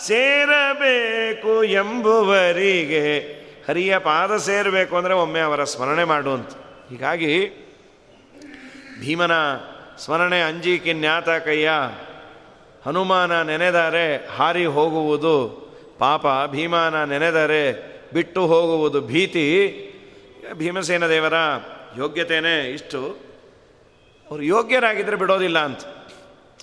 ಸೇರಬೇಕು 0.00 1.64
ಎಂಬುವರಿಗೆ 1.64 3.43
ಹರಿಯ 3.68 3.98
ಪಾದ 3.98 4.36
ಸೇರಬೇಕು 4.36 4.96
ಅಂದರೆ 4.96 5.14
ಒಮ್ಮೆ 5.14 5.40
ಅವರ 5.40 5.64
ಸ್ಮರಣೆ 5.64 6.04
ಮಾಡುವಂತ 6.04 6.50
ಹೀಗಾಗಿ 6.90 7.34
ಭೀಮನ 9.00 9.32
ಸ್ಮರಣೆ 9.98 10.40
ಅಂಜಿ 10.40 10.78
ಕಿನ್ಯಾತ 10.78 11.28
ಕೈಯ 11.28 11.70
ಹನುಮಾನ 12.86 13.42
ನೆನೆದರೆ 13.42 14.28
ಹಾರಿ 14.36 14.64
ಹೋಗುವುದು, 14.66 15.36
ಪಾಪ 15.98 16.26
ಭೀಮಾನ 16.50 17.04
ನೆನೆದರೆ 17.04 17.94
ಬಿಟ್ಟು 18.12 18.46
ಹೋಗುವುದು 18.46 19.00
ಭೀತಿ. 19.00 19.46
ಭೀಮಸೇನ 20.52 21.06
ದೇವರ 21.06 21.34
ಯೋಗ್ಯತೆಯೇ 21.98 22.70
ಇಷ್ಟು. 22.72 23.00
ಅವರು 24.30 24.42
ಯೋಗ್ಯರಾಗಿದ್ದರೆ 24.42 25.16
ಬಿಡೋದಿಲ್ಲ 25.16 25.58
ಅಂತ. 25.58 25.80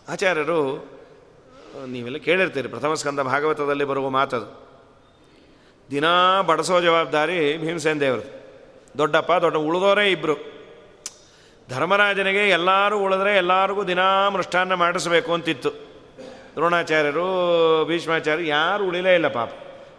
ಆಚಾರ್ಯರು, 0.10 0.62
ನೀವೆಲ್ಲ 1.88 2.18
ಕೇಳಿರ್ತೀರಿ, 2.18 2.68
ಪ್ರಥಮ 2.68 2.93
ಸ್ಕಂದ 2.93 3.20
ಭಾಗವತದಲ್ಲಿ 3.20 3.84
ಬರುವ 3.84 4.10
ಮಾತದು. 4.10 4.70
ದಿನಾ 5.92 6.42
ಬಡಿಸೋ 6.42 6.82
ಜವಾಬ್ದಾರಿ 6.82 7.58
ಭೀಮಸೇನ 7.58 8.00
ದೇವರು 8.00 8.24
ದೊಡ್ಡಪ್ಪ, 8.98 9.32
ದೊಡ್ಡ 9.32 9.58
ಉಳಿದೋರೇ 9.58 10.12
ಇಬ್ಬರು 10.12 10.36
ಧರ್ಮರಾಜನಿಗೆ 11.70 12.50
ಎಲ್ಲರೂ 12.50 13.00
ಉಳಿದ್ರೆ 13.00 13.38
ಎಲ್ಲರಿಗೂ 13.38 13.84
ದಿನಾ 13.84 14.30
ಮೃಷ್ಟಾನ್ನ 14.30 14.74
ಮಾಡಿಸ್ಬೇಕು 14.74 15.34
ಅಂತಿತ್ತು. 15.34 15.70
ದ್ರೋಣಾಚಾರ್ಯರು, 16.56 17.28
ಭೀಷ್ಮಾಚಾರ್ಯರು 17.86 18.48
ಯಾರು 18.48 18.88
ಉಳಿಲೇ 18.88 19.14
ಇಲ್ಲ 19.16 19.28
ಪಾಪ. 19.28 19.50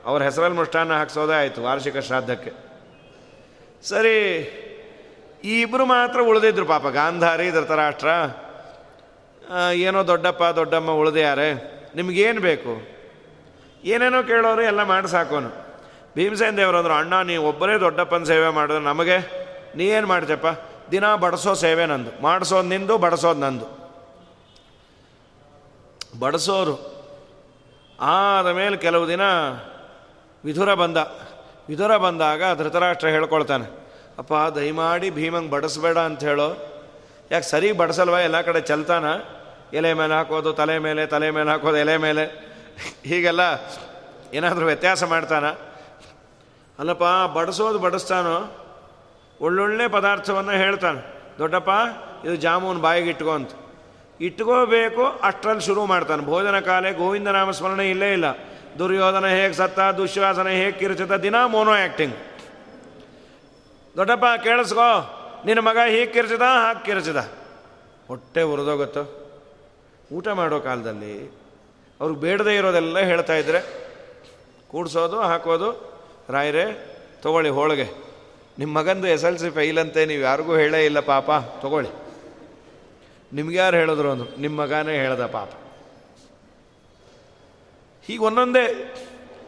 ಅವ್ರ 0.05 0.22
ಹೆಸರಲ್ಲಿ 0.22 0.59
ಮೃಷ್ಟಾನ್ನ 0.59 0.93
ಹಾಕ್ಸೋದೇ 0.93 1.32
ಆಯಿತು 1.32 1.62
ವಾರ್ಷಿಕ 1.62 1.99
ಶ್ರಾದ್ದಕ್ಕೆ. 1.99 2.51
ಸರಿ, 3.82 4.16
ಈ 5.45 5.61
ಇಬ್ಬರು 5.61 5.84
ಮಾತ್ರ 5.86 6.20
ಉಳಿದಿದ್ರು 6.20 6.66
ಪಾಪ. 6.66 6.86
ಗಾಂಧಾರಿ, 6.86 7.51
ಧೃತರಾಷ್ಟ್ರ 7.51 8.09
ಏನೋ 9.72 10.07
ದೊಡ್ಡಪ್ಪ, 10.07 10.43
ದೊಡ್ಡಮ್ಮ 10.43 10.90
ಉಳಿದ್ಯಾರೆ. 10.90 11.49
ನಿಮಗೇನು 11.97 12.40
ಬೇಕು? 12.40 12.72
ಏನೇನೋ 13.84 14.22
ಕೇಳೋರು 14.22 14.62
ಎಲ್ಲ 14.62 14.82
ಮಾಡಿ 14.82 15.09
ಸಾಕೋನು 15.11 15.71
ಭೀಮಸೇನ 16.16 16.56
ದೇವರು 16.56 16.78
ಅಂದರು, 16.78 16.92
ಅಣ್ಣ 16.92 17.22
ನೀವು 17.22 17.48
ಒಬ್ಬರೇ 17.48 17.80
ದೊಡ್ಡಪ್ಪನ 17.80 18.24
ಸೇವೆ 18.24 18.48
ಮಾಡಿದ್ರೆ 18.48 18.84
ನಮಗೆ 18.84 19.18
ನೀ 19.76 19.84
ಏನು 19.84 20.06
ಮಾಡ್ತೀಯಪ್ಪ? 20.06 20.46
ದಿನ 20.90 21.14
ಬಡಿಸೋ 21.14 21.54
ಸೇವೆ 21.54 21.86
ನಂದು. 21.86 22.22
ಮಾಡಿಸೋದು 22.22 22.68
ನಿಂದು, 22.68 22.98
ಬಡಿಸೋದು 22.98 23.40
ನಂದು. 23.40 23.82
ಬಡಿಸೋರು. 26.18 26.92
ಆದ 28.00 28.46
ಮೇಲೆ 28.46 28.76
ಕೆಲವು 28.76 29.08
ದಿನ 29.08 29.20
ವಿಧುರ 30.44 30.74
ಬಂದ. 30.74 30.96
ವಿಧುರ 31.68 31.96
ಬಂದಾಗ 31.96 32.58
ಧೃತರಾಷ್ಟ್ರ 32.58 33.08
ಹೇಳ್ಕೊಳ್ತಾನೆ. 33.08 33.82
ಅಪ್ಪ, 34.18 34.32
ದಯಮಾಡಿ 34.54 35.10
ಭೀಮಂಗೆ 35.10 35.50
ಬಡಿಸ್ಬೇಡ 35.50 35.98
ಅಂತ 35.98 36.24
ಹೇಳೋ. 36.24 36.48
ಯಾಕೆ 37.30 37.46
ಸರಿ 37.46 37.72
ಬಡಿಸಲ್ವ? 37.72 38.12
ಎಲ್ಲ 38.12 38.40
ಕಡೆ 38.40 38.60
ಚಲ್ತಾನ? 38.60 39.04
ಎಲೆ 39.76 39.94
ಮೇಲೆ 39.94 40.14
ಹಾಕೋದು, 40.14 40.52
ತಲೆ 40.52 40.78
ಮೇಲೆ 40.78 41.06
ತಲೆ 41.06 41.30
ಮೇಲೆ 41.30 41.50
ಹಾಕೋದು, 41.50 41.76
ಎಲೆ 41.76 41.96
ಮೇಲೆ. 41.96 42.24
ಹೀಗೆಲ್ಲ 43.04 43.40
ಏನಾದರೂ 44.34 44.66
ವ್ಯತ್ಯಾಸ 44.66 45.04
ಮಾಡ್ತಾನ. 45.04 45.44
ಅಲ್ಲಪ್ಪ, 46.83 47.37
ಬಡಿಸೋದು 47.39 47.78
ಬಡಿಸ್ತಾನೋ? 47.78 48.59
ಒಳ್ಳೊಳ್ಳೆ 49.41 49.89
ಪದಾರ್ಥವನ್ನು 49.89 50.51
ಹೇಳ್ತಾನೆ. 50.51 51.01
ದೊಡ್ಡಪ್ಪ, 51.39 51.70
ಇದು 52.24 52.37
ಜಾಮೂನ್ 52.37 52.83
ಬಾಯಿಗೆ 52.83 53.11
ಇಟ್ಕೋ 53.11 53.30
ಅಂತ. 53.30 53.51
ಇಟ್ಕೋಬೇಕು, 54.20 55.07
ಅಷ್ಟರಲ್ಲಿ 55.07 55.62
ಶುರು 55.62 55.87
ಮಾಡ್ತಾನೆ. 55.87 56.24
ಭೋಜನ 56.24 56.61
ಕಾಲೆ 56.61 56.93
ಗೋವಿಂದ 56.93 57.28
ನಾಮ 57.28 57.51
ಸ್ಮರಣೆ 57.51 57.91
ಇಲ್ಲೇ 57.91 58.12
ಇಲ್ಲ. 58.12 58.24
ದುರ್ಯೋಧನ 58.78 59.26
ಹೇಗೆ 59.26 59.55
ಸತ್ತ 59.55 59.80
ದುಶ್ವಾಸನ 59.80 60.49
ಹೇಗೆ 60.49 60.72
ಕಿರುಚಿತ 60.72 61.12
ದಿನ 61.12 61.45
ಮೋನೋ 61.45 61.70
ಆ್ಯಕ್ಟಿಂಗ್ 61.70 62.14
ದೊಡ್ಡಪ್ಪ, 63.97 64.24
ಕೇಳಿಸ್ಕೋ, 64.43 65.18
ನಿನ್ನ 65.47 65.61
ಮಗ 65.61 65.78
ಹೀಗೆ 65.89 66.07
ಕಿರಿಚಿದ 66.07 66.43
ಹಾಗೆ 66.43 66.85
ಕಿರಿಚಿದ 66.85 67.16
ಹೊಟ್ಟೆ 68.09 68.43
ಉರಿದೋಗುತ್ತೋ 68.43 69.28
ಊಟ 70.12 70.28
ಮಾಡೋ 70.28 70.61
ಕಾಲದಲ್ಲಿ 70.61 71.33
ಅವ್ರಿಗೆ 72.01 72.20
ಬೇಡದೇ 72.20 72.57
ಇರೋದೆಲ್ಲ 72.57 72.99
ಹೇಳ್ತಾ 72.99 73.35
ಇದ್ರೆ, 73.35 73.61
ಕೂಡ್ಸೋದು, 74.68 75.20
ಹಾಕೋದು 75.20 75.91
ರಾಯರೇ, 76.30 76.96
ತಗೊಳ್ಳಿ 77.22 77.50
ಹೋಳಿಗೆ. 77.50 78.12
ನಿಮ್ಮ 78.58 78.78
ಮಗಂದು 78.78 79.06
ಎಸ್ 79.06 79.24
ಎಲ್ 79.24 79.38
ಸಿ 79.38 79.50
ಫೈಲ್ 79.50 79.78
ಅಂತೆ, 79.78 80.06
ನೀವು 80.06 80.22
ಯಾರಿಗೂ 80.22 80.56
ಹೇಳೇ 80.56 80.84
ಇಲ್ಲ 80.84 81.00
ಪಾಪ. 81.00 81.30
ತಗೊಳ್ಳಿ. 81.62 81.90
ನಿಮ್ಗೆ 83.32 83.56
ಯಾರು 83.56 83.76
ಹೇಳಿದ್ರು 83.76 84.10
ಅಂದರು? 84.10 84.40
ನಿಮ್ಮ 84.40 84.62
ಮಗನೇ 84.62 84.94
ಹೇಳ್ದ 84.94 85.26
ಪಾಪ. 85.26 85.48
ಹೀಗೆ 88.06 88.18
ಒಂದೊಂದೇ. 88.18 88.94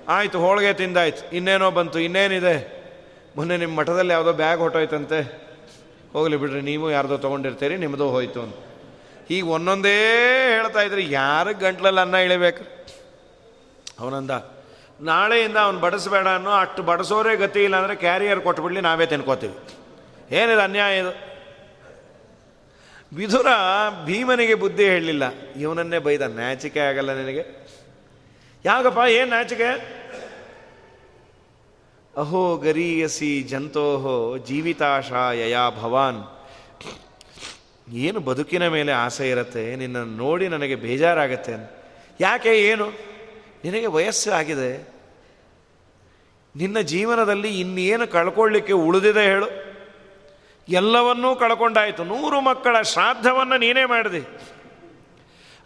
ಆಯಿತು, 0.09 0.41
ಹೋಳಿಗೆ 0.41 0.73
ತಿಂದಾಯ್ತು. 0.73 1.37
ಇನ್ನೇನೋ 1.37 1.71
ಬಂತು, 1.71 1.99
ಇನ್ನೇನಿದೆ? 1.99 2.85
ಮೊನ್ನೆ 3.37 3.57
ನಿಮ್ಮ 3.57 3.79
ಮಠದಲ್ಲಿ 3.79 4.13
ಯಾವುದೋ 4.13 4.33
ಬ್ಯಾಗ್ 4.33 4.61
ಹೊಟ್ಟೋಯ್ತಂತೆ. 4.61 5.45
ಹೋಗಲಿ 6.13 6.37
ಬಿಡ್ರಿ, 6.37 6.61
ನೀವು 6.61 6.91
ಯಾರ್ದೋ 6.91 7.17
ತೊಗೊಂಡಿರ್ತೀರಿ 7.17 7.77
ನಿಮ್ಮದು 7.77 8.11
ಹೋಯ್ತು 8.11 8.43
ಅಂತ. 8.43 8.57
ಹೀಗೆ 9.29 9.43
ಒಂದೊಂದೇ 9.43 10.05
ಹೇಳ್ತಾ 10.49 10.81
ಇದ್ರಿ. 10.81 11.13
ಯಾರಿಗೆ 11.13 11.61
ಗಂಟ್ಲಲ್ಲಿ 11.61 12.01
ಅನ್ನ 12.01 12.15
ಇಳಿಬೇಕು? 12.15 12.65
ಅವನಂದ 14.01 14.31
ನಾಳೆಯಿಂದ 15.01 15.57
ಅವನು 15.57 15.79
ಬಡಿಸಬೇಡ 15.79 16.27
ಅನ್ನೋ 16.27 16.51
ಅಷ್ಟು 16.51 16.83
ಬಡಿಸೋರೇ 16.83 17.37
ಗತಿ 17.37 17.65
ಇಲ್ಲ 17.65 17.77
ಅಂದರೆ 17.77 17.95
ಕ್ಯಾರಿಯರ್ 17.95 18.41
ಕೊಟ್ಬಿಡ್ಲಿ 18.41 18.81
ನಾವೇ 18.81 19.07
ತಿನ್ಕೋತೀವಿ. 19.07 19.55
ಏನಿದೆ 20.31 20.63
ಅನ್ಯಾಯ 20.63 20.99
ಇದು? 20.99 21.35
ವಿಧುರ 23.15 23.47
ಭೀಮನಿಗೆ 24.05 24.55
ಬುದ್ಧಿ 24.55 24.85
ಹೇಳಲಿಲ್ಲ. 24.85 25.23
ಇವನನ್ನೇ 25.61 25.99
ಬೈದ, 25.99 26.23
ನಾಚಿಕೆ 26.23 26.81
ಆಗಲ್ಲ 26.81 27.13
ನಿನಗೆ? 27.13 27.69
ಯಾಕಪ್ಪ, 28.65 28.99
ಏನು 28.99 29.31
ನಾಚಿಕೆ? 29.31 30.05
ಅಹೋ 32.17 32.57
ಗರೀಯಸಿ 32.57 33.43
ಜಂತೋಹೋ 33.43 34.39
ಜೀವಿತಾಶಾಯ 34.39 35.57
ಭವಾನ್. 35.83 36.23
ಏನು 37.93 38.21
ಬದುಕಿನ 38.21 38.69
ಮೇಲೆ 38.69 38.93
ಆಸೆ 38.93 39.31
ಇರುತ್ತೆ? 39.31 39.77
ನಿನ್ನನ್ನು 39.77 40.17
ನೋಡಿ 40.17 40.49
ನನಗೆ 40.49 40.75
ಬೇಜಾರಾಗತ್ತೆ 40.75 41.53
ಯಾಕೆ, 42.21 42.59
ಏನು? 42.59 43.14
ನಿನಗೆ 43.65 43.87
ವಯಸ್ಸು 43.87 44.31
ಆಗಿದೆ. 44.31 44.95
ನಿನ್ನ 46.57 46.81
ಜೀವನದಲ್ಲಿ 46.81 47.61
ಇನ್ನೇನು 47.61 48.07
ಕಳ್ಕೊಳ್ಳಿಕ್ಕೆ 48.07 48.73
ಉಳಿದಿದೆ 48.73 49.23
ಹೇಳು. 49.23 49.47
ಎಲ್ಲವನ್ನೂ 50.69 51.37
ಕಳ್ಕೊಂಡಾಯಿತು. 51.37 52.05
ನೂರು 52.05 52.41
ಮಕ್ಕಳ 52.41 52.83
ಶ್ರಾದ್ದವನ್ನು 52.83 53.57
ನೀನೇ 53.57 53.85
ಮಾಡಿದೆ. 53.85 54.39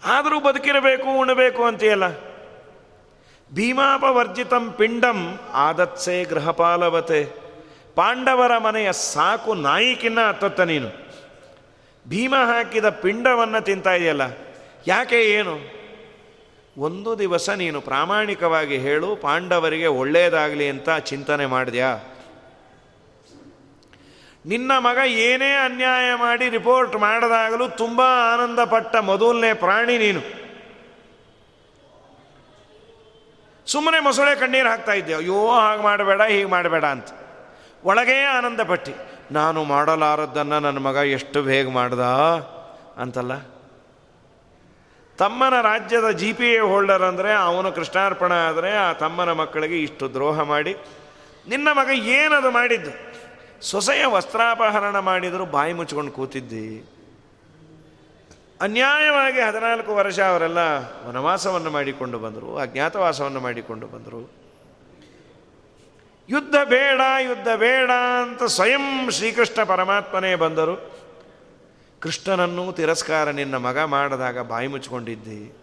ಆದರೂ 0.04 0.40
ಬದುಕಿರಬೇಕು, 0.40 1.18
ಉಣಬೇಕು 1.18 1.64
ಅಂತೀಯಲ್ಲ? 1.64 2.28
ಭೀಮಾಪವರ್ಜಿತಂ 3.54 4.72
ಪಿಂಡಂ 4.72 5.38
ಆದತ್ಸೆ 5.52 6.24
ಗೃಹಪಾಲವತೆ. 6.24 7.24
ಪಾಂಡವರ 7.94 8.58
ಮನೆಯ 8.58 8.92
ಸಾಕು 8.92 9.54
ನಾಯಿಕಿನ್ನ 9.54 10.28
ಹತ್ತತ್ತ 10.28 10.60
ನೀನು. 10.60 10.88
ಭೀಮ 12.08 12.34
ಹಾಕಿದ 12.36 12.88
ಪಿಂಡವನ್ನು 12.88 13.64
ತಿಂತಾ 13.64 13.92
ಇದೆಯಲ್ಲ? 13.92 14.22
ಯಾಕೆ 14.86 15.24
ಏನು? 15.24 15.77
ಒಂದು 16.78 17.18
ದಿವಸ 17.18 17.50
ನೀನು 17.50 17.78
ಪ್ರಾಮಾಣಿಕವಾಗಿ 17.80 18.76
ಹೇಳು, 18.78 19.16
ಪಾಂಡವರಿಗೆ 19.16 19.86
ಒಳ್ಳೆಯದಾಗಲಿ 19.86 20.68
ಅಂತ 20.68 20.88
ಚಿಂತನೆ 21.10 21.46
ಮಾಡಿದ್ಯಾ? 21.46 21.90
ನಿನ್ನ 24.46 24.72
ಮಗ 24.78 24.98
ಏನೇ 25.06 25.50
ಅನ್ಯಾಯ 25.54 26.14
ಮಾಡಿ 26.14 26.48
ರಿಪೋರ್ಟ್ 26.48 26.96
ಮಾಡಿದಾಗಲೂ 26.96 27.68
ತುಂಬ 27.68 28.00
ಆನಂದಪಟ್ಟ 28.34 28.96
ಮೊದಲನೇ 28.96 29.50
ಪ್ರಾಣಿ 29.54 29.98
ನೀನು. 29.98 30.22
ಸುಮ್ಮನೆ 33.66 34.00
ಮೊಸಳೆ 34.00 34.34
ಕಣ್ಣೀರು 34.36 34.68
ಹಾಕ್ತಾ 34.68 34.92
ಇದ್ದೆ, 34.92 35.14
ಅಯ್ಯೋ, 35.14 35.40
ಹಾಗೆ 35.50 35.82
ಮಾಡಬೇಡ, 35.82 36.20
ಹೀಗೆ 36.22 36.48
ಮಾಡಬೇಡ 36.48 36.84
ಅಂತ. 36.84 37.08
ಒಳಗೇ 37.84 38.22
ಆನಂದಪಟ್ಟಿ, 38.38 38.94
ನಾನು 39.32 39.64
ಮಾಡಲಾರದ್ದನ್ನು 39.64 40.58
ನನ್ನ 40.60 40.78
ಮಗ 40.78 40.96
ಎಷ್ಟು 40.96 41.38
ಬೇಗ 41.42 41.68
ಮಾಡ್ದ? 41.70 42.04
ಅಂತಲ್ಲ 42.98 43.57
ತಮ್ಮನ 45.20 45.54
ರಾಜ್ಯದ 45.68 46.08
ಜಿ 46.20 46.30
ಪಿ 46.38 46.48
ಎ 46.58 46.60
ಹೋಲ್ಡರ್ 46.70 47.04
ಅಂದರೆ 47.08 47.30
ಅವನು 47.46 47.68
ಕೃಷ್ಣಾರ್ಪಣ 47.78 48.32
ಆದರೆ 48.48 48.70
ಆ 48.86 48.88
ತಮ್ಮನ 49.02 49.30
ಮಕ್ಕಳಿಗೆ 49.40 49.76
ಇಷ್ಟು 49.86 50.04
ದ್ರೋಹ 50.14 50.38
ಮಾಡಿ, 50.52 50.72
ನಿನ್ನ 51.52 51.68
ಮಗ 51.78 51.90
ಏನದು 52.18 52.50
ಮಾಡಿದ್ದು? 52.58 52.92
ಸೊಸೆಯ 53.70 54.02
ವಸ್ತ್ರಾಪಹರಣ 54.14 54.96
ಮಾಡಿದರೂ 55.08 55.44
ಬಾಯಿ 55.56 55.72
ಮುಚ್ಕೊಂಡು 55.78 56.12
ಕೂತಿದ್ದಿ. 56.18 56.68
ಅನ್ಯಾಯವಾಗಿ 58.66 59.40
ಹದಿನಾಲ್ಕು 59.48 59.92
ವರ್ಷ 60.00 60.18
ಅವರೆಲ್ಲ 60.32 60.60
ವನವಾಸವನ್ನು 61.06 61.70
ಮಾಡಿಕೊಂಡು 61.78 62.18
ಬಂದರು, 62.24 62.50
ಅಜ್ಞಾತವಾಸವನ್ನು 62.64 63.40
ಮಾಡಿಕೊಂಡು 63.46 63.88
ಬಂದರು. 63.94 64.22
ಯುದ್ಧ 66.28 66.56
ಬೇಡ 66.74 67.00
ಯುದ್ಧ 67.28 67.48
ಬೇಡ 67.64 67.90
ಅಂತ 68.22 68.42
ಸ್ವಯಂ 68.58 68.86
ಶ್ರೀಕೃಷ್ಣ 69.16 69.60
ಪರಮಾತ್ಮನೇ 69.72 70.32
ಬಂದರು. 70.44 70.74
ಕೃಷ್ಣನನ್ನು 72.02 72.72
ತಿರಸ್ಕಾರ 72.72 73.30
ನಿನ್ನ 73.30 73.56
ಮಗ 73.56 73.78
ಮಾಡಿದಾಗ 73.78 74.40
ಬಾಯಿ 74.40 74.66
ಮುಚ್ಚಿಕೊಂಡಿದ್ದಿ. 74.66 75.56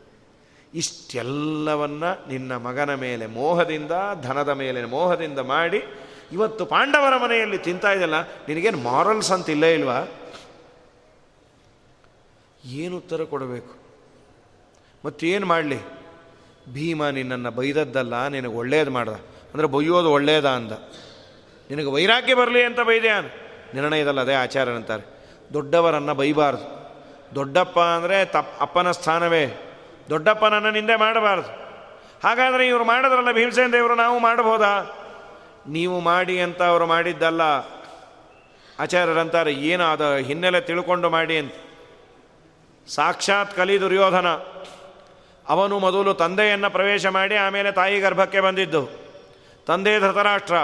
ಇಷ್ಟೆಲ್ಲವನ್ನ 0.74 2.04
ನಿನ್ನ 2.04 2.56
ಮಗನ 2.56 2.94
ಮೇಲೆ, 2.94 3.26
ಮೋಹದಿಂದ, 3.26 3.92
ಧನದ 4.22 4.50
ಮೇಲೆ, 4.50 4.86
ಮೋಹದಿಂದ 4.86 5.40
ಮಾಡಿ 5.40 5.84
ಇವತ್ತು 6.32 6.66
ಪಾಂಡವರ 6.66 7.18
ಮನೆಯಲ್ಲಿ 7.18 7.58
ತಿಂತಾ 7.58 7.92
ಇದೆಯಲ್ಲ, 7.92 8.22
ನಿನಗೇನು 8.22 8.78
ಮಾರಲ್ಸ್ 8.78 9.32
ಅಂತ 9.32 9.50
ಇಲ್ಲೇ 9.50 9.74
ಇಲ್ವಾ? 9.74 10.08
ಏನು 12.66 12.98
ಉತ್ತರ 12.98 13.24
ಕೊಡಬೇಕು? 13.24 13.78
ಮತ್ತೇನು 15.06 15.46
ಮಾಡಲಿ? 15.46 15.80
ಭೀಮ 16.74 17.10
ನಿನ್ನನ್ನು 17.10 17.52
ಬೈದದ್ದಲ್ಲ, 17.52 18.28
ನಿನಗೆ 18.28 18.54
ಒಳ್ಳೇದು 18.54 18.92
ಮಾಡ್ದ. 18.92 19.14
ಅಂದರೆ 19.54 19.68
ಬೈಯೋದು 19.68 20.12
ಒಳ್ಳೆಯದ 20.12 20.46
ಅಂದ. 20.46 20.72
ನಿನಗೆ 21.70 21.88
ವೈರಾಗ್ಯ 21.88 22.34
ಬರಲಿ 22.34 22.64
ಅಂತ 22.64 22.80
ಬೈದೆ 22.80 23.10
ನಿರ್ಣಯದಲ್ಲ 23.74 24.22
ಅದೇ 24.22 24.34
ಆಚಾರ 24.34 24.70
ದೊಡ್ಡವರನ್ನು 25.54 26.16
ಬೈಬಾರ್ದು. 26.16 26.76
ದೊಡ್ಡಪ್ಪ 27.36 27.80
ಅಂದರೆ 27.80 28.26
ತಪ್ಪ 28.26 28.62
ಅಪ್ಪನ 28.62 28.92
ಸ್ಥಾನವೇ. 28.92 29.48
ದೊಡ್ಡಪ್ಪನನ್ನು 30.10 30.72
ನಿಂದೆ 30.72 30.96
ಮಾಡಬಾರ್ದು. 30.96 31.66
ಹಾಗಾದರೆ 32.28 32.68
ಇವರು 32.68 32.84
ಮಾಡಿದ್ರಲ್ಲ 32.84 33.32
ಭೀಮಸೇನ 33.32 33.72
ದೇವರು 33.72 33.96
ನಾವು 33.96 34.20
ಮಾಡಬಹುದಾ? 34.20 35.02
ನೀವು 35.68 36.00
ಮಾಡಿ 36.00 36.42
ಅಂತ 36.42 36.62
ಅವರು 36.62 36.86
ಮಾಡಿದ್ದಲ್ಲ. 36.86 37.42
ಆಚಾರ್ಯರಂತಾರೆ, 38.80 39.54
ಏನು 39.54 39.84
ಅದ 39.84 40.16
ಹಿನ್ನೆಲೆ 40.16 40.62
ತಿಳ್ಕೊಂಡು 40.62 41.10
ಮಾಡಿ 41.10 41.38
ಅಂತ. 41.38 41.54
ಸಾಕ್ಷಾತ್ 42.88 43.56
ಕಲಿ 43.56 43.80
ದುರ್ಯೋಧನ. 43.80 44.28
ಅವನು 45.48 45.80
ಮೊದಲು 45.80 46.14
ತಂದೆಯನ್ನು 46.14 46.70
ಪ್ರವೇಶ 46.70 47.06
ಮಾಡಿ 47.06 47.36
ಆಮೇಲೆ 47.36 47.72
ತಾಯಿ 47.72 48.00
ಗರ್ಭಕ್ಕೆ 48.00 48.40
ಬಂದಿದ್ದು. 48.40 48.90
ತಂದೆ 49.68 50.00
ಧೃತರಾಷ್ಟ್ರ. 50.00 50.56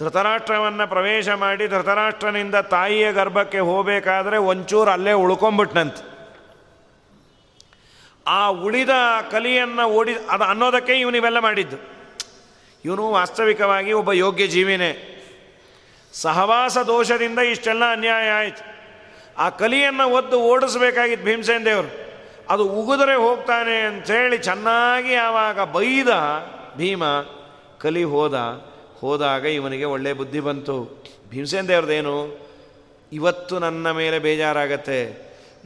ಧೃತರಾಷ್ಟ್ರವನ್ನು 0.00 0.88
ಪ್ರವೇಶ 0.88 1.28
ಮಾಡಿ 1.28 1.66
ಧೃತರಾಷ್ಟ್ರನಿಂದ 1.66 2.54
ತಾಯಿಯ 2.54 3.12
ಗರ್ಭಕ್ಕೆ 3.12 3.58
ಹೋಗಬೇಕಾದ್ರೆ 3.58 4.38
ಒಂಚೂರು 4.38 4.90
ಅಲ್ಲೇ 4.90 5.12
ಉಳ್ಕೊಂಬಿಟ್ನಂತೆ. 5.12 6.10
ಆ 8.26 8.48
ಉಳಿದ 8.48 8.90
ಕಲಿಯನ್ನು 9.30 9.86
ಓಡಿ 9.86 10.16
ಅದು 10.30 10.44
ಅನ್ನೋದಕ್ಕೆ 10.44 11.00
ಇವನಿವೆಲ್ಲ 11.00 11.38
ಮಾಡಿದ್ದು. 11.38 11.76
ಇವನು 12.84 13.10
ವಾಸ್ತವಿಕವಾಗಿ 13.10 13.92
ಒಬ್ಬ 13.92 14.12
ಯೋಗ್ಯ 14.12 14.46
ಜೀವಿನೇ. 14.46 15.16
ಸಹವಾಸ 16.12 16.78
ದೋಷದಿಂದ 16.78 17.38
ಇಷ್ಟೆಲ್ಲ 17.38 17.92
ಅನ್ಯಾಯ 17.92 18.30
ಆಯಿತು. 18.30 18.64
ಆ 19.38 19.48
ಕಲಿಯನ್ನು 19.48 20.08
ಒದ್ದು 20.08 20.40
ಓಡಿಸ್ಬೇಕಾಗಿತ್ತು 20.40 21.26
ಭೀಮಸೇನ್ 21.26 21.64
ದೇವರು. 21.64 22.10
ಅದು 22.48 22.64
ಉಗಿದ್ರೆ 22.64 23.14
ಹೋಗ್ತಾನೆ 23.14 23.80
ಅಂಥೇಳಿ 23.80 24.38
ಚೆನ್ನಾಗಿ 24.38 25.14
ಆವಾಗ 25.14 25.60
ಬೈದ 25.60 26.08
ಭೀಮ 26.76 27.02
ಕಲಿ 27.78 28.04
ಹೋದ. 28.04 28.69
ಹೋದಾಗ 29.00 29.44
ಇವನಿಗೆ 29.44 29.84
ಒಳ್ಳೆಯ 29.84 30.12
ಬುದ್ಧಿ 30.12 30.40
ಬಂತು. 30.40 30.76
ಭೀಮಸೇನ 31.30 31.66
ದೇವ್ರದ್ದೇನು 31.66 32.14
ಇವತ್ತು 33.12 33.58
ನನ್ನ 33.58 33.90
ಮೇಲೆ 33.90 34.18
ಬೇಜಾರಾಗತ್ತೆ. 34.18 34.98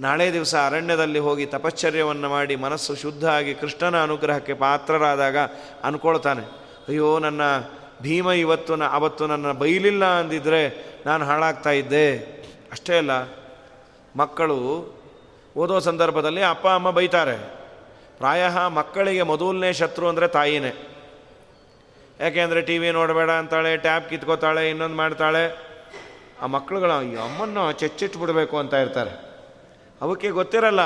ನಾಳೆ 0.01 0.33
ದಿವಸ 0.33 0.55
ಅರಣ್ಯದಲ್ಲಿ 0.67 1.19
ಹೋಗಿ 1.19 1.47
ತಪಶ್ಚರ್ಯವನ್ನು 1.47 2.29
ಮಾಡಿ 2.29 2.55
ಮನಸ್ಸು 2.57 2.95
ಶುದ್ಧ 2.95 3.25
ಆಗಿ 3.29 3.55
ಕೃಷ್ಣನ 3.55 4.03
ಅನುಗ್ರಹಕ್ಕೆ 4.03 4.55
ಪಾತ್ರರಾದಾಗ 4.55 5.37
ಅನ್ಕೊಳ್ತಾನೆ. 5.85 6.45
ಅಯ್ಯೋ, 6.89 7.19
ನನ್ನ 7.19 7.43
ಭೀಮ 8.03 8.31
ಇವತ್ತು 8.31 8.75
ಅವತ್ತು 8.91 9.27
ನನ್ನ 9.27 9.53
ಬೈಲಿಲ್ಲ 9.53 10.05
ಅಂದಿದ್ರೆ 10.05 10.63
ನಾನು 11.07 11.25
ಹಾಳಾಗ್ತಾ 11.25 11.71
ಇದ್ದೆ. 11.71 12.09
ಅಷ್ಟೇ 12.73 12.97
ಅಲ್ಲ, 12.99 13.13
ಮಕ್ಕಳು 14.17 14.59
ಓದೋ 15.57 15.79
ಸಂದರ್ಭದಲ್ಲಿ 15.81 16.43
ಅಪ್ಪ, 16.43 16.67
ಅಮ್ಮ 16.69 16.91
ಬೈತಾರೆ. 16.91 17.37
ಪ್ರಾಯ 18.19 18.43
ಮಕ್ಕಳಿಗೆ 18.69 19.23
ಮೊದಲನೇ 19.23 19.73
ಶತ್ರು 19.73 20.09
ಅಂದರೆ 20.09 20.29
ತಾಯಿನೇ. 20.29 20.73
ಯಾಕೆಂದರೆ 22.23 22.61
ಟಿ 22.69 22.77
ವಿ 22.83 22.89
ನೋಡಬೇಡ 22.99 23.31
ಅಂತಾಳೆ, 23.43 23.71
ಟ್ಯಾಬ್ 23.85 24.05
ಕಿತ್ಕೋತಾಳೆ, 24.11 24.63
ಇನ್ನೊಂದು 24.73 24.97
ಮಾಡ್ತಾಳೆ. 25.03 25.45
ಆ 26.43 26.47
ಮಕ್ಕಳುಗಳ 26.55 26.93
ಅಮ್ಮನ್ನು 27.27 27.65
ಚೆಚ್ಚಿಟ್ಬಿಡ್ಬೇಕು 27.81 28.57
ಅಂತ 28.63 28.75
ಇರ್ತಾರೆ. 28.85 29.13
ಅವಕ್ಕೆ 30.05 30.31
ಗೊತ್ತಿರಲ್ಲ, 30.39 30.83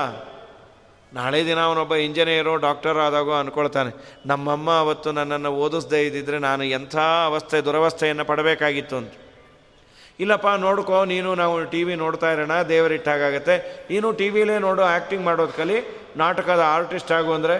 ನಾಳೆ 1.18 1.39
ದಿನ 1.49 1.61
ಅವನೊಬ್ಬ 1.68 1.95
ಇಂಜಿನಿಯರು, 2.07 2.55
ಡಾಕ್ಟರ್ 2.64 2.99
ಆದಾಗೋ 3.05 3.35
ಅಂದ್ಕೊಳ್ತಾನೆ 3.41 3.91
ನಮ್ಮಮ್ಮ 4.31 4.68
ಅವತ್ತು 4.85 5.09
ನನ್ನನ್ನು 5.18 5.51
ಓದಿಸ್ದೇ 5.64 6.01
ಇದ್ದಿದ್ರೆ 6.07 6.39
ನಾನು 6.49 6.64
ಎಂಥ 6.79 6.97
ಅವಸ್ಥೆ, 7.29 7.59
ದುರವಸ್ಥೆಯನ್ನು 7.68 8.24
ಪಡಬೇಕಾಗಿತ್ತು 8.31 8.97
ಅಂತ. 9.01 9.14
ಇಲ್ಲಪ್ಪ, 10.20 10.49
ನೋಡ್ಕೋ, 10.64 10.99
ನೀನು 11.12 11.31
ನಾವು 11.43 11.57
ಟಿ 11.72 11.81
ವಿ 11.89 11.95
ನೋಡ್ತಾ 12.05 12.29
ಇರೋಣ 12.35 12.55
ದೇವರಿಟ್ಟಾಗತ್ತೆ 12.72 13.57
ನೀನು 13.91 14.09
ಟಿ 14.20 14.26
ವಿಲೇ 14.37 14.57
ನೋಡು 14.66 14.83
ಆ್ಯಕ್ಟಿಂಗ್ 14.93 15.24
ಮಾಡೋದು 15.29 15.55
ಕಲಿ. 15.61 15.79
ನಾಟಕದ 16.22 16.62
ಆರ್ಟಿಸ್ಟ್ 16.76 17.12
ಆಗು 17.18 17.33
ಅಂದರೆ, 17.39 17.57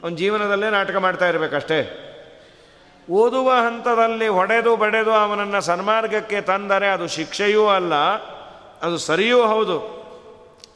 ಅವನ 0.00 0.14
ಜೀವನದಲ್ಲೇ 0.22 0.70
ನಾಟಕ 0.78 0.96
ಮಾಡ್ತಾ 1.06 1.28
ಇರಬೇಕಷ್ಟೇ. 1.32 1.78
ಓದುವ 3.10 3.52
ಹಂತದಲ್ಲಿ 3.52 4.28
ಹೊಡೆದು 4.28 4.76
ಬಡೆದು 4.76 5.12
ಅವನನ್ನು 5.12 5.60
ಸನ್ಮಾರ್ಗಕ್ಕೆ 5.60 6.40
ತಂದರೆ 6.40 6.88
ಅದು 6.88 7.08
ಶಿಕ್ಷೆಯೂ 7.08 7.68
ಅಲ್ಲ, 7.68 7.94
ಅದು 8.82 8.98
ಸರಿಯೂ 8.98 9.46
ಹೌದು. 9.46 10.04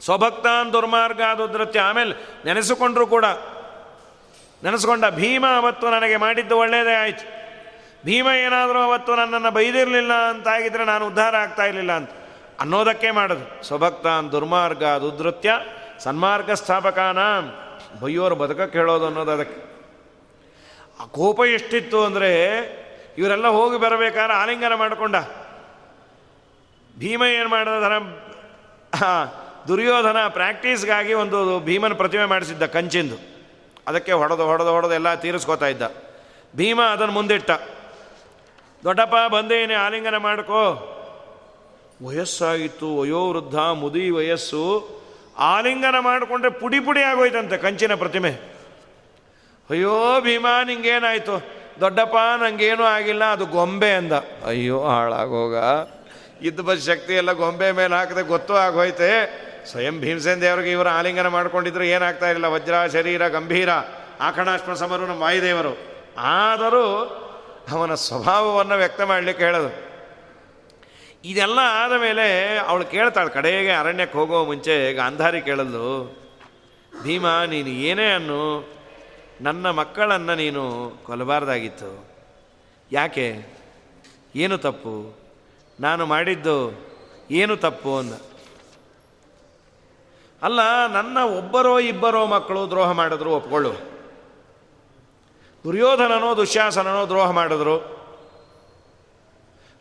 ಸ್ವಭಕ್ತಾನ್ 0.05 0.73
ದುರ್ಮಾರ್ಗ 0.73 1.21
ಅದು 1.21 1.79
ಆಮೇಲೆ 1.79 2.41
ನೆನೆಸಿಕೊಂಡ್ರು 2.45 3.07
ಕೂಡ. 3.07 3.25
ನೆನೆಸ್ಕೊಂಡ 4.63 5.05
ಭೀಮ 5.09 5.45
ಅವತ್ತು 5.57 5.89
ನನಗೆ 5.89 6.17
ಮಾಡಿದ್ದು 6.17 6.57
ಒಳ್ಳೆಯದೇ 6.57 6.93
ಆಯಿತು. 6.93 7.39
ಭೀಮ 8.05 8.27
ಏನಾದರೂ 8.27 8.79
ಅವತ್ತು 8.79 9.15
ನನ್ನನ್ನು 9.15 9.51
ಬೈದಿರಲಿಲ್ಲ 9.51 10.13
ಅಂತಾಗಿದ್ರೆ 10.13 10.85
ನಾನು 10.85 11.07
ಉದ್ಧಾರ 11.07 11.35
ಆಗ್ತಾ 11.35 11.65
ಇರಲಿಲ್ಲ 11.65 11.91
ಅಂತ. 11.91 12.09
ಅನ್ನೋದಕ್ಕೆ 12.59 13.11
ಮಾಡೋದು. 13.11 13.63
ಸ್ವಭಕ್ತಾನ್ 13.63 14.31
ದುರ್ಮಾರ್ಗ 14.31 14.83
ದುಧೃತ್ಯ 14.83 15.53
ಸನ್ಮಾರ್ಗ 15.99 16.51
ಸ್ಥಾಪಕಾನ. 16.51 17.17
ಬೈಯೋರು 18.01 18.35
ಬದುಕಕ್ಕೆ 18.35 18.77
ಹೇಳೋದು 18.77 19.05
ಅನ್ನೋದು 19.05 19.31
ಅದಕ್ಕೆ. 19.31 19.68
ಆ 20.99 21.05
ಕೋಪ 21.05 21.39
ಎಷ್ಟಿತ್ತು 21.39 22.05
ಅಂದರೆ 22.05 22.31
ಇವರೆಲ್ಲ 23.17 23.47
ಹೋಗಿ 23.47 23.79
ಬರಬೇಕಾದ್ರೆ 23.79 24.33
ಆಲಿಂಗನ 24.33 24.73
ಮಾಡಿಕೊಂಡ. 24.73 25.15
ಭೀಮ 26.99 27.23
ಏನು 27.23 27.49
ಮಾಡಿದ 27.49 27.71
ಧನ 27.81 27.93
ದುರ್ಯೋಧನ 29.67 30.17
ಪ್ರಾಕ್ಟೀಸ್ಗಾಗಿ 30.27 31.13
ಒಂದು 31.13 31.59
ಭೀಮನ 31.59 31.93
ಪ್ರತಿಮೆ 31.93 32.25
ಮಾಡಿಸಿದ್ದ 32.25 32.65
ಕಂಚಿಂದು. 32.65 33.15
ಅದಕ್ಕೆ 33.87 34.11
ಹೊಡೆದು 34.11 34.45
ಹೊಡೆದು 34.45 34.71
ಹೊಡೆದು 34.71 34.93
ಎಲ್ಲ 34.93 35.13
ತೀರಿಸ್ಕೋತಾ 35.13 35.67
ಇದ್ದ. 35.67 35.81
ಭೀಮ 36.55 36.81
ಅದನ್ನು 36.81 37.13
ಮುಂದಿಟ್ಟ. 37.13 37.51
ದೊಡ್ಡಪ್ಪ, 38.83 39.33
ಬಂದೇನೆ, 39.33 39.73
ಆಲಿಂಗನ 39.73 40.17
ಮಾಡ್ಕೋ. 40.17 40.95
ವಯಸ್ಸಾಗಿತ್ತು 42.05 42.97
ವಯೋವೃದ್ಧ, 42.97 43.55
ಮುದಿ 43.55 44.09
ವಯಸ್ಸು. 44.09 44.89
ಆಲಿಂಗನ 45.37 45.95
ಮಾಡಿಕೊಂಡ್ರೆ 45.99 46.51
ಪುಡಿ 46.51 46.79
ಪುಡಿ 46.79 47.03
ಆಗೋಯ್ತಂತೆ 47.03 47.57
ಕಂಚಿನ 47.57 47.95
ಪ್ರತಿಮೆ. 47.95 48.58
ಅಯ್ಯೋ, 49.69 50.21
ಭೀಮಾ, 50.21 50.63
ನಿಂಗೇನಾಯಿತು? 50.63 51.35
ದೊಡ್ಡಪ್ಪ, 51.79 52.15
ನಂಗೇನೂ 52.37 52.83
ಆಗಿಲ್ಲ, 52.83 53.23
ಅದು 53.23 53.45
ಗೊಂಬೆ 53.45 53.91
ಅಂದ. 53.91 54.11
ಅಯ್ಯೋ, 54.45 54.83
ಹಾಳಾಗೋಗ. 54.83 55.55
ಇದ್ದ 56.41 56.59
ಬಸ್ 56.59 56.85
ಶಕ್ತಿ 56.85 57.13
ಎಲ್ಲ 57.13 57.31
ಗೊಂಬೆ 57.31 57.71
ಮೇಲೆ 57.71 57.95
ಹಾಕದೆ 57.95 58.21
ಗೊತ್ತು 58.21 58.55
ಆಗೋಯ್ತೆ. 58.55 59.09
ಸ್ವಯಂ 59.65 59.99
ಭೀಮಸೇನ್ 59.99 60.41
ದೇವರಿಗೆ 60.41 60.71
ಇವರು 60.71 60.89
ಆಲಿಂಗನ 60.89 61.27
ಮಾಡ್ಕೊಂಡಿದ್ರು, 61.27 61.83
ಏನಾಗ್ತಾ 61.83 62.25
ಇರಲಿಲ್ಲ. 62.25 62.47
ವಜ್ರ, 62.47 62.73
ಶರೀರ, 62.93 63.27
ಗಂಭೀರ, 63.27 63.69
ಆಕಣಾಶ್ಮ 64.21 64.73
ಸಮರು 64.73 65.05
ನಮ್ಮ 65.05 65.21
ವಾಯುದೇವರು 65.21 65.77
ಆದರೂ 66.17 66.85
ಅವನ 67.71 67.93
ಸ್ವಭಾವವನ್ನು 67.93 68.75
ವ್ಯಕ್ತ 68.75 69.01
ಮಾಡಲಿಕ್ಕೆ 69.01 69.43
ಹೇಳೋದು. 69.43 69.89
ಇದೆಲ್ಲ 71.25 71.59
ಆದ 71.83 71.91
ಮೇಲೆ 71.99 72.57
ಅವಳು 72.57 72.85
ಕೇಳ್ತಾಳೆ, 72.85 73.29
ಕಡೆಗೆ 73.29 73.71
ಅರಣ್ಯಕ್ಕೆ 73.71 74.17
ಹೋಗೋ 74.17 74.45
ಮುಂಚೆ 74.45 74.93
ಗಾಂಧಾರಿ 74.93 75.41
ಕೇಳಲು 75.41 76.15
ಭೀಮ, 77.03 77.27
ನೀನು 77.27 77.69
ಏನೇ 77.69 78.11
ಅನ್ನು 78.11 78.78
ನನ್ನ 79.41 79.69
ಮಕ್ಕಳನ್ನು 79.69 80.35
ನೀನು 80.35 80.93
ಕೊಲ್ಲಬಾರ್ದಾಗಿತ್ತು. 81.05 82.05
ಯಾಕೆ? 82.91 83.47
ಏನು 84.35 84.57
ತಪ್ಪು? 84.57 85.17
ನಾನು 85.79 86.05
ಮಾಡಿದ್ದು 86.05 86.87
ಏನು 87.31 87.57
ತಪ್ಪು 87.57 87.97
ಅಂದ. 87.97 88.13
ಅಲ್ಲ, 90.41 90.87
ನನ್ನ 90.87 91.17
ಒಬ್ಬರೋ 91.17 91.79
ಇಬ್ಬರೋ 91.79 92.25
ಮಕ್ಕಳು 92.25 92.69
ದ್ರೋಹ 92.69 92.91
ಮಾಡಿದ್ರು 92.91 93.31
ಒಪ್ಕೊಳ್ಳು 93.31 93.73
ದುರ್ಯೋಧನನೋ 95.63 96.35
ದುಶ್ಯಾಸನನೋ 96.35 97.05
ದ್ರೋಹ 97.05 97.31
ಮಾಡಿದ್ರು. 97.31 97.99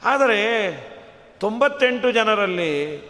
ಆದರೆ 0.04 0.40
ತೊಂಬತ್ತೆಂಟು 1.40 2.12
ಜನರಲ್ಲಿ 2.12 3.02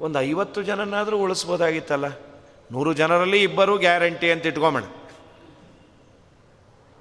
ಒಂದು 0.00 0.20
ಐವತ್ತು 0.20 0.62
ಜನನಾದರೂ 0.62 1.18
ಉಳಿಸ್ಬೋದಾಗಿತ್ತಲ್ಲ. 1.18 2.06
ನೂರು 2.72 2.92
ಜನರಲ್ಲಿ 2.92 3.42
ಇಬ್ಬರು 3.42 3.78
ಗ್ಯಾರಂಟಿ 3.78 4.30
ಅಂತ 4.30 4.46
ಇಟ್ಕೊಂಬಣ 4.46 4.84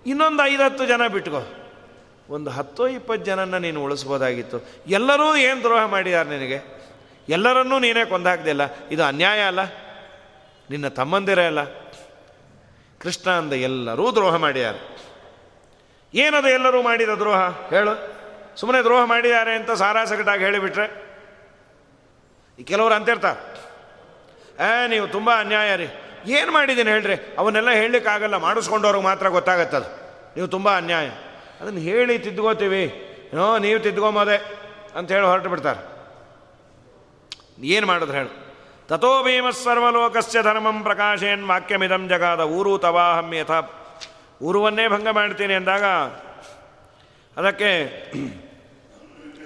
ಇನ್ನೊಂದು 0.06 0.45
ಐದತ್ತು 0.45 0.86
ಜನ 0.86 1.08
ಬಿಟ್ಕೋ. 1.08 1.41
ಒಂದು 2.30 2.49
ಹತ್ತೋ 2.49 2.88
ಇಪ್ಪತ್ತು 2.88 3.26
ಜನನ 3.26 3.58
ನೀನು 3.58 3.84
ಉಳಿಸ್ಬೋದಾಗಿತ್ತು. 3.84 4.58
ಎಲ್ಲರೂ 4.88 5.36
ಏನು 5.36 5.64
ದ್ರೋಹ 5.64 5.86
ಮಾಡಿದ್ದಾರೆ 5.86 6.30
ನಿನಗೆ? 6.30 6.84
ಎಲ್ಲರನ್ನೂ 7.30 7.80
ನೀನೇ 7.80 8.06
ಕೊಂದಾಗ್ದಿಲ್ಲ 8.06 8.62
ಇದು 8.91 9.04
ಅನ್ಯಾಯ 9.04 9.41
ಅಲ್ಲ? 9.41 9.60
ನಿನ್ನ 10.70 10.88
ತಮ್ಮಂದಿರೇ 10.88 11.45
ಅಲ್ಲ? 11.45 11.60
ಕೃಷ್ಣ 12.99 13.32
ಅಂದ 13.32 13.54
ಎಲ್ಲರೂ 13.54 14.12
ದ್ರೋಹ 14.12 14.36
ಮಾಡ್ಯಾರ 14.36 14.76
ಏನದು 16.14 16.49
ಎಲ್ಲರೂ 16.49 16.82
ಮಾಡಿದ 16.82 17.10
ದ್ರೋಹ? 17.10 17.41
ಹೇಳು. 17.70 18.24
ಸುಮ್ಮನೆ 18.58 18.82
ದ್ರೋಹ 18.84 19.04
ಮಾಡಿದ್ದಾರೆ 19.06 19.56
ಅಂತ 19.56 19.72
ಸಾರಾಸಗಟಾಗಿ 19.72 20.43
ಹೇಳಿಬಿಟ್ರೆ? 20.43 21.14
ಈ 22.60 22.64
ಕೆಲವರು 22.64 22.93
ಅಂತಿರ್ತಾರೆ 22.93 23.54
ಏ, 24.60 24.88
ನೀವು 24.88 25.08
ತುಂಬ 25.08 25.32
ಅನ್ಯಾಯ 25.39 25.76
ರೀ 25.76 25.88
ಏನು 26.26 26.51
ಮಾಡಿದ್ದೀನಿ 26.51 26.89
ಹೇಳ್ರಿ? 26.89 27.36
ಅವನ್ನೆಲ್ಲ 27.38 27.69
ಹೇಳಲಿಕ್ಕಾಗಲ್ಲ, 27.69 28.36
ಮಾಡಿಸ್ಕೊಂಡವ್ರಿಗೆ 28.38 29.03
ಮಾತ್ರ 29.03 29.30
ಗೊತ್ತಾಗತ್ತದು. 29.30 29.89
ನೀವು 30.36 30.47
ತುಂಬ 30.47 30.78
ಅನ್ಯಾಯ. 30.78 31.07
ಅದನ್ನು 31.61 31.80
ಹೇಳಿ 31.80 32.19
ತಿದ್ಕೋತೀವಿ. 32.19 32.86
ಹ್ಞೂ 33.34 33.57
ನೀವು 33.57 33.80
ತಿದ್ಕೊಂಬೋದೆ 33.80 34.38
ಹೇಳಿ 35.07 35.26
ಹೊರಟು 35.26 35.49
ಬಿಡ್ತಾರೆ. 35.49 35.82
ಏನು 37.67 37.88
ಮಾಡಿದ್ರೆ 37.88 38.17
ಹೇಳು. 38.17 38.32
ತಥೋ 38.88 39.11
ಸರ್ವಲೋಕಸ್ಯ 39.51 40.41
ಧರ್ಮಂ 40.43 40.84
ಪ್ರಕಾಶೇನ್ 40.84 41.43
ವಾಕ್ಯಮಿದಂ 41.47 42.07
ಜಗಾದ 42.09 42.39
ಊರು 42.39 42.78
ತವಾಹಂ 42.78 43.34
ಯಥಾ. 43.34 43.59
ಊರುವನ್ನೇ 44.41 44.88
ಭಂಗ 44.88 45.07
ಮಾಡ್ತೀನಿ 45.07 45.53
ಅಂದಾಗ, 45.53 45.84
ಅದಕ್ಕೆ 47.38 47.71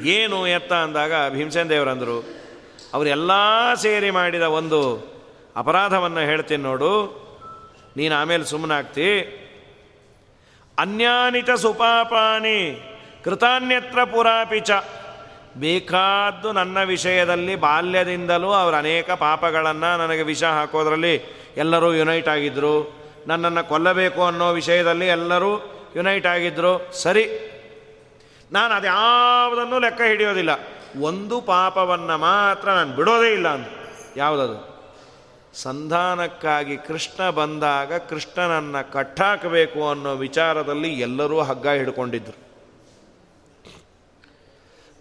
ಏನು 0.09 0.47
ಎತ್ತ 0.47 0.73
ಅಂದಾಗ 0.73 1.13
ಭೀಮಸೇನ್ 1.33 1.69
ದೇವರಂದರು, 1.69 2.17
ಅವರೆಲ್ಲ 2.93 3.31
ಸೇರಿ 3.73 4.09
ಮಾಡಿದ 4.11 4.41
ಒಂದು 4.41 4.81
ಅಪರಾಧವನ್ನು 5.57 6.19
ಹೇಳ್ತೀನಿ 6.19 6.63
ನೋಡು. 6.63 7.27
ನೀನು 7.97 8.15
ಆಮೇಲೆ 8.15 8.43
ಸುಮ್ಮನಾಗ್ತಿ 8.43 9.21
ಅನ್ಯಾನಿತ 10.79 11.51
ಸುಪಾಪಾನಿ 11.51 12.81
ಕೃತಾನ್ಯತ್ರ 13.23 14.03
ಪುರಾಪಿಚ 14.03 14.71
ಬೇಕಾದ್ದು 15.57 16.51
ನನ್ನ 16.51 16.83
ವಿಷಯದಲ್ಲಿ 16.83 17.55
ಬಾಲ್ಯದಿಂದಲೂ 17.55 18.51
ಅವರ 18.51 18.75
ಅನೇಕ 18.75 19.11
ಪಾಪಗಳನ್ನು 19.11 19.97
ನನಗೆ 19.97 20.21
ವಿಷ 20.21 20.43
ಹಾಕೋದ್ರಲ್ಲಿ 20.43 21.15
ಎಲ್ಲರೂ 21.57 21.93
ಯುನೈಟ್ 21.93 22.27
ಆಗಿದ್ದರು 22.27 22.97
ನನ್ನನ್ನು 23.27 23.69
ಕೊಲ್ಲಬೇಕು 23.69 24.25
ಅನ್ನೋ 24.25 24.51
ವಿಷಯದಲ್ಲಿ 24.51 25.07
ಎಲ್ಲರೂ 25.07 25.71
ಯುನೈಟ್ 25.95 26.27
ಆಗಿದ್ದರು 26.27 26.93
ಸರಿ. 26.93 27.25
ನಾನು 28.51 28.73
ಅದ್ಯಾವುದನ್ನು 28.73 29.79
ಲೆಕ್ಕ 29.79 30.01
ಹಿಡಿಯೋದಿಲ್ಲ. 30.01 30.49
ಒಂದು 31.01 31.41
ಪಾಪವನ್ನು 31.41 32.17
ಮಾತ್ರ 32.17 32.69
ನಾನು 32.69 32.95
ಬಿಡೋದೇ 32.95 33.33
ಇಲ್ಲ 33.33 33.47
ಅಂತ 33.47 33.67
ಯಾವುದದು? 34.17 34.76
ಸಂಧಾನಕ್ಕಾಗಿ 35.63 36.77
ಕೃಷ್ಣ 36.77 37.29
ಬಂದಾಗ 37.29 37.93
ಕೃಷ್ಣನನ್ನು 37.93 38.91
ಕಟ್ಟಾಕಬೇಕು 38.91 39.89
ಅನ್ನೋ 39.89 40.15
ವಿಚಾರದಲ್ಲಿ 40.15 40.99
ಎಲ್ಲರೂ 40.99 41.41
ಹಗ್ಗ 41.41 41.67
ಹಿಡ್ಕೊಂಡಿದ್ರು. 41.67 42.37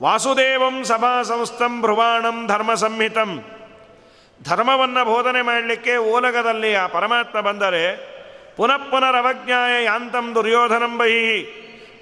ವಾಸುದೇವಂ 0.03 0.85
ಸಭಾ 0.85 1.23
ಸಂಸ್ಥಂ 1.23 1.81
ಭ್ರುವಾಣಂ 1.81 2.47
ಧರ್ಮ 2.47 2.75
ಸಂಹಿತಂ 2.75 3.45
ಧರ್ಮವನ್ನು 4.45 5.05
ಬೋಧನೆ 5.05 5.43
ಮಾಡಲಿಕ್ಕೆ 5.43 5.97
ಓಲಗದಲ್ಲಿ 5.97 6.75
ಆ 6.75 6.87
ಪರಮಾತ್ಮ 6.87 7.41
ಬಂದರೆ, 7.41 7.85
ಪುನಃ 8.57 8.77
ಪುನರವಜ್ಞಾಯ 8.77 9.85
ಯಾಂತಂ 9.85 10.35
ದುರ್ಯೋಧನಂ 10.35 10.99
ಬಹಿ. 10.99 11.29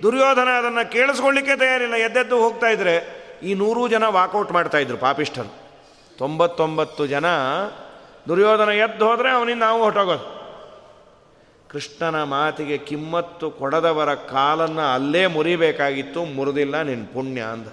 ದುರ್ಯೋಧನ 0.02 0.48
ಅದನ್ನು 0.58 0.92
ಕೇಳಿಸ್ಕೊಳ್ಳಿಕ್ಕೆ 0.92 1.56
ತಯಾರಿಲ್ಲ, 1.56 1.94
ಎದ್ದೆದ್ದು 1.94 2.38
ಹೋಗ್ತಾ 2.38 2.66
ಇದ್ರೆ 2.66 2.94
ಈ 3.42 3.54
ನೂರು 3.54 3.88
ಜನ 3.88 4.04
ವಾಕೌಟ್ 4.08 4.52
ಮಾಡ್ತಾ 4.52 4.78
ಇದ್ರು 4.78 4.98
ಪಾಪಿಷ್ಠರು. 4.98 5.52
ತೊಂಬತ್ತೊಂಬತ್ತು 6.18 7.06
ಜನ 7.06 7.26
ದುರ್ಯೋಧನ 8.28 8.70
ಎದ್ದು 8.86 9.04
ಹೋದರೆ 9.08 9.30
ಅವನಿಂದ 9.30 9.62
ನಾವು 9.62 9.80
ಹೊಟ್ಟೋಗೋದು 9.82 10.26
ಕೃಷ್ಣನ 11.70 12.16
ಮಾತಿಗೆ 12.22 12.76
ಕಿಮ್ಮತ್ತು 12.88 13.46
ಕೊಡದವರ 13.50 14.14
ಕಾಲನ್ನು 14.14 14.84
ಅಲ್ಲೇ 14.94 15.22
ಮುರಿಬೇಕಾಗಿತ್ತು, 15.26 16.20
ಮುರಿದಿಲ್ಲ 16.24 16.82
ನಿನ್ನ 16.82 17.06
ಪುಣ್ಯ 17.14 17.40
ಅಂದ. 17.52 17.68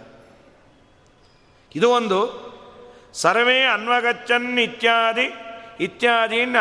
ಇದು 1.75 1.87
ಒಂದು 1.89 2.19
ಸರ್ವೇ 3.13 3.59
ಅನ್ವಗಚ್ಚನ್ 3.73 4.59
ಇತ್ಯಾದಿ 4.59 5.27
ಇತ್ಯಾದೀನ 5.79 6.57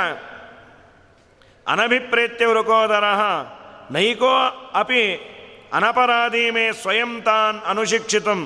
ಅನಭಿಪ್ರೇತ್ಯ 1.67 2.47
ವೃಕೋದರ 2.47 3.07
ನೈಕೋ 3.91 4.35
ಅಪಿ 4.75 5.03
ಅನಪರಾಧಿ 5.73 6.45
ಸ್ವಯಂ 6.83 7.13
ತಾನ್ 7.23 7.59
ಅನುಶಿಕ್ಷಿತಂ, 7.67 8.41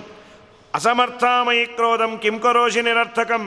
ಅಸಮರ್ಥಾಮಯಿ 0.75 1.65
ಕ್ರೋಧಂ 1.77 2.13
ಕಿಂ 2.19 2.37
ಕರೋಷಿ 2.39 2.83
ನಿರರ್ಥಕಂ. 2.83 3.45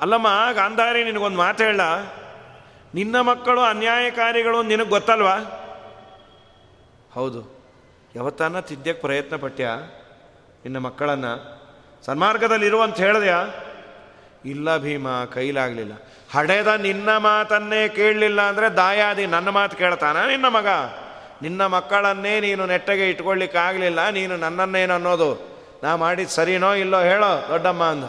ಅಲ್ಲಮ್ಮ, 0.00 0.26
ಗಾಂಧಾರಿ, 0.52 1.04
ನಿನಗೊಂದು 1.04 1.36
ಮಾತು 1.36 1.64
ಹೇಳ. 1.64 1.80
ನಿನ್ನ 2.94 3.20
ಮಕ್ಕಳು 3.20 3.60
ಅನ್ಯಾಯಕಾರಿಗಳು 3.60 4.62
ನಿನಗೆ 4.62 4.88
ಗೊತ್ತಲ್ವಾ? 4.88 5.36
ಹೌದು. 7.14 7.58
ಯಾವತ್ತಾನ 8.14 8.60
ತಿದ್ದಕ್ಕೆ 8.60 9.00
ಪ್ರಯತ್ನ 9.00 9.36
ಪಟ್ಟ್ಯಾ 9.36 9.74
ನಿನ್ನ 10.64 10.78
ಮಕ್ಕಳನ್ನು 10.78 11.58
ಸನ್ಮಾರ್ಗದಲ್ಲಿರುವಂತ 12.04 12.96
ಹೇಳಿದ್ಯಾ? 12.96 13.46
ಇಲ್ಲ 14.44 14.76
ಭೀಮ, 14.76 15.06
ಕೈಲಾಗಲಿಲ್ಲ. 15.24 15.92
ಹಡೆದ 16.34 16.66
ನಿನ್ನ 16.66 17.16
ಮಾತನ್ನೇ 17.16 17.88
ಕೇಳಲಿಲ್ಲ 17.88 18.40
ಅಂದರೆ 18.42 18.68
ದಾಯಾದಿ 18.68 19.26
ನನ್ನ 19.26 19.48
ಮಾತು 19.48 19.76
ಕೇಳ್ತಾನ 19.76 20.26
ನಿನ್ನ 20.26 20.48
ಮಗ? 20.48 20.66
ನಿನ್ನ 21.42 21.66
ಮಕ್ಕಳನ್ನೇ 21.66 22.40
ನೀನು 22.40 22.66
ನೆಟ್ಟಗೆ 22.66 23.10
ಇಟ್ಕೊಳ್ಳಿಕ್ಕಾಗಲಿಲ್ಲ 23.10 24.08
ನೀನು 24.08 24.36
ನನ್ನನ್ನೇನು 24.36 24.94
ಅನ್ನೋದು? 24.94 25.58
ನಾ 25.82 25.96
ಮಾಡಿದ 25.96 26.28
ಸರಿನೋ 26.28 26.74
ಇಲ್ಲೋ 26.74 27.00
ಹೇಳೋ, 27.00 27.48
ದೊಡ್ಡಮ್ಮ 27.48 27.84
ಅಂದ. 27.84 28.04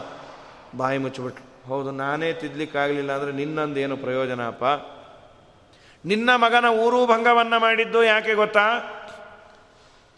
ಬಾಯಿ 0.76 0.98
ಮುಚ್ಚಿಬಿಟ್ರು 0.98 1.49
ಹೌದು, 1.70 1.90
ನಾನೇ 1.90 2.32
ತಿದ್ಲಿಕ್ಕಾಗಲಿಲ್ಲ 2.32 3.12
ಅಂದರೆ 3.12 3.32
ನಿನ್ನಂದೇನು 3.32 3.96
ಪ್ರಯೋಜನ 3.96 4.46
ಅಪ್ಪ 4.46 4.64
ನಿನ್ನ 6.04 6.30
ಮಗನ 6.36 6.64
ಊರು 6.64 7.06
ಭಂಗವನ್ನು 7.06 7.58
ಮಾಡಿದ್ದು 7.60 8.04
ಯಾಕೆ 8.04 8.34
ಗೊತ್ತಾ? 8.34 8.66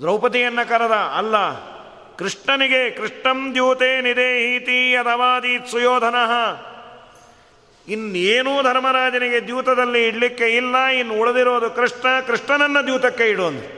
ದ್ರೌಪದಿಯನ್ನು 0.01 0.69
ಕರೆದ, 0.69 0.93
ಅಲ್ಲ, 0.93 1.37
ಕೃಷ್ಣನಿಗೆ 2.17 2.91
ಕೃಷ್ಣಂ 2.91 3.39
ದ್ಯೂತೆ 3.55 4.01
ನಿದೇಹೀತಿ 4.01 4.95
ಅದವಾದಿ 4.95 5.59
ಸುಯೋಧನ. 5.71 6.15
ಇನ್ನೇನೂ 7.89 8.63
ಧರ್ಮರಾಜನಿಗೆ 8.63 9.41
ದ್ಯೂತದಲ್ಲಿ 9.41 10.07
ಇಡಲಿಕ್ಕೆ 10.07 10.49
ಇಲ್ಲ, 10.49 10.77
ಇನ್ನು 10.77 11.15
ಉಳಿದಿರೋದು 11.15 11.71
ಕೃಷ್ಣ, 11.71 12.21
ಕೃಷ್ಣನನ್ನ 12.21 12.81
ದ್ಯೂತಕ್ಕೆ 12.81 13.27
ಇಡು 13.31 13.47
ಅಂದ್ರೆ. 13.47 13.69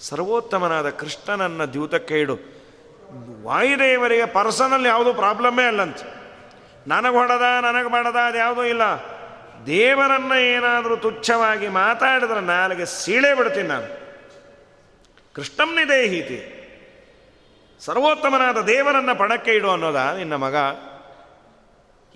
ಸರ್ವೋತ್ತಮನಾದ 0.00 0.90
ಕೃಷ್ಣನನ್ನ 0.90 1.64
ದ್ಯೂತಕ್ಕೆ 1.64 2.20
ಇಡು. 2.20 2.36
ವಾಯುದೇವರಿಗೆ 3.42 4.26
ಪರ್ಸನಲ್ 4.26 4.86
ಯಾವುದು 4.86 5.14
ಪ್ರಾಬ್ಲಮ್ಮೇ 5.14 5.64
ಅಲ್ಲಂತ. 5.64 5.96
ನನಗೆ 6.88 7.14
ಹೊಡೆದ, 7.14 7.64
ನನಗೆ 7.64 7.90
ಬಡದ 7.90 8.16
ಅದು 8.16 8.38
ಯಾವುದೂ 8.38 8.62
ಇಲ್ಲ. 8.64 8.82
ದೇವರನ್ನ 9.66 10.32
ಏನಾದರೂ 10.32 10.96
ತುಚ್ಛವಾಗಿ 10.96 11.68
ಮಾತಾಡಿದ್ರೆ 11.68 12.40
ನಾಲಿಗೆ 12.40 12.86
ಸೀಳೆ 12.86 13.34
ಬಿಡ್ತೀನಿ 13.34 13.68
ನಾನು. 13.68 13.88
ಕೃಷ್ಣಂನಿದೇಹೀತಿ 15.34 16.54
ಸರ್ವೋತ್ತಮನಾದ 17.80 18.58
ದೇವರನ್ನ 18.60 19.12
ಪಣಕ್ಕೆ 19.12 19.52
ಇಡು 19.52 19.70
ಅನ್ನೋದ 19.70 20.14
ನಿನ್ನ 20.18 20.34
ಮಗ? 20.34 20.54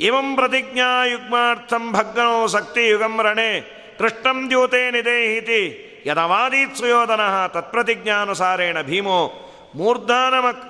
ಇವಂ 0.01 0.35
ಪ್ರತಿಜ್ಞಾ 0.35 1.05
ಯುಗ್ಮಾರ್ಥಂ 1.05 1.93
ಭಗ್ನೋ 1.93 2.47
ಶಕ್ತಿ 2.47 2.89
ಯುಗಂ 2.89 3.23
ರಣೆ 3.23 3.61
ಕೃಷ್ಣಂ 3.99 4.49
ದ್ಯೂತೆ 4.49 4.91
ನಿದೇಹಿತಿ. 4.91 5.89
ಯದವಾದೀತ್ 6.07 6.77
ಸುಯೋಧನ 6.77 7.21
ತತ್ಪ್ರತಿಜ್ಞಾನುಸಾರೇಣ 7.47 8.83
ಭೀಮೋ. 8.83 9.33
ಮೂರ್ಧಾನಮಕ್ 9.75 10.65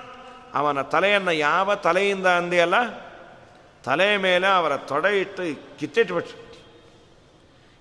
ಅವನ 0.55 0.83
ತಲೆಯನ್ನು 0.83 1.33
ಯಾವ 1.33 1.75
ತಲೆಯಿಂದ 1.75 2.27
ಅಂದಿಯಲ್ಲ? 2.27 2.75
ತಲೆ 3.85 4.17
ಮೇಲೆ 4.17 4.47
ಅವರ 4.47 4.77
ತೊಡೆ 4.77 5.21
ಇಟ್ಟು 5.21 5.79
ಕಿತ್ತಿಟ್ಬಿಟ್ರು. 5.79 6.53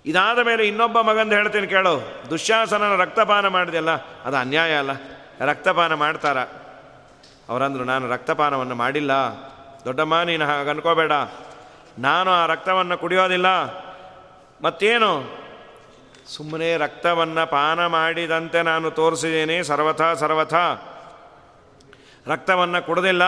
ಇದಾದ 0.05 0.39
ಮೇಲೆ 0.39 0.67
ಇನ್ನೊಬ್ಬ 0.67 1.01
ಮಗಂದು 1.01 1.35
ಹೇಳ್ತೀನಿ 1.35 1.67
ಕೇಳು 1.67 2.23
ದುಶ್ಯಾಸನನ 2.29 2.95
ರಕ್ತಪಾನ 2.95 3.47
ಮಾಡಿದೆಯಲ್ಲ, 3.47 3.91
ಅದು 4.23 4.37
ಅನ್ಯಾಯ 4.37 4.75
ಅಲ್ಲ, 4.75 4.91
ರಕ್ತಪಾನ 5.39 5.93
ಮಾಡ್ತಾರ. 5.93 6.39
ಅವರಂದ್ರು, 7.49 7.83
ನಾನು 7.83 8.09
ರಕ್ತಪಾನವನ್ನು 8.09 8.75
ಮಾಡಿಲ್ಲ. 8.75 9.11
ದೊಡ್ಡಮ್ಮ, 9.85 10.21
ನೀನು 10.21 10.45
ಹಾಗೆ 10.45 10.69
ಅನ್ಕೋಬೇಡ. 10.69 11.11
ನಾನು 11.99 12.31
ಆ 12.31 12.45
ರಕ್ತವನ್ನು 12.45 12.97
ಕುಡಿಯೋದಿಲ್ಲ. 12.97 13.47
ಮತ್ತೇನು? 14.63 15.41
ಸುಮ್ಮನೆ 16.27 16.77
ರಕ್ತವನ್ನು 16.77 17.49
ಪಾನ 17.49 17.85
ಮಾಡಿದಂತೆ 17.85 18.61
ನಾನು 18.61 18.91
ತೋರಿಸಿದ್ದೀನಿ, 18.91 19.63
ಸರ್ವಥ 19.63 20.01
ಸರ್ವಥ. 20.17 20.53
ರಕ್ತವನ್ನು 22.27 22.85
ಕುಡದಿಲ್ಲ. 22.85 23.23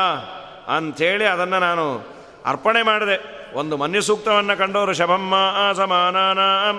ಅಂಥೇಳಿ 0.76 1.26
ಅದನ್ನು 1.26 1.59
ನಾನು 1.59 2.12
ಅರ್ಪಣೆ 2.46 2.82
ಮಾಡಿದೆ. 2.82 3.18
ಒಂದು 3.54 3.78
ಮನ್ಯ 3.78 4.02
ಸೂಕ್ತವನ್ನು 4.02 4.58
ಕಂಡವರು 4.58 4.94
ಶಭಮ್ಮ 4.94 5.36
ಸಮಾನಾಂ 5.74 6.78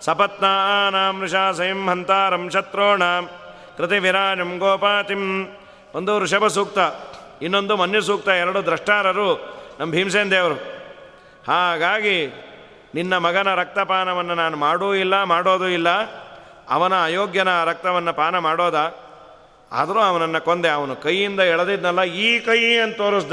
ಸಪತ್ನಾಂ 0.00 1.22
ಋಷಾಸೈಂ 1.22 1.88
ಹಂತಾರಂ 1.88 2.50
ಶತ್ರೋಣಾಂ, 2.50 3.30
ಕೃತಿವಿರಾಜಂ 3.76 4.58
ಗೋಪಾತಿಂ. 4.58 5.46
ಒಂದು 5.94 6.18
ಋಷಭ 6.18 6.46
ಸೂಕ್ತ 6.46 6.78
ಇನ್ನೊಂದು 7.42 7.76
ಮನ್ಯ 7.76 8.00
ಸೂಕ್ತ 8.00 8.28
ಎರಡು 8.28 8.66
ದ್ರಷ್ಟಾರರು 8.66 9.28
ನಮ್ಮ 9.80 9.92
ಭೀಮಸೇನ್ 9.92 10.30
ದೇವರು. 10.30 10.54
ಹಾಗಾಗಿ 11.48 12.16
ನಿನ್ನ 12.94 13.16
ಮಗನ 13.16 13.54
ರಕ್ತಪಾನವನ್ನು 13.54 14.34
ನಾನು 14.34 14.56
ಮಾಡೂ 14.56 14.94
ಇಲ್ಲ, 14.94 15.22
ಮಾಡೋದೂ 15.22 15.66
ಇಲ್ಲ. 15.66 15.88
ಅವನ 16.70 17.04
ಅಯೋಗ್ಯನ 17.04 17.64
ರಕ್ತವನ್ನು 17.64 18.12
ಪಾನ 18.12 18.38
ಮಾಡೋದ? 18.38 18.94
ಆದರೂ 19.72 20.00
ಅವನನ್ನು 20.00 20.44
ಕೊಂದೆ, 20.44 20.68
ಅವನು 20.68 20.96
ಕೈಯಿಂದ 20.96 21.40
ಎಳೆದಿದ್ನಲ್ಲ, 21.40 22.02
ಈ 22.02 22.38
ಕೈ 22.38 22.76
ಅಂತ 22.76 22.96
ತೋರಿಸ್ದ. 22.96 23.32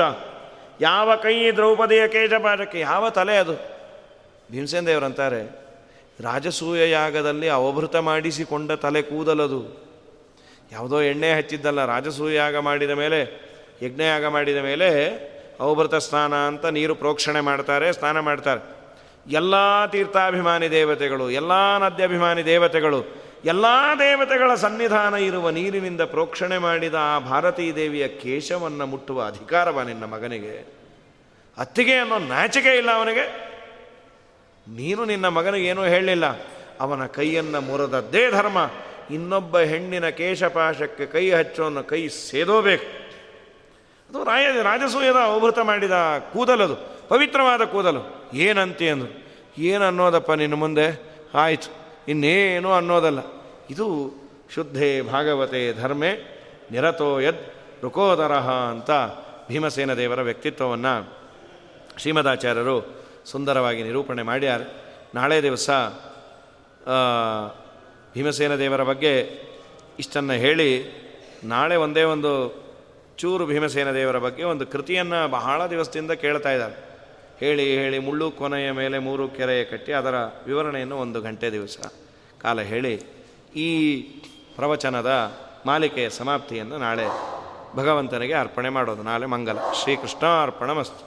ಯಾವ 0.81 1.15
ಕೈ 1.15 1.51
ದ್ರೌಪದಿಯ 1.51 2.07
ಕೇಜಪಾಠಕ್ಕೆ 2.07 2.79
ಯಾವ 2.79 3.09
ತಲೆ 3.09 3.37
ಅದು? 3.37 3.53
ಭೀಮಸೇನ್ 4.51 4.87
ದೇವರಂತಾರೆ 4.87 5.41
ರಾಜಸೂಯ 6.19 6.91
ಯಾಗದಲ್ಲಿ 6.91 7.49
ಅವಭೃತ 7.49 7.95
ಮಾಡಿಸಿಕೊಂಡ 7.95 8.71
ತಲೆ 8.71 9.01
ಕೂದಲದು. 9.01 9.61
ಯಾವುದೋ 10.71 11.01
ಎಣ್ಣೆ 11.01 11.33
ಹಚ್ಚಿದ್ದಲ್ಲ 11.33 11.85
ರಾಜಸೂಯಾಗ 11.85 12.57
ಮಾಡಿದ 12.57 12.91
ಮೇಲೆ 12.91 13.19
ಯಜ್ಞಯಾಗ 13.81 14.25
ಮಾಡಿದ 14.25 14.57
ಮೇಲೆ 14.57 14.89
ಅವಭೃತ 15.59 15.95
ಸ್ನಾನ 15.95 16.35
ಅಂತ 16.35 16.65
ನೀರು 16.65 16.95
ಪ್ರೋಕ್ಷಣೆ 16.95 17.41
ಮಾಡ್ತಾರೆ, 17.41 17.93
ಸ್ನಾನ 17.93 18.19
ಮಾಡ್ತಾರೆ. 18.19 18.61
ಎಲ್ಲ 19.31 19.85
ತೀರ್ಥಾಭಿಮಾನಿ 19.85 20.71
ದೇವತೆಗಳು, 20.71 21.31
ಎಲ್ಲ 21.31 21.77
ನದ್ಯಾಭಿಮಾನಿ 21.77 22.45
ದೇವತೆಗಳು 22.45 23.26
ಎಲ್ಲ 23.47 23.65
ದೇವತೆಗಳ 23.99 24.55
ಸನ್ನಿಧಾನ 24.55 25.13
ಇರುವ 25.13 25.49
ನೀರಿನಿಂದ 25.49 26.01
ಪ್ರೋಕ್ಷಣೆ 26.01 26.57
ಮಾಡಿದ 26.57 26.93
ಆ 26.99 27.19
ಭಾರತೀ 27.19 27.73
ದೇವಿಯ 27.73 28.07
ಕೇಶವನ್ನು 28.07 28.85
ಮುಟ್ಟುವ 28.85 29.23
ಅಧಿಕಾರವ 29.23 29.81
ನಿನ್ನ 29.81 30.03
ಮಗನಿಗೆ. 30.03 30.73
ಅತ್ತಿಗೆ 31.57 31.95
ಅನ್ನೋ 31.95 32.17
ನಾಚಿಕೆ 32.17 32.77
ಇಲ್ಲ 32.77 32.91
ಅವನಿಗೆ. 32.91 33.47
ನೀನು 34.67 35.05
ನಿನ್ನ 35.05 35.27
ಮಗನಿಗೆ 35.27 35.67
ಏನೂ 35.67 35.83
ಹೇಳಲಿಲ್ಲ. 35.83 36.25
ಅವನ 36.79 37.05
ಕೈಯನ್ನು 37.05 37.61
ಮುರದದ್ದೇ 37.61 38.31
ಧರ್ಮ. 38.31 38.69
ಇನ್ನೊಬ್ಬ 39.11 39.59
ಹೆಣ್ಣಿನ 39.59 40.09
ಕೇಶಪಾಶಕ್ಕೆ 40.09 41.05
ಕೈ 41.05 41.29
ಹಚ್ಚೋನ್ನ 41.29 41.81
ಕೈ 41.81 42.07
ಸೇದೋಬೇಕು. 42.07 42.85
ಅದು 44.09 44.23
ರಾಯ, 44.23 44.45
ರಾಜಸೂಯದ 44.61 45.15
ಅವಭೃತ 45.15 45.59
ಮಾಡಿದ 45.59 45.91
ಕೂದಲದು 46.33 46.75
ಪವಿತ್ರವಾದ 47.09 47.61
ಕೂದಲು. 47.61 48.31
ಏನಂತಿ 48.33 48.89
ಅಂದರು. 48.89 49.23
ಏನು 49.57 49.85
ಅನ್ನೋದಪ್ಪ 49.85 50.31
ನಿನ್ನ 50.31 50.53
ಮುಂದೆ? 50.53 51.01
ಆಯಿತು. 51.33 51.87
ಇನ್ನೇನು 52.07 52.73
ಅನ್ನೋದಲ್ಲ. 52.73 53.36
ಇದು 53.69 53.87
ಶುದ್ಧೇ 54.55 54.89
ಭಾಗವತೆ 55.01 55.61
ಧರ್ಮೆ 55.73 56.11
ನಿರತೋ 56.71 57.19
ಯದ್ 57.19 57.43
ರುಕೋದರಹ 57.83 58.47
ಅಂತ 58.73 58.91
ಭೀಮಸೇನ 59.47 59.93
ದೇವರ 59.93 60.21
ವ್ಯಕ್ತಿತ್ವವನ್ನು 60.21 60.93
ಶ್ರೀಮದಾಚಾರ್ಯರು 61.97 62.77
ಸುಂದರವಾಗಿ 63.25 63.83
ನಿರೂಪಣೆ 63.83 64.23
ಮಾಡ್ಯಾರ. 64.23 64.61
ನಾಳೆ 65.15 65.37
ದಿವಸ 65.43 65.69
ಭೀಮಸೇನ 68.13 68.55
ದೇವರ 68.55 68.83
ಬಗ್ಗೆ 68.83 69.13
ಇಷ್ಟನ್ನು 69.99 70.33
ಹೇಳಿ, 70.33 70.69
ನಾಳೆ 71.43 71.75
ಒಂದೇ 71.75 72.03
ಒಂದು 72.03 72.31
ಚೂರು 73.17 73.45
ಭೀಮಸೇನ 73.45 73.89
ದೇವರ 73.91 74.17
ಬಗ್ಗೆ 74.17 74.43
ಒಂದು 74.43 74.65
ಕೃತಿಯನ್ನು 74.67 75.19
ಬಹಳ 75.31 75.59
ದಿವಸದಿಂದ 75.65 76.11
ಕೇಳ್ತಾ 76.23 76.51
ಇದ್ದಾರೆ. 76.51 76.75
ಹೇಳಿ 77.39 77.65
ಹೇಳಿ, 77.77 77.99
ಮುಳ್ಳು 77.99 78.31
ಕೊನೆಯ 78.31 78.71
ಮೇಲೆ 78.71 78.97
ಮೂರು 78.99 79.23
ಕೆರೆಯ 79.27 79.63
ಕಟ್ಟಿ 79.63 79.91
ಅದರ 79.93 80.15
ವಿವರಣೆಯನ್ನು 80.45 80.97
ಒಂದು 80.97 81.21
ಗಂಟೆ 81.21 81.49
ದಿವಸ 81.51 81.77
ಕಾಲ 82.41 82.61
ಹೇಳಿ 82.61 82.93
ಈ 83.57 84.01
ಪ್ರವಚನದ 84.55 85.31
ಮಾಲಿಕೆಯ 85.65 86.09
ಸಮಾಪ್ತಿಯನ್ನು 86.09 86.77
ನಾಳೆ 86.77 87.07
ಭಗವಂತನಿಗೆ 87.75 88.33
ಅರ್ಪಣೆ 88.33 88.69
ಮಾಡೋದು. 88.69 89.03
ನಾಳೆ 89.03 89.25
ಮಂಗಲ. 89.25 89.57
ಶ್ರೀಕೃಷ್ಣ 89.83 90.43
ಅರ್ಪಣ 90.43 90.71
ಮಸ್ತು 90.71 91.06